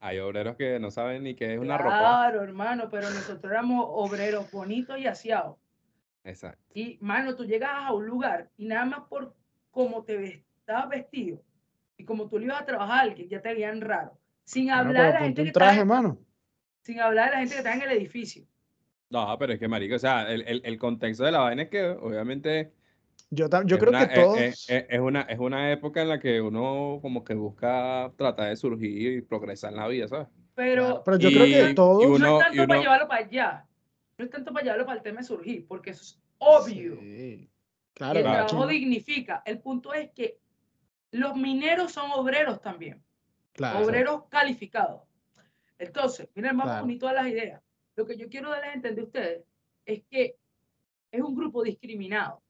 Hay 0.04 0.18
obreros 0.18 0.56
que 0.56 0.78
no 0.80 0.90
saben 0.90 1.22
ni 1.22 1.34
qué 1.34 1.54
es 1.54 1.60
una 1.60 1.78
ropa. 1.78 1.96
Claro, 1.98 2.42
hermano, 2.42 2.88
pero 2.90 3.08
nosotros 3.08 3.50
éramos 3.50 3.84
obreros 3.88 4.50
bonitos 4.50 4.98
y 4.98 5.06
aseados. 5.06 5.56
Exacto. 6.24 6.60
Y, 6.74 6.98
mano, 7.00 7.34
tú 7.36 7.44
llegabas 7.44 7.88
a 7.88 7.92
un 7.92 8.06
lugar 8.06 8.50
y 8.56 8.66
nada 8.66 8.84
más 8.84 9.00
por 9.08 9.34
cómo 9.70 10.02
te 10.04 10.44
estabas 10.58 10.88
vestido 10.88 11.40
y 11.96 12.04
como 12.04 12.28
tú 12.28 12.38
le 12.38 12.46
ibas 12.46 12.62
a 12.62 12.66
trabajar, 12.66 13.14
que 13.14 13.28
ya 13.28 13.40
te 13.40 13.54
veían 13.54 13.80
raro. 13.80 14.18
Sin 14.44 14.66
Bueno, 14.66 14.80
hablar 14.80 14.94
pero 14.94 15.06
de 15.06 15.12
la 15.12 15.20
gente 15.20 15.40
un 15.40 15.44
que 15.44 15.48
está 15.50 15.60
traje, 15.60 15.80
en- 15.82 15.88
mano. 15.88 16.18
sin 16.80 17.00
hablar 17.00 17.26
de 17.26 17.32
la 17.32 17.38
gente 17.38 17.54
que 17.54 17.58
está 17.58 17.74
en 17.74 17.82
el 17.82 17.90
edificio. 17.92 18.44
No, 19.08 19.36
pero 19.38 19.52
es 19.52 19.58
que, 19.60 19.68
marico, 19.68 19.94
o 19.94 19.98
sea, 20.00 20.22
el, 20.32 20.42
el, 20.48 20.62
el 20.64 20.78
contexto 20.78 21.22
de 21.24 21.32
la 21.32 21.40
vaina 21.40 21.62
es 21.62 21.68
que, 21.68 21.84
obviamente, 21.84 22.72
Yo, 23.34 23.48
yo 23.64 23.78
creo 23.78 23.88
una, 23.90 24.06
que 24.08 24.14
es- 24.14 24.20
todos. 24.26 24.38
es, 24.40 24.70
es- 24.70 24.86
es 24.90 25.00
una, 25.00 25.22
es 25.22 25.38
una 25.38 25.72
época 25.72 26.02
en 26.02 26.08
la 26.10 26.20
que 26.20 26.40
uno 26.42 26.98
como 27.00 27.24
que 27.24 27.32
busca 27.34 28.12
tratar 28.16 28.50
de 28.50 28.56
surgir 28.56 29.12
y 29.14 29.22
progresar 29.22 29.70
en 29.72 29.78
la 29.78 29.88
vida, 29.88 30.06
¿sabes? 30.06 30.28
Pero, 30.54 30.82
Claro, 30.84 31.02
pero 31.04 31.16
yo 31.18 31.28
creo 31.30 31.44
que 31.46 31.70
y 31.70 31.74
todos. 31.74 32.04
uno- 32.04 32.18
no 32.18 32.38
es 32.38 32.44
tanto 32.44 32.56
para 32.66 32.74
uno- 32.78 32.82
llevarlo 32.82 33.08
para 33.08 33.24
allá. 33.24 33.66
No 34.18 34.24
es 34.26 34.30
tanto 34.30 34.52
para 34.52 34.64
llevarlo 34.64 34.84
para 34.84 34.98
el 34.98 35.02
tema 35.02 35.20
de 35.20 35.24
surgir, 35.26 35.66
porque 35.66 35.90
eso 35.90 36.02
es 36.02 36.20
obvio. 36.36 36.96
Sí, 37.00 37.48
Claro, 37.94 38.18
el 38.18 38.24
cada 38.24 38.46
trabajo 38.46 38.66
dignifica. 38.68 39.42
El 39.46 39.60
punto 39.60 39.94
es 39.94 40.10
que 40.10 40.38
los 41.12 41.34
mineros 41.36 41.92
son 41.92 42.10
obreros 42.12 42.60
también. 42.60 43.02
Claro. 43.54 43.84
obreros 43.84 44.24
calificados. 44.30 45.02
Entonces, 45.78 46.28
miren, 46.34 46.56
vamos 46.56 46.72
Claro. 46.98 47.08
a 47.08 47.22
las 47.22 47.26
ideas. 47.32 47.62
Lo 47.96 48.06
que 48.06 48.16
yo 48.16 48.28
quiero 48.28 48.48
darles 48.50 48.70
a 48.70 48.74
entender 48.74 49.02
a 49.02 49.06
ustedes 49.06 49.44
es 49.84 50.02
que 50.10 50.36
es 51.10 51.20
un 51.20 51.34
grupo 51.34 51.62
discriminado. 51.62 52.42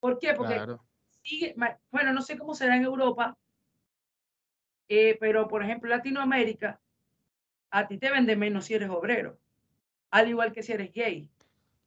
¿Por 0.00 0.18
qué? 0.18 0.34
Porque 0.34 0.54
Claro. 0.54 0.82
sigue, 1.22 1.54
bueno, 1.90 2.12
no 2.12 2.22
sé 2.22 2.36
cómo 2.38 2.54
será 2.54 2.76
en 2.76 2.84
Europa, 2.84 3.36
eh, 4.88 5.16
pero 5.20 5.46
por 5.46 5.62
ejemplo, 5.62 5.88
Latinoamérica, 5.88 6.80
a 7.70 7.86
ti 7.86 7.98
te 7.98 8.10
venden 8.10 8.38
menos 8.38 8.64
si 8.64 8.74
eres 8.74 8.90
obrero, 8.90 9.38
al 10.10 10.28
igual 10.28 10.52
que 10.52 10.62
si 10.62 10.72
eres 10.72 10.92
gay. 10.92 11.28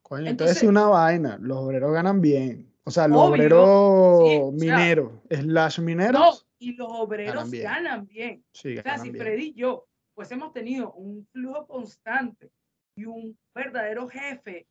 Coño, 0.02 0.28
Entonces- 0.30 0.58
es 0.58 0.63
una 0.63 0.86
vaina. 0.88 1.38
Los 1.41 1.58
obreros 1.58 1.91
ganan 1.93 2.21
bien. 2.21 2.71
O 2.86 2.91
sea, 2.91 3.08
los 3.08 3.17
Obvio, 3.17 3.32
obreros 3.32 4.30
sí, 4.30 4.38
o 4.41 4.52
sea, 4.60 4.78
mineros, 4.78 5.12
slash 5.30 5.80
No, 5.80 5.86
mineros, 5.86 6.47
y 6.60 6.76
los 6.76 6.88
obreros 6.91 7.49
bien. 7.49 7.63
ganan 7.63 8.06
bien. 8.06 8.45
sí, 8.54 8.71
O 8.78 8.82
sea, 8.82 8.84
ganan 8.84 9.06
si 9.06 9.12
bien. 9.12 9.23
Freddy 9.26 9.43
y 9.47 9.54
yo, 9.54 9.88
pues 10.13 10.32
hemos 10.32 10.52
tenido 10.54 10.91
un 10.93 11.26
flujo 11.32 11.65
constante 11.65 12.52
y 12.95 13.06
un 13.06 13.38
verdadero 13.56 14.08
jefe. 14.10 14.67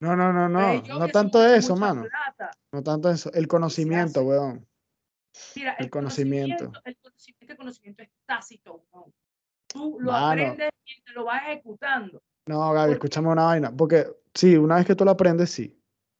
No, 0.00 0.16
no, 0.16 0.32
no, 0.32 0.48
no. 0.48 0.82
No 0.82 1.08
tanto 1.08 1.44
eso, 1.44 1.76
mano. 1.76 2.02
plata. 2.02 2.50
No 2.72 2.82
tanto 2.82 3.10
eso. 3.10 3.30
El 3.32 3.46
conocimiento, 3.46 4.22
weón. 4.22 4.66
Mira, 5.54 5.74
El 5.78 5.90
conocimiento. 5.90 6.64
El 6.84 6.96
conocimiento, 6.96 7.38
este 7.40 7.56
conocimiento 7.56 8.02
es 8.02 8.10
tácito. 8.26 8.84
weón. 8.92 9.12
Tú 9.66 9.98
lo 10.00 10.10
Mano. 10.12 10.26
aprendes 10.42 10.70
y 10.86 11.02
te 11.02 11.12
lo 11.12 11.24
vas 11.24 11.42
ejecutando. 11.46 12.22
No, 12.46 12.72
Gaby, 12.72 12.94
escúchame 12.94 13.28
una 13.28 13.44
vaina. 13.44 13.70
Porque 13.76 14.06
sí, 14.34 14.56
una 14.56 14.76
vez 14.76 14.86
que 14.86 14.96
tú 14.96 15.04
lo 15.04 15.12
aprendes, 15.12 15.50
sí. 15.50 15.76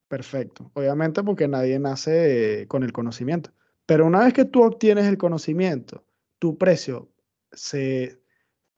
Perfecto. 0.09 0.71
Obviamente 0.75 1.23
porque 1.23 1.49
nadie 1.49 1.79
nace 1.79 2.63
eh, 2.63 2.67
con 2.69 2.83
el 2.83 2.93
conocimiento. 2.93 3.51
Pero 3.87 4.07
una 4.07 4.21
vez 4.21 4.33
que 4.35 4.45
tú 4.45 4.63
obtienes 4.63 5.07
el 5.07 5.17
conocimiento, 5.19 6.05
tu 6.39 6.59
precio 6.59 7.09
se 7.53 8.21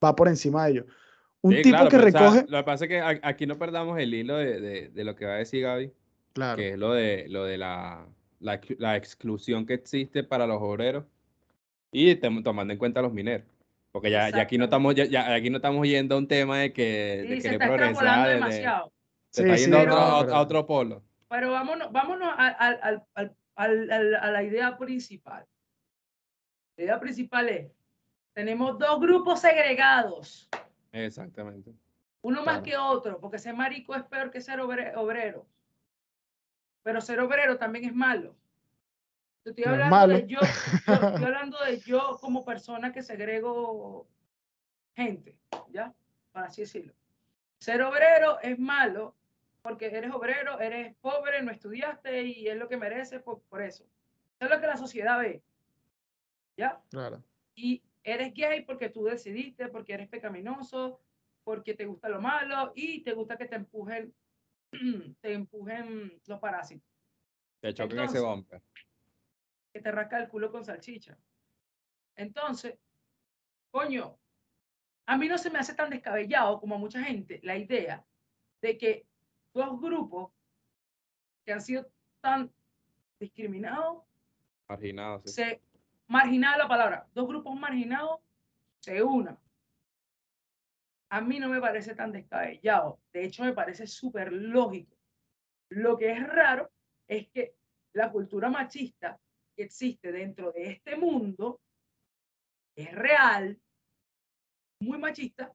va 0.02 0.14
por 0.14 0.28
encima 0.28 0.64
de 0.64 0.70
ello. 0.72 0.86
Un 1.42 1.52
Sí, 1.56 1.62
tipo 1.62 1.70
claro, 1.76 1.90
que 1.90 1.96
pero, 1.96 2.08
o 2.08 2.10
sea, 2.12 2.20
recoge. 2.20 2.44
lo 2.52 2.58
que 2.58 2.64
pasa 2.64 2.84
es 2.84 2.88
que 2.88 3.00
a- 3.00 3.20
aquí 3.22 3.46
no 3.46 3.58
perdamos 3.58 3.98
el 3.98 4.14
hilo 4.14 4.36
de, 4.36 4.60
de- 4.60 4.88
de 4.90 5.04
lo 5.04 5.16
que 5.16 5.26
va 5.26 5.32
a 5.34 5.38
decir 5.38 5.62
Gaby, 5.64 5.92
Claro. 6.34 6.56
que 6.56 6.70
es 6.70 6.78
lo 6.78 6.92
de, 6.92 7.26
lo 7.28 7.44
de 7.44 7.58
la, 7.58 8.06
la, 8.40 8.54
ex- 8.54 8.78
la 8.78 8.96
exclusión 8.96 9.66
que 9.66 9.74
existe 9.74 10.22
para 10.22 10.46
los 10.46 10.58
obreros 10.62 11.04
y 11.90 12.14
tomando 12.14 12.72
en 12.72 12.78
cuenta 12.78 13.00
a 13.00 13.02
los 13.02 13.12
mineros. 13.12 13.46
Porque 13.90 14.10
ya, 14.10 14.30
ya 14.30 14.40
aquí 14.42 14.56
no 14.56 14.64
estamos, 14.64 14.94
ya, 14.94 15.04
ya 15.04 15.34
aquí 15.34 15.50
no 15.50 15.56
estamos 15.56 15.86
yendo 15.86 16.14
a 16.14 16.18
un 16.18 16.28
tema 16.28 16.58
de 16.58 16.72
que 16.72 17.24
Sí, 17.26 17.34
de 17.34 17.40
se 17.40 17.48
está 17.50 17.66
progresar, 17.66 18.28
de- 18.28 18.34
demasiado. 18.34 18.92
se 19.30 19.42
Sí, 19.42 19.48
está 19.48 19.56
sí, 19.56 19.62
yendo 19.64 19.78
a, 19.78 19.82
otro, 19.82 19.96
a- 19.98 20.20
pero- 20.24 20.34
a 20.36 20.40
otro 20.40 20.66
polo. 20.66 21.02
Pero 21.28 21.50
vámonos, 21.50 21.90
vámonos 21.92 22.28
a, 22.36 22.46
al- 22.48 22.78
al- 22.82 23.02
al- 23.14 23.36
al- 23.56 23.90
al- 23.90 24.14
a 24.14 24.30
la 24.30 24.42
idea 24.44 24.78
principal. 24.78 25.44
La 26.76 26.84
idea 26.84 27.00
principal 27.00 27.48
es, 27.48 27.70
tenemos 28.32 28.78
dos 28.78 28.98
grupos 29.00 29.40
segregados, 29.40 30.48
Exactamente. 30.92 31.74
uno 32.22 32.44
más 32.44 32.60
que 32.62 32.76
otro, 32.76 33.18
porque 33.20 33.38
ser 33.38 33.54
marico 33.54 33.94
es 33.94 34.02
peor 34.04 34.30
que 34.30 34.40
ser 34.40 34.60
obre- 34.60 34.94
obrero. 34.96 35.46
Pero 36.82 37.00
ser 37.00 37.18
obrero 37.20 37.58
también 37.58 37.84
es 37.86 37.94
malo. 37.94 38.36
Estoy 39.44 39.64
es 39.64 39.68
hablando 39.70 39.96
malo. 39.96 40.14
de 40.14 40.26
yo, 40.26 40.38
yo 40.38 40.92
estoy 41.16 41.24
hablando 41.24 41.58
de 41.64 41.80
yo 41.80 42.18
como 42.20 42.44
persona 42.44 42.92
que 42.92 43.02
segrego 43.02 44.06
gente, 44.94 45.36
¿ya? 45.70 45.92
Para 46.32 46.46
así 46.46 46.60
decirlo. 46.62 46.92
Ser 47.58 47.82
obrero 47.82 48.38
es 48.40 48.58
malo 48.58 49.14
porque 49.62 49.86
eres 49.86 50.12
obrero, 50.12 50.60
eres 50.60 50.94
pobre, 51.00 51.42
no 51.42 51.50
estudiaste 51.52 52.22
y 52.24 52.48
es 52.48 52.56
lo 52.56 52.68
que 52.68 52.76
mereces 52.76 53.22
por, 53.22 53.40
por 53.42 53.62
eso. 53.62 53.84
Eso 54.38 54.44
es 54.46 54.50
lo 54.50 54.60
que 54.60 54.66
la 54.66 54.76
sociedad 54.76 55.18
ve, 55.20 55.42
¿ya? 56.56 56.80
Claro. 56.90 57.22
y 57.54 57.82
eres 58.04 58.32
gay 58.34 58.64
porque 58.64 58.88
tú 58.88 59.04
decidiste, 59.04 59.68
porque 59.68 59.94
eres 59.94 60.08
pecaminoso, 60.08 61.00
porque 61.44 61.74
te 61.74 61.86
gusta 61.86 62.08
lo 62.08 62.20
malo 62.20 62.72
y 62.74 63.02
te 63.02 63.12
gusta 63.12 63.36
que 63.36 63.46
te 63.46 63.56
empujen, 63.56 64.14
te 65.20 65.32
empujen 65.32 66.20
los 66.26 66.38
parásitos, 66.40 66.88
Te 67.60 67.74
chocan 67.74 68.00
ese 68.06 68.20
bumper. 68.20 68.62
que 69.72 69.80
te 69.80 69.90
rasca 69.90 70.18
el 70.18 70.28
culo 70.28 70.50
con 70.50 70.64
salchicha. 70.64 71.18
Entonces, 72.16 72.78
coño, 73.70 74.18
a 75.06 75.16
mí 75.16 75.28
no 75.28 75.38
se 75.38 75.50
me 75.50 75.58
hace 75.58 75.74
tan 75.74 75.90
descabellado 75.90 76.60
como 76.60 76.74
a 76.74 76.78
mucha 76.78 77.02
gente 77.02 77.40
la 77.42 77.56
idea 77.56 78.04
de 78.60 78.78
que 78.78 79.06
dos 79.54 79.80
grupos 79.80 80.30
que 81.44 81.52
han 81.52 81.60
sido 81.60 81.90
tan 82.20 82.52
discriminados 83.18 84.04
Marginado, 84.68 85.20
sí. 85.24 85.32
se 85.32 85.60
marginada 86.12 86.58
la 86.58 86.68
palabra, 86.68 87.08
dos 87.14 87.26
grupos 87.26 87.58
marginados 87.58 88.20
se 88.80 89.02
unan. 89.02 89.38
A 91.08 91.22
mí 91.22 91.38
no 91.38 91.48
me 91.48 91.60
parece 91.60 91.94
tan 91.94 92.12
descabellado, 92.12 93.00
de 93.14 93.24
hecho 93.24 93.44
me 93.44 93.54
parece 93.54 93.86
súper 93.86 94.30
lógico. 94.30 94.94
Lo 95.70 95.96
que 95.96 96.12
es 96.12 96.26
raro 96.26 96.70
es 97.08 97.28
que 97.28 97.54
la 97.94 98.12
cultura 98.12 98.50
machista 98.50 99.18
que 99.56 99.64
existe 99.64 100.12
dentro 100.12 100.52
de 100.52 100.72
este 100.72 100.96
mundo 100.96 101.60
es 102.76 102.92
real, 102.92 103.58
muy 104.80 104.98
machista, 104.98 105.50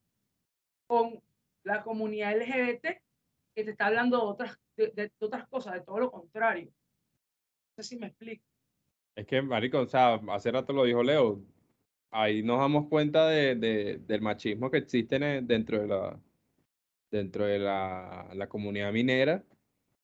con 0.88 1.22
la 1.64 1.84
comunidad 1.84 2.36
LGBT 2.36 3.00
que 3.54 3.64
te 3.64 3.72
está 3.72 3.88
hablando 3.88 4.18
de 4.18 4.24
otras, 4.24 4.60
de, 4.76 4.88
de 4.92 5.12
otras 5.20 5.48
cosas, 5.50 5.74
de 5.74 5.82
todo 5.82 6.00
lo 6.00 6.12
contrario. 6.12 6.72
No 7.78 7.84
sé 7.84 7.90
si 7.90 7.98
me 7.98 8.08
explico. 8.08 8.44
Es 9.18 9.26
que, 9.26 9.42
marico, 9.42 9.80
o 9.80 9.88
sea, 9.88 10.16
hace 10.30 10.52
rato 10.52 10.74
lo 10.74 10.84
dijo 10.86 11.02
Leo, 11.04 11.42
ahí 12.12 12.44
nos 12.44 12.60
damos 12.60 12.88
cuenta 12.88 13.28
de, 13.28 13.56
de- 13.56 13.98
del 14.08 14.22
machismo 14.22 14.70
que 14.72 14.78
existe 14.78 15.16
el- 15.18 15.48
dentro 15.48 15.80
de 15.82 15.88
la, 15.88 16.20
dentro 17.12 17.46
de 17.46 17.60
la, 17.60 18.30
la 18.36 18.48
comunidad 18.50 18.94
minera, 18.94 19.44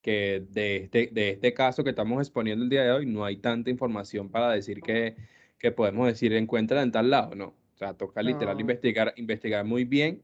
que 0.02 0.44
de 0.50 0.78
este, 0.78 1.10
de 1.14 1.30
este 1.32 1.54
caso 1.54 1.84
que 1.84 1.92
estamos 1.92 2.20
exponiendo 2.22 2.64
el 2.66 2.70
día 2.72 2.84
de 2.86 2.92
hoy 2.92 3.06
no 3.06 3.26
hay 3.26 3.38
tanta 3.38 3.70
información 3.70 4.30
para 4.30 4.52
decir 4.52 4.82
que, 4.82 5.16
que 5.60 5.72
podemos 5.72 6.08
decir 6.08 6.34
encuentra 6.34 6.82
en 6.84 6.92
tal 6.92 7.10
lado, 7.12 7.36
no. 7.36 7.48
O 7.76 7.78
sea, 7.78 7.94
toca 7.96 8.24
literal 8.24 8.56
No. 8.56 8.62
investigar, 8.62 9.14
investigar 9.18 9.66
muy 9.66 9.86
bien 9.86 10.24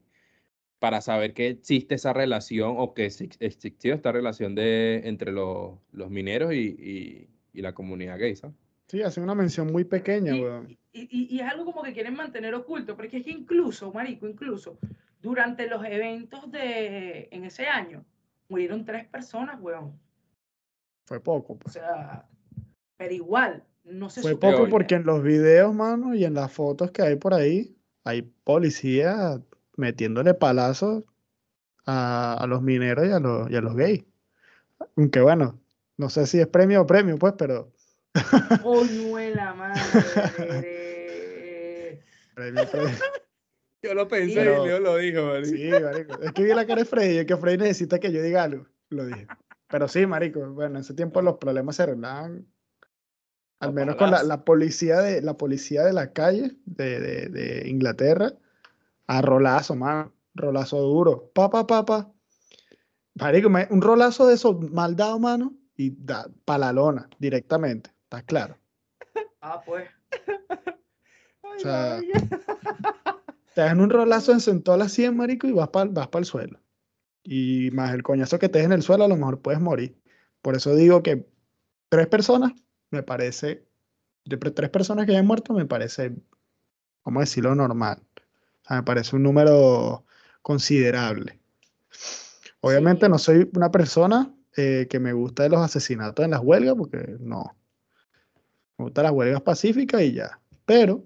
para 0.80 1.00
saber 1.02 1.34
que 1.34 1.48
existe 1.48 1.96
esa 1.96 2.12
relación 2.14 2.74
o 2.78 2.94
que 2.94 3.06
exi- 3.08 3.36
existió 3.40 3.94
esta 3.94 4.12
relación 4.12 4.54
de, 4.56 5.02
entre 5.06 5.32
los, 5.32 5.78
los 5.92 6.10
mineros 6.10 6.54
y, 6.54 6.58
y, 6.78 7.28
y 7.54 7.62
la 7.62 7.74
comunidad 7.74 8.18
gay, 8.18 8.36
¿sabes? 8.36 8.56
Sí, 8.90 9.02
hace 9.02 9.20
una 9.20 9.36
mención 9.36 9.70
muy 9.70 9.84
pequeña, 9.84 10.34
Y- 10.34 10.42
weón. 10.42 10.76
Y, 10.92 11.02
y- 11.02 11.36
y 11.36 11.38
es 11.40 11.46
algo 11.46 11.64
como 11.64 11.84
que 11.84 11.92
quieren 11.92 12.14
mantener 12.16 12.52
oculto, 12.56 12.96
porque 12.96 13.18
es 13.18 13.24
que 13.24 13.30
incluso, 13.30 13.92
marico, 13.92 14.26
incluso 14.26 14.78
durante 15.22 15.68
los 15.68 15.84
eventos 15.84 16.50
de 16.50 17.28
en 17.30 17.44
ese 17.44 17.68
año 17.68 18.04
murieron 18.48 18.84
tres 18.84 19.06
personas, 19.06 19.60
weón. 19.60 19.96
Fue 21.06 21.20
poco, 21.20 21.52
O 21.52 21.58
pues. 21.60 21.74
sea, 21.74 22.26
pero 22.96 23.14
igual, 23.14 23.62
no 23.84 24.10
se 24.10 24.22
Fue 24.22 24.34
poco 24.36 24.68
porque 24.68 24.96
en 24.96 25.04
los 25.04 25.22
videos, 25.22 25.72
mano, 25.72 26.12
y 26.12 26.24
en 26.24 26.34
las 26.34 26.52
fotos 26.52 26.90
que 26.90 27.02
hay 27.02 27.14
por 27.14 27.32
ahí, 27.32 27.76
hay 28.02 28.22
policías 28.22 29.38
metiéndole 29.76 30.34
palazos 30.34 31.04
a, 31.86 32.34
a 32.34 32.46
los 32.48 32.60
mineros 32.60 33.06
y 33.06 33.12
a 33.12 33.20
los, 33.20 33.48
y 33.48 33.54
a 33.54 33.60
los 33.60 33.76
gays. 33.76 34.04
Aunque 34.96 35.20
bueno, 35.20 35.60
no 35.96 36.08
sé 36.08 36.26
si 36.26 36.40
es 36.40 36.48
premio 36.48 36.82
o 36.82 36.86
premio, 36.88 37.16
pues, 37.18 37.34
pero 37.38 37.70
Coñuela 38.62 39.54
madre. 39.54 39.80
Yo 43.82 43.94
lo 43.94 44.08
pensé 44.08 44.34
Pero- 44.34 44.64
y 44.64 44.68
Leo 44.68 44.80
lo 44.80 44.96
dijo, 44.96 45.22
marico. 45.24 45.56
Sí, 45.56 45.70
marico. 45.70 46.20
Es 46.22 46.32
que 46.32 46.42
vi 46.42 46.50
la 46.50 46.66
cara 46.66 46.80
de 46.82 46.84
Freddy, 46.84 47.20
y 47.20 47.26
que 47.26 47.36
Freddy 47.36 47.58
necesita 47.58 47.98
que 47.98 48.12
yo 48.12 48.20
diga 48.22 48.42
algo. 48.44 48.66
Lo 48.90 49.06
dije. 49.06 49.26
Pero 49.68 49.88
sí, 49.88 50.06
marico, 50.06 50.40
bueno, 50.50 50.76
en 50.76 50.82
ese 50.82 50.94
tiempo 50.94 51.22
los 51.22 51.38
problemas 51.38 51.76
se 51.76 51.84
arreglaban. 51.84 52.46
Al 53.60 53.72
menos 53.72 53.96
con 53.96 54.10
la, 54.10 54.22
la 54.22 54.44
policía 54.44 55.00
de 55.00 55.20
la 55.22 55.36
policía 55.36 55.82
de 55.84 55.92
la 55.92 56.12
calle 56.12 56.56
de, 56.64 56.98
de, 57.00 57.28
de 57.28 57.68
Inglaterra. 57.68 58.32
A 59.06 59.22
rolazo, 59.22 59.74
man. 59.76 60.12
Rolazo 60.34 60.78
duro. 60.78 61.30
Pa, 61.34 61.50
pa, 61.50 61.66
pa, 61.66 61.84
pa. 61.84 62.12
Marico, 63.14 63.48
un 63.48 63.82
rolazo 63.82 64.26
de 64.26 64.34
esos 64.34 64.58
mal 64.70 64.96
dado, 64.96 65.18
mano. 65.18 65.54
Y 65.76 65.90
da 65.96 66.26
pa' 66.44 66.58
la 66.58 66.72
lona, 66.72 67.08
directamente. 67.18 67.90
¿Estás 68.10 68.24
claro? 68.24 68.58
Ah, 69.40 69.62
pues. 69.64 69.88
O 71.42 71.58
sea, 71.58 72.00
te 73.54 73.60
dan 73.60 73.80
un 73.80 73.90
rolazo 73.90 74.32
en 74.32 74.40
a 74.40 74.78
las 74.78 74.92
100, 74.92 75.16
marico, 75.16 75.46
y 75.46 75.52
vas 75.52 75.68
para 75.68 75.90
vas 75.90 76.08
el 76.14 76.24
suelo. 76.24 76.58
Y 77.22 77.70
más 77.72 77.92
el 77.92 78.02
coñazo 78.02 78.38
que 78.38 78.48
te 78.48 78.58
des 78.58 78.66
en 78.66 78.72
el 78.72 78.82
suelo, 78.82 79.04
a 79.04 79.08
lo 79.08 79.16
mejor 79.16 79.40
puedes 79.42 79.60
morir. 79.60 80.00
Por 80.42 80.56
eso 80.56 80.74
digo 80.74 81.02
que 81.02 81.26
tres 81.88 82.06
personas, 82.06 82.52
me 82.90 83.02
parece, 83.02 83.66
de 84.24 84.36
tres 84.38 84.70
personas 84.70 85.04
que 85.06 85.12
hayan 85.12 85.26
muerto, 85.26 85.52
me 85.52 85.66
parece, 85.66 86.14
vamos 87.04 87.20
a 87.20 87.24
decirlo, 87.24 87.54
normal. 87.54 88.00
O 88.62 88.68
sea, 88.68 88.76
me 88.78 88.82
parece 88.84 89.16
un 89.16 89.22
número 89.24 90.04
considerable. 90.42 91.40
Obviamente 92.60 93.06
Sí. 93.06 93.12
no 93.12 93.18
soy 93.18 93.50
una 93.54 93.70
persona 93.70 94.32
eh, 94.56 94.86
que 94.88 94.98
me 94.98 95.12
gusta 95.12 95.42
de 95.42 95.50
los 95.50 95.60
asesinatos 95.60 96.24
en 96.24 96.30
las 96.30 96.40
huelgas, 96.40 96.74
porque 96.76 97.16
no. 97.20 97.56
Me 98.80 98.84
gustan 98.84 99.04
las 99.04 99.12
huelgas 99.12 99.42
pacíficas 99.42 100.00
y 100.00 100.14
ya. 100.14 100.40
Pero 100.64 101.04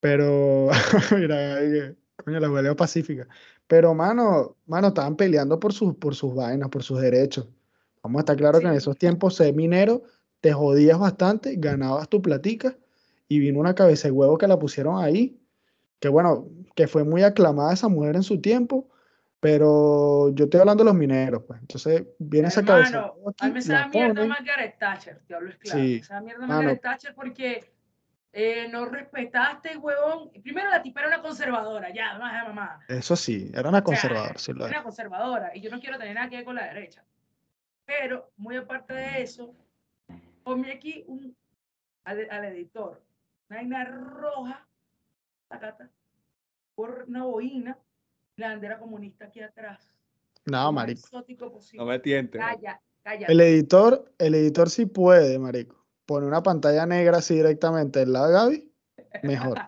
Pero, 0.00 0.70
mira, 1.16 1.58
coño, 2.24 2.40
la 2.40 2.50
huele 2.50 2.74
pacífica. 2.74 3.28
Pero, 3.66 3.94
mano, 3.94 4.56
mano, 4.66 4.88
estaban 4.88 5.16
peleando 5.16 5.60
por 5.60 5.74
sus, 5.74 5.94
por 5.96 6.14
sus 6.14 6.34
vainas, 6.34 6.70
por 6.70 6.82
sus 6.82 7.00
derechos. 7.00 7.48
Vamos 8.02 8.20
a 8.20 8.22
estar 8.22 8.36
claro 8.36 8.60
que 8.60 8.66
en 8.66 8.72
esos 8.74 8.96
tiempos 8.96 9.34
ser 9.34 9.54
minero, 9.54 10.04
te 10.40 10.52
jodías 10.52 10.98
bastante, 10.98 11.56
ganabas 11.56 12.08
tu 12.08 12.22
platica, 12.22 12.78
y 13.28 13.40
vino 13.40 13.60
una 13.60 13.74
cabeza 13.74 14.08
de 14.08 14.12
huevo 14.12 14.38
que 14.38 14.46
la 14.46 14.58
pusieron 14.58 15.02
ahí, 15.02 15.38
que 16.00 16.08
bueno, 16.08 16.48
que 16.74 16.86
fue 16.86 17.04
muy 17.04 17.24
aclamada 17.24 17.74
esa 17.74 17.88
mujer 17.88 18.16
en 18.16 18.22
su 18.22 18.40
tiempo, 18.40 18.88
pero 19.40 20.30
yo 20.30 20.44
estoy 20.44 20.60
hablando 20.60 20.82
de 20.82 20.90
los 20.90 20.98
mineros, 20.98 21.42
pues. 21.46 21.60
Entonces, 21.60 22.04
viene 22.18 22.48
esa 22.48 22.64
cabeza 22.64 23.12
de 23.14 23.34
a 23.38 23.46
mí 23.46 23.52
me 23.52 23.62
sabe 23.62 23.88
mierda 23.90 24.14
ponen. 24.14 24.28
Margaret 24.28 24.78
Thatcher, 24.78 25.20
te 25.26 25.34
hablo 25.34 25.50
es 25.50 25.58
claro. 25.58 25.80
Sí, 25.80 25.96
Me 25.96 26.02
sabe 26.02 26.20
mierda 26.24 26.40
mano. 26.46 26.54
Margaret 26.54 26.80
Thatcher 26.80 27.14
porque 27.14 27.72
eh, 28.32 28.68
no 28.70 28.86
respetaste, 28.86 29.76
huevón. 29.76 30.30
Primero 30.42 30.70
la 30.70 30.82
tipa 30.82 31.00
era 31.00 31.08
una 31.08 31.22
conservadora, 31.22 31.92
ya, 31.92 32.18
mamá, 32.18 32.44
mamá. 32.44 32.80
Eso 32.88 33.16
sí, 33.16 33.50
era 33.54 33.68
una 33.68 33.78
O 33.78 33.80
sea, 33.80 33.84
conservadora, 33.84 34.38
sí 34.38 34.50
era 34.52 34.66
una 34.66 34.82
conservadora 34.82 35.52
y 35.56 35.60
yo 35.60 35.70
no 35.70 35.80
quiero 35.80 35.98
tener 35.98 36.14
nada 36.14 36.28
que 36.28 36.36
ver 36.36 36.44
con 36.44 36.54
la 36.54 36.66
derecha. 36.66 37.04
Pero, 37.84 38.32
muy 38.36 38.56
aparte 38.56 38.94
de 38.94 39.22
eso, 39.22 39.54
ponme 40.42 40.72
aquí 40.72 41.04
un, 41.06 41.36
al, 42.04 42.26
al 42.30 42.44
editor, 42.46 43.02
una 43.48 43.58
vaina 43.58 43.84
roja, 43.84 44.66
tacata, 45.48 45.88
por 46.74 47.04
una 47.08 47.24
boina, 47.24 47.78
la 48.36 48.48
bandera 48.48 48.78
comunista 48.78 49.26
aquí 49.26 49.40
atrás. 49.40 49.92
No, 50.44 50.70
marico. 50.72 51.00
exótico 51.00 51.50
posible. 51.50 51.84
No 51.84 51.90
me 51.90 51.98
tientes. 51.98 52.40
Calla, 52.40 52.80
calla. 53.02 53.26
El 53.26 53.40
editor, 53.40 54.12
el 54.18 54.34
editor 54.34 54.70
sí 54.70 54.86
puede, 54.86 55.38
marico. 55.38 55.84
Pone 56.04 56.26
una 56.26 56.42
pantalla 56.42 56.86
negra 56.86 57.18
así 57.18 57.34
directamente 57.34 58.00
del 58.00 58.12
lado 58.12 58.28
de 58.28 58.32
Gaby, 58.32 58.72
mejor. 59.22 59.58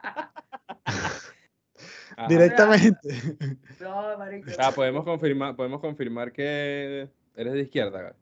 Directamente. 2.29 3.09
No, 3.81 4.19
marico. 4.19 4.51
Sea, 4.51 4.73
podemos 4.73 5.05
confirmar, 5.05 5.55
podemos 5.55 5.81
confirmar 5.81 6.33
que 6.33 7.09
eres 7.37 7.53
de 7.53 7.61
izquierda, 7.61 8.03
Gaby. 8.03 8.19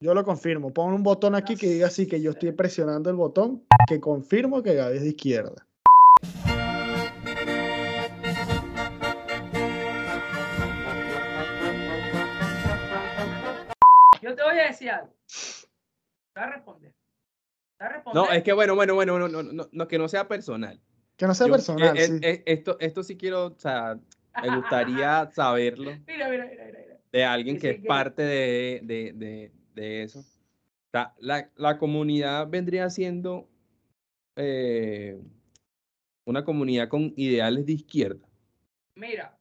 Yo 0.00 0.12
lo 0.12 0.24
confirmo. 0.24 0.74
Pon 0.74 0.92
un 0.92 1.04
botón 1.04 1.36
aquí 1.36 1.56
que 1.56 1.68
diga 1.68 1.86
así 1.86 2.08
que 2.08 2.20
yo 2.20 2.32
estoy 2.32 2.50
presionando 2.50 3.10
el 3.10 3.16
botón 3.16 3.64
que 3.86 4.00
confirmo 4.00 4.60
que 4.60 4.74
Gaby 4.74 4.96
es 4.96 5.02
de 5.02 5.08
izquierda. 5.10 5.67
Decir 14.78 14.90
algo. 14.90 15.14
Te 16.34 16.40
voy 16.40 16.48
a 16.48 16.52
responder. 16.54 16.92
Te 16.92 17.84
voy 17.84 17.88
a 17.90 17.92
responder. 17.94 18.22
No, 18.22 18.32
es 18.32 18.42
que 18.42 18.52
bueno, 18.52 18.74
bueno, 18.74 18.94
bueno, 18.94 19.18
no, 19.18 19.28
no, 19.28 19.42
no, 19.42 19.68
no, 19.70 19.88
que 19.88 19.98
no 19.98 20.08
sea 20.08 20.28
personal. 20.28 20.80
Que 21.16 21.26
no 21.26 21.34
sea 21.34 21.46
Yo- 21.48 21.52
personal, 21.54 21.96
eh, 21.96 22.00
eh, 22.02 22.06
sí. 22.06 22.18
eh, 22.22 22.42
esto, 22.46 22.76
esto 22.80 23.02
sí 23.02 23.16
quiero, 23.16 23.46
o 23.46 23.58
sea, 23.58 23.98
me 24.40 24.56
gustaría 24.56 25.28
saberlo 25.34 25.90
Mira, 26.06 26.28
mira, 26.28 26.46
mira, 26.46 26.64
mira. 26.66 27.00
de 27.10 27.24
alguien 27.24 27.56
Sí, 27.56 27.62
que 27.62 27.68
sí, 27.70 27.74
es 27.76 27.82
que- 27.82 27.88
parte 27.88 28.22
de, 28.22 28.80
de, 28.84 29.12
de, 29.14 29.52
de 29.74 30.02
eso. 30.04 30.20
O 30.20 30.90
sea, 30.92 31.12
la, 31.18 31.50
la 31.56 31.76
comunidad 31.76 32.46
vendría 32.48 32.88
siendo 32.88 33.48
eh, 34.36 35.20
una 36.24 36.44
comunidad 36.44 36.88
con 36.88 37.12
ideales 37.16 37.66
de 37.66 37.72
izquierda. 37.72 38.26
Mira, 38.94 39.36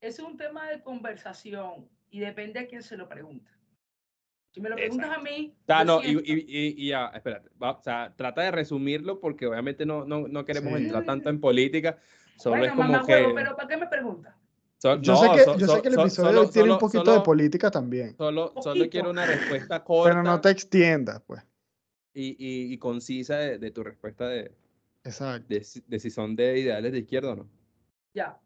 es 0.00 0.18
un 0.18 0.36
tema 0.36 0.68
de 0.70 0.82
conversación 0.82 1.88
y 2.10 2.20
depende 2.20 2.60
a 2.60 2.66
quién 2.66 2.82
se 2.82 2.96
lo 2.96 3.08
pregunta. 3.08 3.50
Si 4.56 4.60
me 4.62 4.70
lo 4.70 4.76
preguntas 4.76 5.10
a 5.10 5.20
mí, 5.20 5.54
no, 5.84 6.02
y, 6.02 6.12
y, 6.12 6.74
y- 6.78 6.88
ya, 6.88 7.08
espérate, 7.08 7.50
va, 7.62 7.72
o 7.72 7.82
sea, 7.82 8.14
trata 8.16 8.40
de 8.40 8.50
resumirlo 8.50 9.20
porque 9.20 9.46
obviamente 9.46 9.84
no, 9.84 10.06
no, 10.06 10.28
no 10.28 10.46
queremos 10.46 10.78
Sí. 10.78 10.84
entrar 10.84 11.04
tanto 11.04 11.28
en 11.28 11.40
política, 11.42 11.98
solo 12.38 12.56
bueno, 12.56 12.64
es 12.64 12.70
como 12.70 12.88
mamá 12.90 13.04
que... 13.06 13.12
huevo, 13.16 13.34
pero 13.34 13.54
¿para 13.54 13.68
qué 13.68 13.76
me 13.76 13.86
preguntas? 13.86 14.34
so- 14.78 14.98
Yo 15.02 15.12
no, 15.12 15.18
sé 15.20 15.28
que, 15.36 15.44
so- 15.44 15.58
yo 15.58 15.66
so- 15.66 15.76
sé 15.76 15.82
que 15.82 15.88
el 15.88 15.94
so- 15.96 16.00
episodio 16.00 16.48
tiene 16.48 16.72
un 16.72 16.78
poquito 16.78 17.04
solo- 17.04 17.18
de 17.18 17.20
política 17.20 17.70
también. 17.70 18.16
Solo, 18.16 18.54
solo 18.62 18.88
quiero 18.88 19.10
una 19.10 19.26
respuesta 19.26 19.84
corta 19.84 20.10
Pero 20.10 20.22
no 20.22 20.40
te 20.40 20.48
extiendas, 20.48 21.20
pues. 21.26 21.42
y, 22.14 22.28
y- 22.38 22.72
y 22.72 22.78
concisa 22.78 23.36
de, 23.36 23.58
de 23.58 23.70
tu 23.72 23.84
respuesta 23.84 24.26
de, 24.26 24.52
Exacto. 25.04 25.44
de, 25.50 25.66
de 25.86 25.98
si 26.00 26.08
son 26.10 26.34
de 26.34 26.60
ideales 26.60 26.92
de 26.92 27.00
izquierda 27.00 27.32
o 27.32 27.36
no. 27.36 27.46
Ya. 28.14 28.40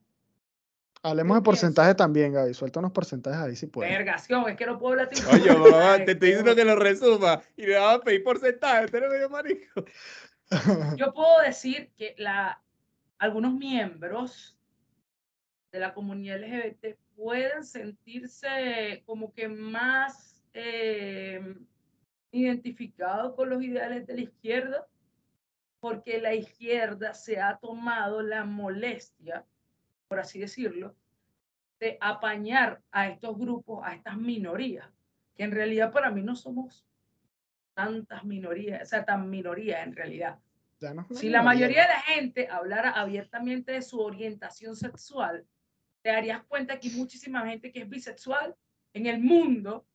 Hablemos 1.03 1.37
de 1.39 1.43
porcentaje 1.43 1.95
también, 1.95 2.33
Gaby. 2.33 2.53
Suelta 2.53 2.81
unos 2.81 2.93
porcentajes 2.93 3.41
ahí 3.41 3.57
si 3.57 3.67
puedes. 3.67 3.91
Vergación, 3.91 4.49
es 4.49 4.57
que 4.57 4.67
no 4.67 4.79
puedo 4.79 4.93
hablar 4.93 5.09
de 5.09 5.25
Oye, 5.27 5.55
mamá, 5.59 6.05
te 6.05 6.13
estoy 6.13 6.29
diciendo 6.29 6.55
que 6.55 6.65
lo 6.65 6.77
resuma 6.77 7.41
y 7.57 7.67
le 7.67 7.79
vas 7.79 7.97
a 7.97 8.01
pedir 8.01 8.23
porcentaje, 8.23 8.85
este 8.85 9.29
marico. 9.29 9.85
Yo 10.97 11.13
puedo 11.15 11.41
decir 11.41 11.91
que 11.97 12.15
la, 12.19 12.63
algunos 13.19 13.55
miembros 13.55 14.59
de 15.73 15.81
la 15.81 15.95
comunidad 15.95 16.41
LGBT 16.41 16.99
pueden 17.17 17.65
sentirse 17.65 19.03
como 19.07 19.33
que 19.33 19.49
más 19.49 20.43
eh, 20.53 21.55
identificados 22.33 23.35
con 23.35 23.51
los 23.51 23.63
ideales 23.63 24.07
de 24.07 24.15
la 24.15 24.21
izquierda, 24.23 24.87
porque 25.79 26.21
la 26.21 26.35
izquierda 26.35 27.15
se 27.15 27.41
ha 27.41 27.57
tomado 27.57 28.23
la 28.23 28.45
molestia, 28.45 29.47
por 30.11 30.19
así 30.19 30.41
decirlo, 30.41 30.97
de 31.79 31.97
apañar 32.01 32.83
a 32.91 33.09
estos 33.09 33.39
grupos, 33.39 33.81
a 33.85 33.95
estas 33.95 34.17
minorías, 34.17 34.89
que 35.37 35.45
en 35.45 35.53
realidad 35.53 35.93
para 35.93 36.11
mí 36.11 36.21
no 36.21 36.35
somos 36.35 36.85
tantas 37.75 38.25
minorías, 38.25 38.83
o 38.83 38.87
sea, 38.87 39.05
tan 39.05 39.31
minorías 39.31 39.87
en 39.87 39.95
realidad. 39.95 40.41
No 40.81 41.07
Si 41.13 41.29
la 41.29 41.45
mayoría 41.45 41.83
de 41.83 41.89
la 41.89 42.01
gente 42.01 42.49
hablara 42.49 42.91
abiertamente 42.91 43.71
de 43.71 43.83
su 43.83 44.01
orientación 44.01 44.75
sexual, 44.75 45.47
te 46.03 46.11
darías 46.11 46.43
cuenta 46.43 46.81
que 46.81 46.89
hay 46.89 46.97
muchísima 46.97 47.47
gente 47.47 47.71
que 47.71 47.83
es 47.83 47.89
bisexual 47.89 48.57
en 48.93 49.07
el 49.07 49.21
mundo 49.21 49.87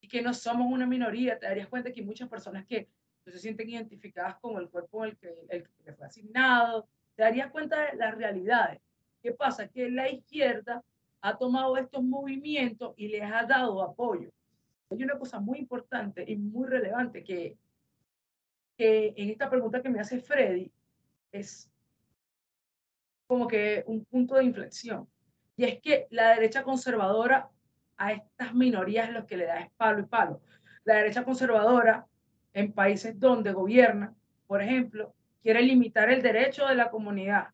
y 0.00 0.08
que 0.08 0.22
no 0.22 0.32
somos 0.32 0.72
una 0.72 0.86
minoría. 0.86 1.38
Te 1.38 1.46
darías 1.46 1.68
cuenta 1.68 1.92
que 1.92 2.00
hay 2.00 2.06
muchas 2.06 2.30
personas 2.30 2.64
que 2.64 2.88
no 3.26 3.32
se 3.32 3.38
sienten 3.38 3.68
identificadas 3.68 4.36
con 4.36 4.56
el 4.56 4.70
cuerpo 4.70 5.04
en 5.04 5.10
el 5.10 5.18
que, 5.18 5.34
el 5.50 5.68
que 5.84 5.92
fue 5.92 6.06
asignado. 6.06 6.88
Te 7.14 7.24
darías 7.24 7.50
cuenta 7.50 7.90
de 7.90 7.96
las 7.96 8.16
realidades. 8.16 8.80
¿Qué 9.26 9.32
pasa? 9.32 9.66
Que 9.66 9.90
la 9.90 10.08
izquierda 10.08 10.84
ha 11.20 11.36
tomado 11.36 11.76
estos 11.76 12.00
movimientos 12.00 12.94
y 12.96 13.08
les 13.08 13.24
ha 13.24 13.42
dado 13.42 13.82
apoyo. 13.82 14.30
Hay 14.88 15.02
una 15.02 15.18
cosa 15.18 15.40
muy 15.40 15.58
importante 15.58 16.24
y 16.24 16.36
muy 16.36 16.68
relevante 16.68 17.24
que 17.24 17.56
que 18.76 19.14
en 19.16 19.30
esta 19.30 19.50
pregunta 19.50 19.82
que 19.82 19.88
me 19.88 19.98
hace 19.98 20.20
Freddy 20.20 20.70
es 21.32 21.68
como 23.26 23.48
que 23.48 23.82
un 23.88 24.04
punto 24.04 24.36
de 24.36 24.44
inflexión. 24.44 25.08
Y 25.56 25.64
es 25.64 25.80
que 25.80 26.06
la 26.10 26.28
derecha 26.28 26.62
conservadora 26.62 27.50
a 27.96 28.12
estas 28.12 28.54
minorías 28.54 29.10
lo 29.10 29.26
que 29.26 29.38
le 29.38 29.46
da 29.46 29.58
es 29.58 29.72
palo 29.72 30.02
y 30.02 30.06
palo. 30.06 30.40
La 30.84 30.94
derecha 30.94 31.24
conservadora 31.24 32.06
en 32.52 32.72
países 32.72 33.18
donde 33.18 33.52
gobierna, 33.52 34.14
por 34.46 34.62
ejemplo, 34.62 35.16
quiere 35.42 35.62
limitar 35.62 36.10
el 36.10 36.22
derecho 36.22 36.68
de 36.68 36.76
la 36.76 36.90
comunidad. 36.92 37.48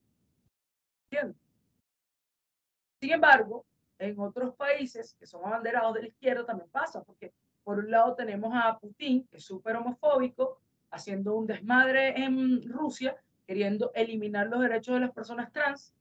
Sin 3.02 3.10
embargo, 3.10 3.66
en 3.98 4.16
otros 4.20 4.54
países 4.54 5.16
que 5.18 5.26
son 5.26 5.44
abanderados 5.44 5.92
de 5.94 6.02
la 6.02 6.06
izquierda 6.06 6.46
también 6.46 6.70
pasa, 6.70 7.02
porque 7.02 7.32
por 7.64 7.80
un 7.80 7.90
lado 7.90 8.14
tenemos 8.14 8.52
a 8.54 8.78
Putin, 8.78 9.26
que 9.26 9.38
es 9.38 9.44
súper 9.44 9.74
homofóbico, 9.74 10.60
haciendo 10.88 11.34
un 11.34 11.48
desmadre 11.48 12.22
en 12.22 12.62
Rusia, 12.62 13.16
queriendo 13.44 13.90
eliminar 13.96 14.46
los 14.46 14.60
derechos 14.60 14.94
de 14.94 15.00
las 15.00 15.10
personas 15.10 15.50
trans, 15.50 15.92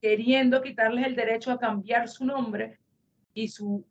queriendo 0.00 0.62
quitarles 0.62 1.06
el 1.06 1.16
derecho 1.16 1.50
a 1.50 1.58
cambiar 1.58 2.08
su 2.08 2.24
nombre 2.24 2.78
y 3.34 3.48
su 3.48 3.84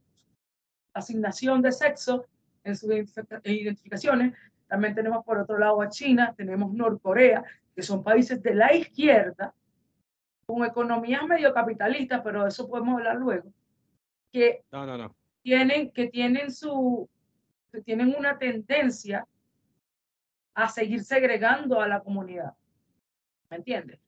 asignación 0.94 1.62
de 1.62 1.74
sexo 1.74 2.28
en 2.64 2.78
sus 2.78 2.92
identifica- 2.92 3.42
identificaciones. 3.44 4.38
También 4.68 4.96
tenemos 4.96 5.26
por 5.26 5.38
otro 5.38 5.58
lado 5.58 5.82
a 5.82 5.90
China, 5.90 6.34
tenemos 6.38 6.72
Norcorea, 6.72 7.44
que 7.76 7.82
son 7.82 8.02
países 8.02 8.42
de 8.42 8.56
la 8.56 8.74
izquierda, 8.74 9.54
con 10.54 10.66
economías 10.66 11.24
medio 11.28 11.54
capitalistas, 11.54 12.22
pero 12.24 12.44
de 12.44 12.50
eso 12.50 12.68
podemos 12.68 12.98
hablar 12.98 13.16
luego, 13.18 13.52
que 14.32 14.64
No, 14.72 14.86
no, 14.86 14.98
no. 14.98 15.16
tienen, 15.42 15.92
que 15.92 16.08
tienen 16.08 16.52
su, 16.52 17.08
que 17.72 17.82
tienen 17.82 18.14
una 18.18 18.38
tendencia 18.38 19.26
a 20.54 20.68
seguir 20.70 21.04
segregando 21.04 21.80
a 21.80 21.88
la 21.88 22.02
comunidad. 22.02 22.54
¿Me 23.50 23.58
entiendes? 23.58 24.00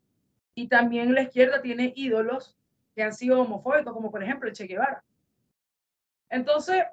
Y 0.56 0.68
también 0.68 1.14
la 1.14 1.24
izquierda 1.24 1.62
tiene 1.62 1.94
ídolos 1.96 2.58
que 2.96 3.04
han 3.04 3.14
sido 3.14 3.42
homofóbicos, 3.42 3.94
como 3.94 4.12
por 4.12 4.22
ejemplo 4.24 4.48
el 4.50 4.54
Che 4.56 4.66
Guevara. 4.68 5.04
Entonces, 6.30 6.84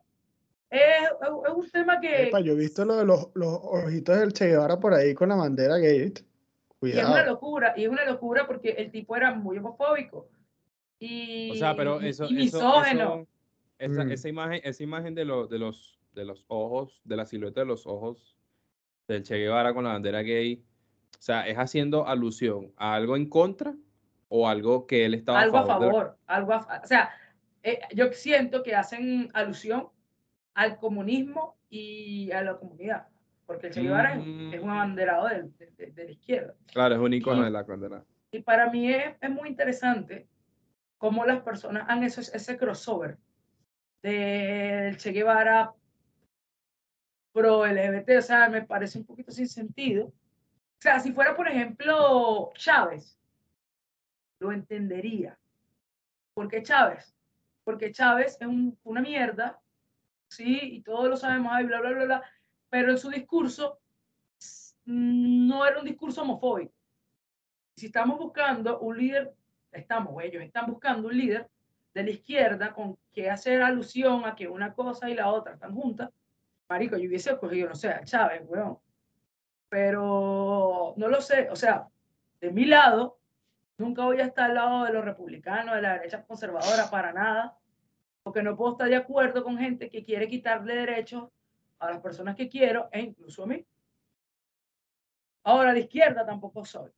es, 0.71 0.81
es- 0.81 1.53
un 1.55 1.71
tema 1.71 2.01
que 2.01 2.29
Epa, 2.29 2.41
yo 2.41 2.53
he 2.53 2.57
visto 2.57 2.85
lo 2.85 2.97
de 2.97 3.05
los, 3.05 3.29
los 3.35 3.49
ojitos 3.63 4.19
del 4.19 4.33
Che 4.33 4.47
Guevara 4.49 4.79
por 4.79 4.95
ahí 4.95 5.15
con 5.15 5.29
la 5.29 5.35
bandera 5.37 5.77
gay. 5.79 6.13
¿Viste? 6.81 6.97
y 6.99 7.01
es 7.01 7.07
una 7.07 7.13
Cuidado. 7.15 7.33
locura, 7.33 7.75
y 7.77 7.83
es 7.85 7.89
una 7.89 8.05
locura 8.05 8.47
porque 8.47 8.71
el 8.71 8.91
tipo 8.91 9.17
era 9.17 9.35
muy 9.35 9.59
homofóbico. 9.59 10.29
Y, 10.99 11.51
O 11.51 11.55
sea, 11.55 11.75
pero 11.77 12.01
y- 12.03 12.09
eso, 12.09 12.25
y 12.25 12.47
eso, 12.47 12.59
misógeno. 12.59 13.27
eso- 13.79 13.93
esa, 13.93 14.05
Mm. 14.05 14.13
esa 14.13 14.29
imagen, 14.29 14.61
esa 14.65 14.83
imagen 14.83 15.15
de, 15.15 15.25
los 15.25 15.49
de 15.49 15.59
los 15.59 15.97
de 16.13 16.25
los 16.25 16.45
ojos, 16.49 17.01
de 17.05 17.17
la 17.17 17.25
silueta 17.25 17.61
de 17.61 17.67
los 17.67 17.87
ojos 17.87 18.37
del 19.07 19.23
Che 19.23 19.37
Guevara 19.37 19.73
con 19.73 19.85
la 19.85 19.93
bandera 19.93 20.23
gay, 20.23 20.63
o 21.19 21.23
sea, 21.23 21.47
es 21.47 21.57
haciendo 21.57 22.07
alusión 22.07 22.73
a 22.77 22.95
algo 22.95 23.17
en 23.17 23.29
contra 23.29 23.75
o 24.29 24.49
algo 24.49 24.87
que 24.89 25.05
él 25.07 25.15
estaba 25.15 25.41
algo 25.41 25.57
a 25.59 25.61
a 25.61 25.67
favor. 25.67 25.87
la- 25.87 25.93
favor, 25.93 26.19
algo 26.27 26.53
a 26.53 26.81
o 26.85 26.87
sea, 26.87 27.11
eh, 27.63 27.79
yo 27.95 28.13
siento 28.13 28.63
que 28.65 28.75
hacen 28.75 29.31
alusión 29.35 29.89
al 30.55 30.79
comunismo 30.79 31.57
y 31.71 32.31
a 32.33 32.43
la 32.43 32.57
comunidad, 32.59 33.07
porque 33.51 33.67
el 33.67 33.73
Che 33.73 33.83
Guevara 33.83 34.13
es- 34.15 34.19
es, 34.55 34.61
un 34.63 34.69
Mm. 34.69 34.71
abanderado 34.71 35.27
de, 35.27 35.43
de- 35.77 35.91
de 35.91 36.05
la 36.05 36.11
izquierda. 36.13 36.55
Claro, 36.73 36.95
es 36.95 37.01
un 37.01 37.13
icono 37.13 37.43
Y- 37.43 37.45
de 37.47 37.51
la 37.51 37.67
condena. 37.67 38.05
Y 38.31 38.43
para 38.43 38.71
mí 38.71 38.93
es, 38.93 39.17
es 39.21 39.29
muy 39.31 39.49
interesante 39.49 40.29
cómo 40.99 41.25
las 41.25 41.43
personas 41.43 41.85
han 41.89 42.05
hecho 42.05 42.21
ese 42.21 42.57
crossover 42.57 43.19
del 44.05 44.97
Che 44.99 45.11
Guevara 45.11 45.75
pro 47.33 47.67
LGBT, 47.67 48.19
o 48.19 48.23
sea, 48.23 48.49
me 48.49 48.63
parece 48.63 48.99
un 49.01 49.05
poquito 49.05 49.33
sin 49.33 49.49
sentido. 49.49 50.07
O 50.07 50.13
sea, 50.83 51.01
si 51.01 51.13
fuera, 51.13 51.35
por 51.35 51.49
ejemplo, 51.49 52.53
Chávez, 52.55 53.19
lo 54.41 54.53
entendería. 54.53 55.37
¿Por 56.35 56.47
qué 56.47 56.63
Chávez? 56.63 57.17
Porque 57.65 57.91
Chávez 57.91 58.37
es 58.41 58.47
un- 58.47 58.79
una 58.85 59.01
mierda, 59.01 59.61
sí, 60.31 60.57
y 60.63 60.83
todos 60.83 61.09
lo 61.09 61.17
sabemos, 61.17 61.51
ay, 61.53 61.65
bla, 61.67 61.81
bla, 61.81 61.91
bla, 61.91 62.05
bla, 62.05 62.23
pero 62.71 62.91
en 62.93 62.99
su 62.99 63.11
discurso 63.11 63.79
s- 64.39 64.75
no 64.87 65.67
era 65.67 65.79
un 65.81 65.85
discurso 65.85 66.23
homofóbico. 66.23 66.73
Si 67.77 67.87
estamos 67.87 68.19
buscando 68.19 68.79
un 68.81 68.97
líder, 68.97 69.33
estamos, 69.73 70.23
ellos 70.23 70.43
están 70.43 70.67
buscando 70.71 71.09
un 71.09 71.17
líder 71.17 71.49
de 71.95 72.05
la 72.05 72.11
izquierda 72.11 72.73
con 72.73 72.97
que 73.13 73.29
hacer 73.31 73.63
alusión 73.63 74.25
a 74.25 74.35
que 74.37 74.47
una 74.49 74.73
cosa 74.75 75.11
y 75.11 75.15
la 75.15 75.31
otra 75.31 75.55
están 75.55 75.75
juntas, 75.75 76.11
marico, 76.69 76.97
yo 76.97 77.09
hubiese 77.09 77.37
cogido, 77.39 77.69
no 77.71 77.75
sé, 77.75 77.89
a 77.91 78.05
Chávez, 78.05 78.43
weón. 78.47 78.79
Pero 79.69 80.95
no 80.97 81.09
lo 81.09 81.21
sé, 81.21 81.49
o 81.51 81.57
sea, 81.57 81.89
de 82.41 82.51
mi 82.51 82.65
lado, 82.65 83.19
nunca 83.79 84.05
voy 84.05 84.21
a 84.21 84.25
estar 84.27 84.51
al 84.51 84.55
lado 84.55 84.85
de 84.85 84.93
los 84.93 85.05
republicanos, 85.05 85.75
de 85.77 85.83
la 85.83 85.95
derecha 85.95 86.25
conservadora, 86.25 86.91
para 86.91 87.13
nada, 87.13 87.57
porque 88.23 88.43
no 88.43 88.57
puedo 88.57 88.73
estar 88.73 88.89
de 88.89 88.97
acuerdo 88.97 89.43
con 89.45 89.59
gente 89.59 89.89
que 89.89 90.05
quiere 90.05 90.29
quitarle 90.29 90.75
derechos 90.75 91.29
a 91.81 91.91
las 91.91 92.01
personas 92.01 92.37
que 92.37 92.49
quiero, 92.49 92.89
e 92.93 93.01
incluso 93.01 93.43
a 93.43 93.47
mí. 93.47 93.67
Ahora, 95.45 95.73
de 95.73 95.81
izquierda 95.81 96.25
tampoco 96.25 96.65
soy. 96.65 96.91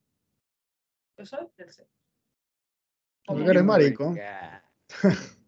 Yo 1.16 1.24
soy 1.24 1.48
del 1.56 1.70
centro. 1.70 1.94
¿Tú 3.22 3.32
Como 3.32 3.44
que 3.44 3.50
eres 3.50 3.64
marico? 3.64 4.14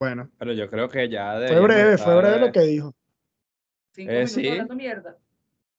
Bueno, 0.00 0.30
Pero 0.38 0.54
yo 0.54 0.70
creo 0.70 0.88
que 0.88 1.10
ya 1.10 1.34
fue 1.46 1.60
breve, 1.60 1.98
fue 1.98 2.16
breve 2.16 2.38
lo 2.40 2.50
que 2.50 2.60
dijo. 2.60 2.94
Cinco 3.92 4.10
Eh, 4.10 4.14
minutos 4.14 4.34
sí. 4.34 4.48
hablando 4.48 4.74
mierda. 4.74 5.18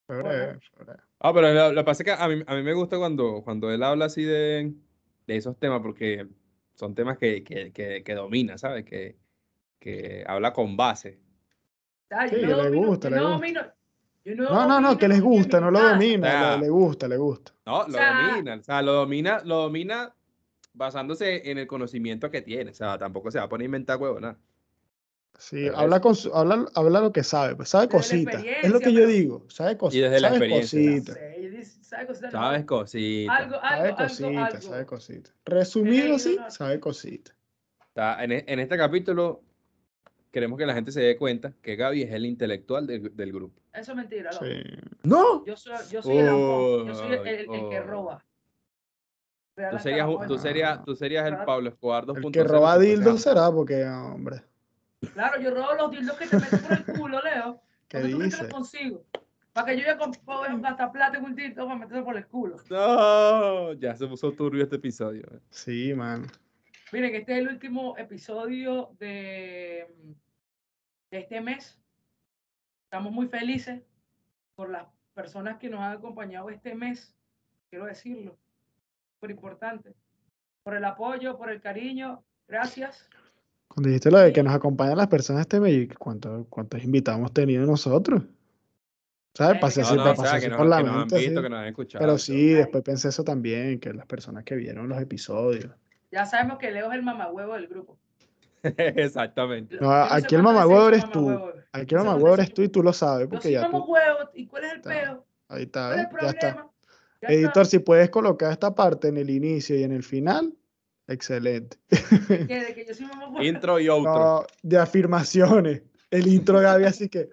Fue 0.05 0.21
Bueno. 0.21 0.29
breve, 0.29 0.59
fue 0.59 0.85
breve. 0.85 0.99
Ah, 1.17 1.33
pero 1.33 1.53
lo, 1.53 1.71
lo 1.71 1.81
que 1.81 1.85
pasa 1.85 2.03
es 2.03 2.05
que 2.05 2.23
a 2.23 2.27
mí, 2.27 2.43
a 2.45 2.55
mí 2.55 2.61
me 2.61 2.73
gusta 2.73 2.99
cuando, 2.99 3.41
cuando 3.43 3.71
él 3.71 3.81
habla 3.81 4.05
así 4.05 4.23
de, 4.23 4.75
de 5.25 5.35
esos 5.35 5.57
temas, 5.57 5.81
porque 5.81 6.27
son 6.75 6.93
temas 6.93 7.17
que, 7.17 7.43
que, 7.43 7.71
que, 7.71 8.03
que 8.03 8.13
domina, 8.13 8.59
¿sabes? 8.59 8.85
Que, 8.85 9.17
que 9.81 10.23
habla 10.27 10.53
con 10.53 10.77
base. 10.77 11.19
Yo 12.09 12.17
Sí, 12.29 12.45
no 12.45 12.61
le 12.63 12.69
gusta, 12.69 13.09
yo 13.09 13.15
le 13.15 13.21
no 13.21 13.39
gusta. 13.39 13.75
yo 14.23 14.35
No, 14.35 14.67
no, 14.67 14.79
no, 14.79 14.97
que 14.97 15.07
les 15.07 15.19
gusta, 15.21 15.59
no 15.59 15.71
lo 15.71 15.81
domina, 15.81 16.53
Ah. 16.53 16.55
le, 16.57 16.63
le 16.65 16.69
gusta, 16.69 17.07
le 17.07 17.17
gusta. 17.17 17.51
No, 17.65 17.83
lo 17.87 17.93
sea- 17.93 18.27
domina, 18.29 18.55
o 18.55 18.63
sea, 18.63 18.81
lo 18.83 18.93
domina, 18.93 19.41
lo 19.43 19.55
domina 19.63 20.13
basándose 20.73 21.49
en 21.49 21.57
el 21.57 21.65
conocimiento 21.67 22.29
que 22.29 22.41
tiene, 22.43 22.71
o 22.71 22.73
sea, 22.75 22.97
tampoco 22.99 23.31
se 23.31 23.39
va 23.39 23.45
a 23.45 23.49
poner 23.49 23.65
a 23.65 23.69
inventar 23.69 23.97
huevona. 23.97 24.37
Sí, 25.39 25.63
Pero 25.63 25.77
habla, 25.79 25.99
con 26.01 26.13
su- 26.15 26.31
habla, 26.35 26.67
habla 26.75 26.99
lo 27.01 27.11
que 27.11 27.23
sabe, 27.23 27.55
pues 27.55 27.69
sabe 27.69 27.87
cositas. 27.89 28.43
Es 28.61 28.69
lo 28.69 28.79
que 28.79 28.93
yo 28.93 29.07
digo, 29.07 29.45
sabe 29.49 29.75
cositas. 29.77 29.95
Y 29.97 30.01
desde 30.01 30.19
la 30.21 30.27
experiencia. 30.29 30.79
Sí, 30.79 31.01
¿sabe 31.81 32.05
cositas? 32.05 32.33
No, 32.33 32.39
Sabes 32.41 32.65
cositas. 32.65 33.39
Algo, 33.39 33.55
algo, 33.55 33.85
Sabe 33.87 33.95
cositas, 33.95 34.63
sabe 34.63 34.85
cositas. 34.85 35.33
Resumido, 35.45 36.19
sí, 36.19 36.35
no, 36.37 36.43
no. 36.43 36.51
sabe 36.51 36.79
cositas. 36.79 37.35
Está- 37.87 38.23
en, 38.23 38.31
en 38.31 38.59
este 38.59 38.77
capítulo 38.77 39.41
queremos 40.31 40.57
que 40.57 40.65
la 40.65 40.73
gente 40.73 40.91
se 40.91 41.01
dé 41.01 41.17
cuenta 41.17 41.53
que 41.61 41.75
Gaby 41.75 42.03
es 42.03 42.11
el 42.11 42.25
intelectual 42.25 42.87
del, 42.87 43.15
del 43.15 43.31
grupo. 43.31 43.61
Eso 43.73 43.91
es 43.91 43.97
mentira, 43.97 44.31
loco. 44.31 44.45
Sí. 44.45 44.63
¡No! 45.03 45.45
Yo 45.45 45.55
soy, 45.55 45.75
yo 45.91 46.01
soy 46.01 46.17
el 46.17 46.25
lambón, 46.25 46.87
yo 46.87 46.95
soy 46.95 47.13
el, 47.13 47.47
que 47.47 47.77
ay. 47.77 47.79
roba. 47.85 48.25
Tú 49.69 49.79
serías, 49.79 50.07
tú 50.27 50.37
serías, 50.37 50.83
tú 50.83 50.95
serías 50.95 51.27
el. 51.27 51.37
Pablo 51.45 51.69
Escobar 51.69 52.05
2.0. 52.05 52.25
El 52.25 52.31
que 52.31 52.43
roba 52.43 52.79
dildos 52.79 53.21
será 53.21 53.51
porque, 53.51 53.85
hombre, 53.85 54.41
Claro, 55.13 55.41
yo 55.41 55.51
robo 55.51 55.73
los 55.73 55.91
dildos 55.91 56.17
que 56.17 56.27
te 56.27 56.37
meten 56.37 56.59
por 56.59 56.73
el 56.73 56.85
culo, 56.85 57.21
Leo. 57.21 57.61
¿qué 57.87 57.99
¿Dónde 57.99 58.11
tú 58.13 58.17
crees 58.19 58.35
que 58.35 58.43
dice? 58.43 58.43
los 58.43 58.53
consigo? 58.53 59.03
Para 59.53 59.67
que 59.67 59.77
yo 59.79 59.85
ya 59.85 59.97
pueda 59.97 60.55
gastar 60.59 60.91
plata 60.91 61.17
en 61.17 61.25
un 61.25 61.35
dildo 61.35 61.65
para 61.65 61.77
meterse 61.77 62.03
por 62.03 62.15
el 62.15 62.27
culo. 62.27 62.57
No, 62.69 63.73
ya 63.73 63.95
se 63.95 64.07
puso 64.07 64.31
turbio 64.31 64.63
este 64.63 64.77
episodio. 64.77 65.27
Sí, 65.49 65.93
man. 65.93 66.25
Miren, 66.91 67.15
este 67.15 67.33
es 67.33 67.39
el 67.39 67.47
último 67.47 67.97
episodio 67.97 68.95
de, 68.99 69.87
de 71.09 71.19
este 71.19 71.39
mes. 71.39 71.79
Estamos 72.83 73.13
muy 73.13 73.27
felices 73.27 73.81
por 74.55 74.69
las 74.69 74.87
personas 75.13 75.57
que 75.57 75.69
nos 75.69 75.79
han 75.79 75.93
acompañado 75.93 76.49
este 76.49 76.75
mes. 76.75 77.15
Quiero 77.69 77.85
decirlo. 77.85 78.37
Súper 79.15 79.31
importante. 79.31 79.93
Por 80.63 80.75
el 80.75 80.83
apoyo, 80.83 81.37
por 81.37 81.49
el 81.49 81.61
cariño. 81.61 82.25
Gracias. 82.45 83.07
Cuando 83.69 83.87
dijiste 83.87 84.11
lo 84.11 84.19
de 84.19 84.33
que 84.33 84.43
nos 84.43 84.53
acompañan 84.53 84.97
las 84.97 85.07
personas 85.07 85.41
este 85.41 85.61
mes, 85.61 85.87
¿cuántos, 85.97 86.45
cuántos 86.49 86.83
invitados 86.83 87.19
hemos 87.19 87.33
tenido 87.33 87.65
nosotros? 87.65 88.23
¿Sabes? 89.33 89.55
Eh, 89.55 89.59
Pasé 89.61 89.81
así, 89.81 89.95
No, 89.95 90.03
así 90.03 90.49
por 90.49 90.65
la 90.65 90.83
mente, 90.83 91.17
visto. 91.19 91.41
Pero 91.97 92.17
sí, 92.17 92.49
después 92.49 92.83
pensé 92.83 93.07
eso 93.07 93.23
también, 93.23 93.79
que 93.79 93.93
las 93.93 94.05
personas 94.05 94.43
que 94.43 94.55
vieron 94.55 94.89
los 94.89 95.01
episodios. 95.01 95.71
Ya 96.11 96.25
sabemos 96.25 96.57
que 96.57 96.71
Leo 96.71 96.89
es 96.91 96.95
el 96.95 97.03
mamahuevo 97.03 97.53
del 97.53 97.67
grupo. 97.67 97.97
Exactamente. 98.63 99.77
No, 99.79 99.91
aquí 99.91 100.35
el 100.35 100.43
mamagüevo 100.43 100.87
eres 100.89 101.09
tú. 101.09 101.51
Aquí 101.71 101.95
el 101.95 102.01
mamagüevo 102.01 102.33
eres 102.35 102.53
tú 102.53 102.61
y 102.61 102.69
tú 102.69 102.83
lo 102.83 102.93
sabes, 102.93 103.25
Yo 103.25 103.29
porque 103.29 103.43
soy 103.43 103.51
ya 103.53 103.65
tú. 103.65 103.71
mamahuevo. 103.71 104.29
¿Y 104.33 104.45
cuál 104.47 104.65
es 104.65 104.71
el 104.73 104.77
Está. 104.77 104.89
peo? 104.89 105.25
Ahí 105.47 105.63
está, 105.63 105.87
¿Cuál 105.87 105.99
es 105.99 106.05
¿eh? 106.05 106.09
el 106.11 106.21
Ya 106.21 106.29
está. 106.29 106.67
Ya 107.21 107.27
Editor, 107.29 107.49
está. 107.63 107.65
si 107.65 107.79
puedes 107.79 108.09
colocar 108.09 108.51
esta 108.51 108.73
parte 108.75 109.07
en 109.07 109.17
el 109.17 109.29
inicio 109.29 109.75
y 109.77 109.83
en 109.83 109.91
el 109.91 110.03
final, 110.03 110.53
excelente. 111.07 111.77
Que, 112.27 112.45
de 112.65 112.73
que 112.73 112.85
yo 112.87 112.93
soy 112.93 113.05
mamahuevo. 113.05 113.43
Intro 113.43 113.79
y 113.79 113.87
outro. 113.87 114.13
No, 114.13 114.45
de 114.63 114.77
afirmaciones. 114.77 115.83
El 116.09 116.27
intro 116.27 116.59
Gaby, 116.59 116.85
así 116.85 117.07
que. 117.09 117.29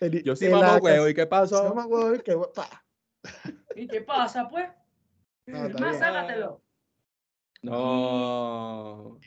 el- 0.00 0.22
Yo 0.22 0.34
soy 0.36 0.48
mamá 0.48 0.78
huevo, 0.78 1.08
¿y 1.08 1.14
qué 1.14 1.26
pasó? 1.26 1.68
mamagüevo, 1.74 2.14
y 2.14 2.20
que, 2.20 2.36
pa. 2.54 2.84
¿Y 3.76 3.86
qué 3.86 4.00
pasa, 4.00 4.48
pues? 4.48 4.68
No, 5.46 5.68
Más 5.80 5.98
sácatelo. 5.98 6.61
No. 7.62 9.18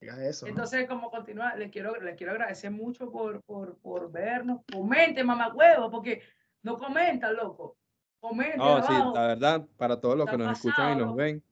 Digas 0.00 0.18
eso. 0.18 0.46
¿no? 0.46 0.50
Entonces, 0.50 0.86
como 0.86 1.10
continúa, 1.10 1.54
les 1.56 1.70
quiero, 1.70 2.00
les 2.00 2.16
quiero 2.16 2.32
agradecer 2.32 2.70
mucho 2.70 3.10
por, 3.10 3.42
por, 3.42 3.78
por 3.78 4.10
vernos. 4.12 4.60
Comenten, 4.72 5.26
mamá 5.26 5.52
huevo, 5.54 5.90
porque 5.90 6.22
no 6.62 6.78
comentan, 6.78 7.34
loco. 7.36 7.76
Comenten 8.20 8.58
No, 8.58 8.82
sí, 8.86 8.92
la 9.14 9.26
verdad, 9.28 9.66
para 9.76 10.00
todos 10.00 10.16
los 10.16 10.28
que 10.28 10.36
nos 10.38 10.52
escuchan 10.52 10.90
y 10.90 10.92
pasado. 10.94 11.06
nos 11.06 11.16
ven, 11.16 11.42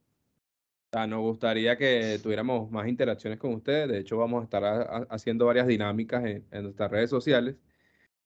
o 0.90 0.96
sea, 0.96 1.06
nos 1.06 1.20
gustaría 1.20 1.76
que 1.76 2.18
tuviéramos 2.22 2.70
más 2.70 2.86
interacciones 2.88 3.38
con 3.38 3.54
ustedes. 3.54 3.88
De 3.88 3.98
hecho, 3.98 4.16
vamos 4.18 4.40
a 4.42 4.44
estar 4.44 4.64
a- 4.64 4.82
a- 4.82 5.06
haciendo 5.10 5.46
varias 5.46 5.66
dinámicas 5.66 6.24
en, 6.24 6.44
en 6.50 6.62
nuestras 6.64 6.90
redes 6.90 7.10
sociales. 7.10 7.56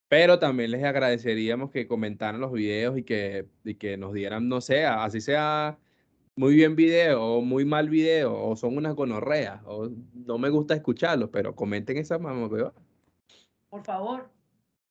Pero 0.09 0.39
también 0.39 0.71
les 0.71 0.85
agradeceríamos 0.85 1.71
que 1.73 1.89
comentaran 1.89 2.41
los 2.41 2.53
videos 2.53 2.97
y 2.97 3.03
que, 3.03 3.47
y 3.65 3.75
que 3.75 3.97
nos 3.97 4.13
dieran, 4.13 4.49
no 4.49 4.61
sé, 4.61 4.87
así 4.87 5.21
sea 5.21 5.79
muy 6.37 6.55
bien 6.55 6.77
video 6.77 7.23
o 7.23 7.41
muy 7.41 7.65
mal 7.65 7.89
video 7.89 8.35
o 8.39 8.55
son 8.57 8.77
unas 8.77 8.95
gonorreas 8.95 9.61
o 9.65 9.89
no 10.15 10.39
me 10.39 10.51
gusta 10.51 10.75
escucharlos, 10.75 11.31
pero 11.31 11.55
comenten 11.55 11.97
esa 11.97 12.19
mamá, 12.19 12.49
Por 13.69 13.83
favor, 13.85 14.29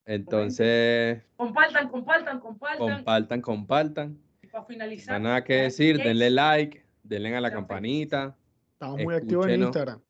Entonces, 0.06 1.22
compartan, 1.38 1.88
compartan, 1.90 2.40
compartan. 2.40 2.78
compartan, 2.98 3.42
compartan. 3.42 4.20
y 4.42 4.48
para 4.48 4.62
No 4.64 4.68
finalizar, 4.68 5.16
hay 5.16 5.22
nada 5.22 5.44
que 5.44 5.54
decir, 5.54 5.98
denle 5.98 6.32
like, 6.32 6.84
denle 7.04 7.36
a 7.36 7.42
la 7.42 7.52
campanita. 7.52 8.36
Estamos 8.74 9.02
muy 9.02 9.16
activos 9.16 9.48
en. 9.48 9.62
Instagram. 9.62 10.02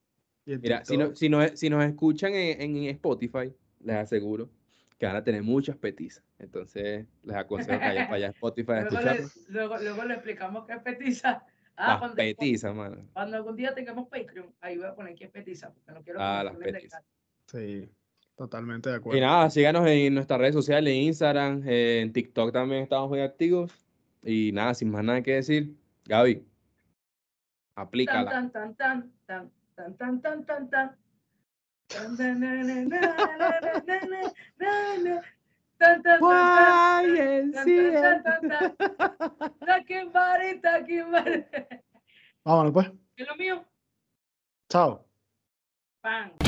Mira, 0.45 0.85
si, 0.85 0.97
no- 0.97 1.15
si, 1.15 1.27
nos, 1.27 1.51
si 1.59 1.69
nos 1.69 1.83
escuchan 1.83 2.33
en, 2.33 2.61
en 2.77 2.83
Spotify, 2.85 3.51
les 3.79 3.95
aseguro 3.95 4.49
que 4.97 5.05
van 5.05 5.15
a 5.15 5.23
tener 5.23 5.43
muchas 5.43 5.75
petizas. 5.77 6.23
Entonces, 6.39 7.05
les 7.23 7.35
aconsejo 7.35 7.79
que 7.79 7.85
vayan 7.85 8.05
para 8.05 8.15
allá 8.15 8.27
a 8.27 8.31
Spotify 8.31 8.71
a 8.71 8.81
Luego 8.89 9.29
luego, 9.49 9.77
luego 9.79 10.03
le 10.05 10.13
explicamos 10.15 10.65
qué 10.65 10.73
es 10.73 10.79
petiza. 10.81 11.43
Ah, 11.77 11.87
Las 11.89 11.99
cuando, 11.99 12.15
petizas, 12.15 12.73
mano. 12.73 13.05
cuando 13.11 13.35
algún 13.35 13.57
día 13.57 13.75
tengamos 13.75 14.07
Patreon, 14.07 14.49
ahí 14.61 14.77
voy 14.77 14.85
a 14.87 14.95
poner 14.95 15.13
qué 15.13 15.25
es 15.25 15.29
petiza, 15.29 15.73
porque 15.73 15.91
no 15.91 16.01
quiero 16.03 16.19
que 16.19 16.23
Ah, 16.23 16.41
las 16.45 16.55
petizas. 16.55 17.03
Sí, 17.47 17.89
totalmente 18.37 18.87
de 18.89 18.95
Y 18.95 18.97
acuerdo. 18.99 19.19
nada, 19.19 19.49
síganos 19.49 19.85
en 19.85 20.13
nuestras 20.13 20.39
redes 20.39 20.55
sociales, 20.55 20.93
en 20.93 21.01
Instagram, 21.01 21.63
en 21.67 22.13
TikTok 22.13 22.53
también 22.53 22.83
estamos 22.83 23.09
muy 23.09 23.19
activos. 23.19 23.73
Y 24.23 24.53
nada, 24.53 24.73
sin 24.73 24.89
más 24.89 25.03
nada 25.03 25.21
que 25.21 25.33
decir, 25.33 25.75
Gaby, 26.05 26.35
Tan, 26.35 26.45
aplícala. 27.75 28.31
tan, 28.31 28.51
tan, 28.53 28.75
tan, 28.75 29.11
tan, 29.25 29.51
tan, 29.75 29.97
tan, 29.97 30.21
tan, 30.21 30.45
tan, 30.45 30.69
tan. 30.69 30.95
Vámonos 42.43 42.73
pues. 42.73 42.91
¿Qué 43.15 43.23
es 43.23 43.29
lo 43.29 43.35
mío? 43.35 43.65
Chao. 44.69 45.05
Pan. 46.01 46.44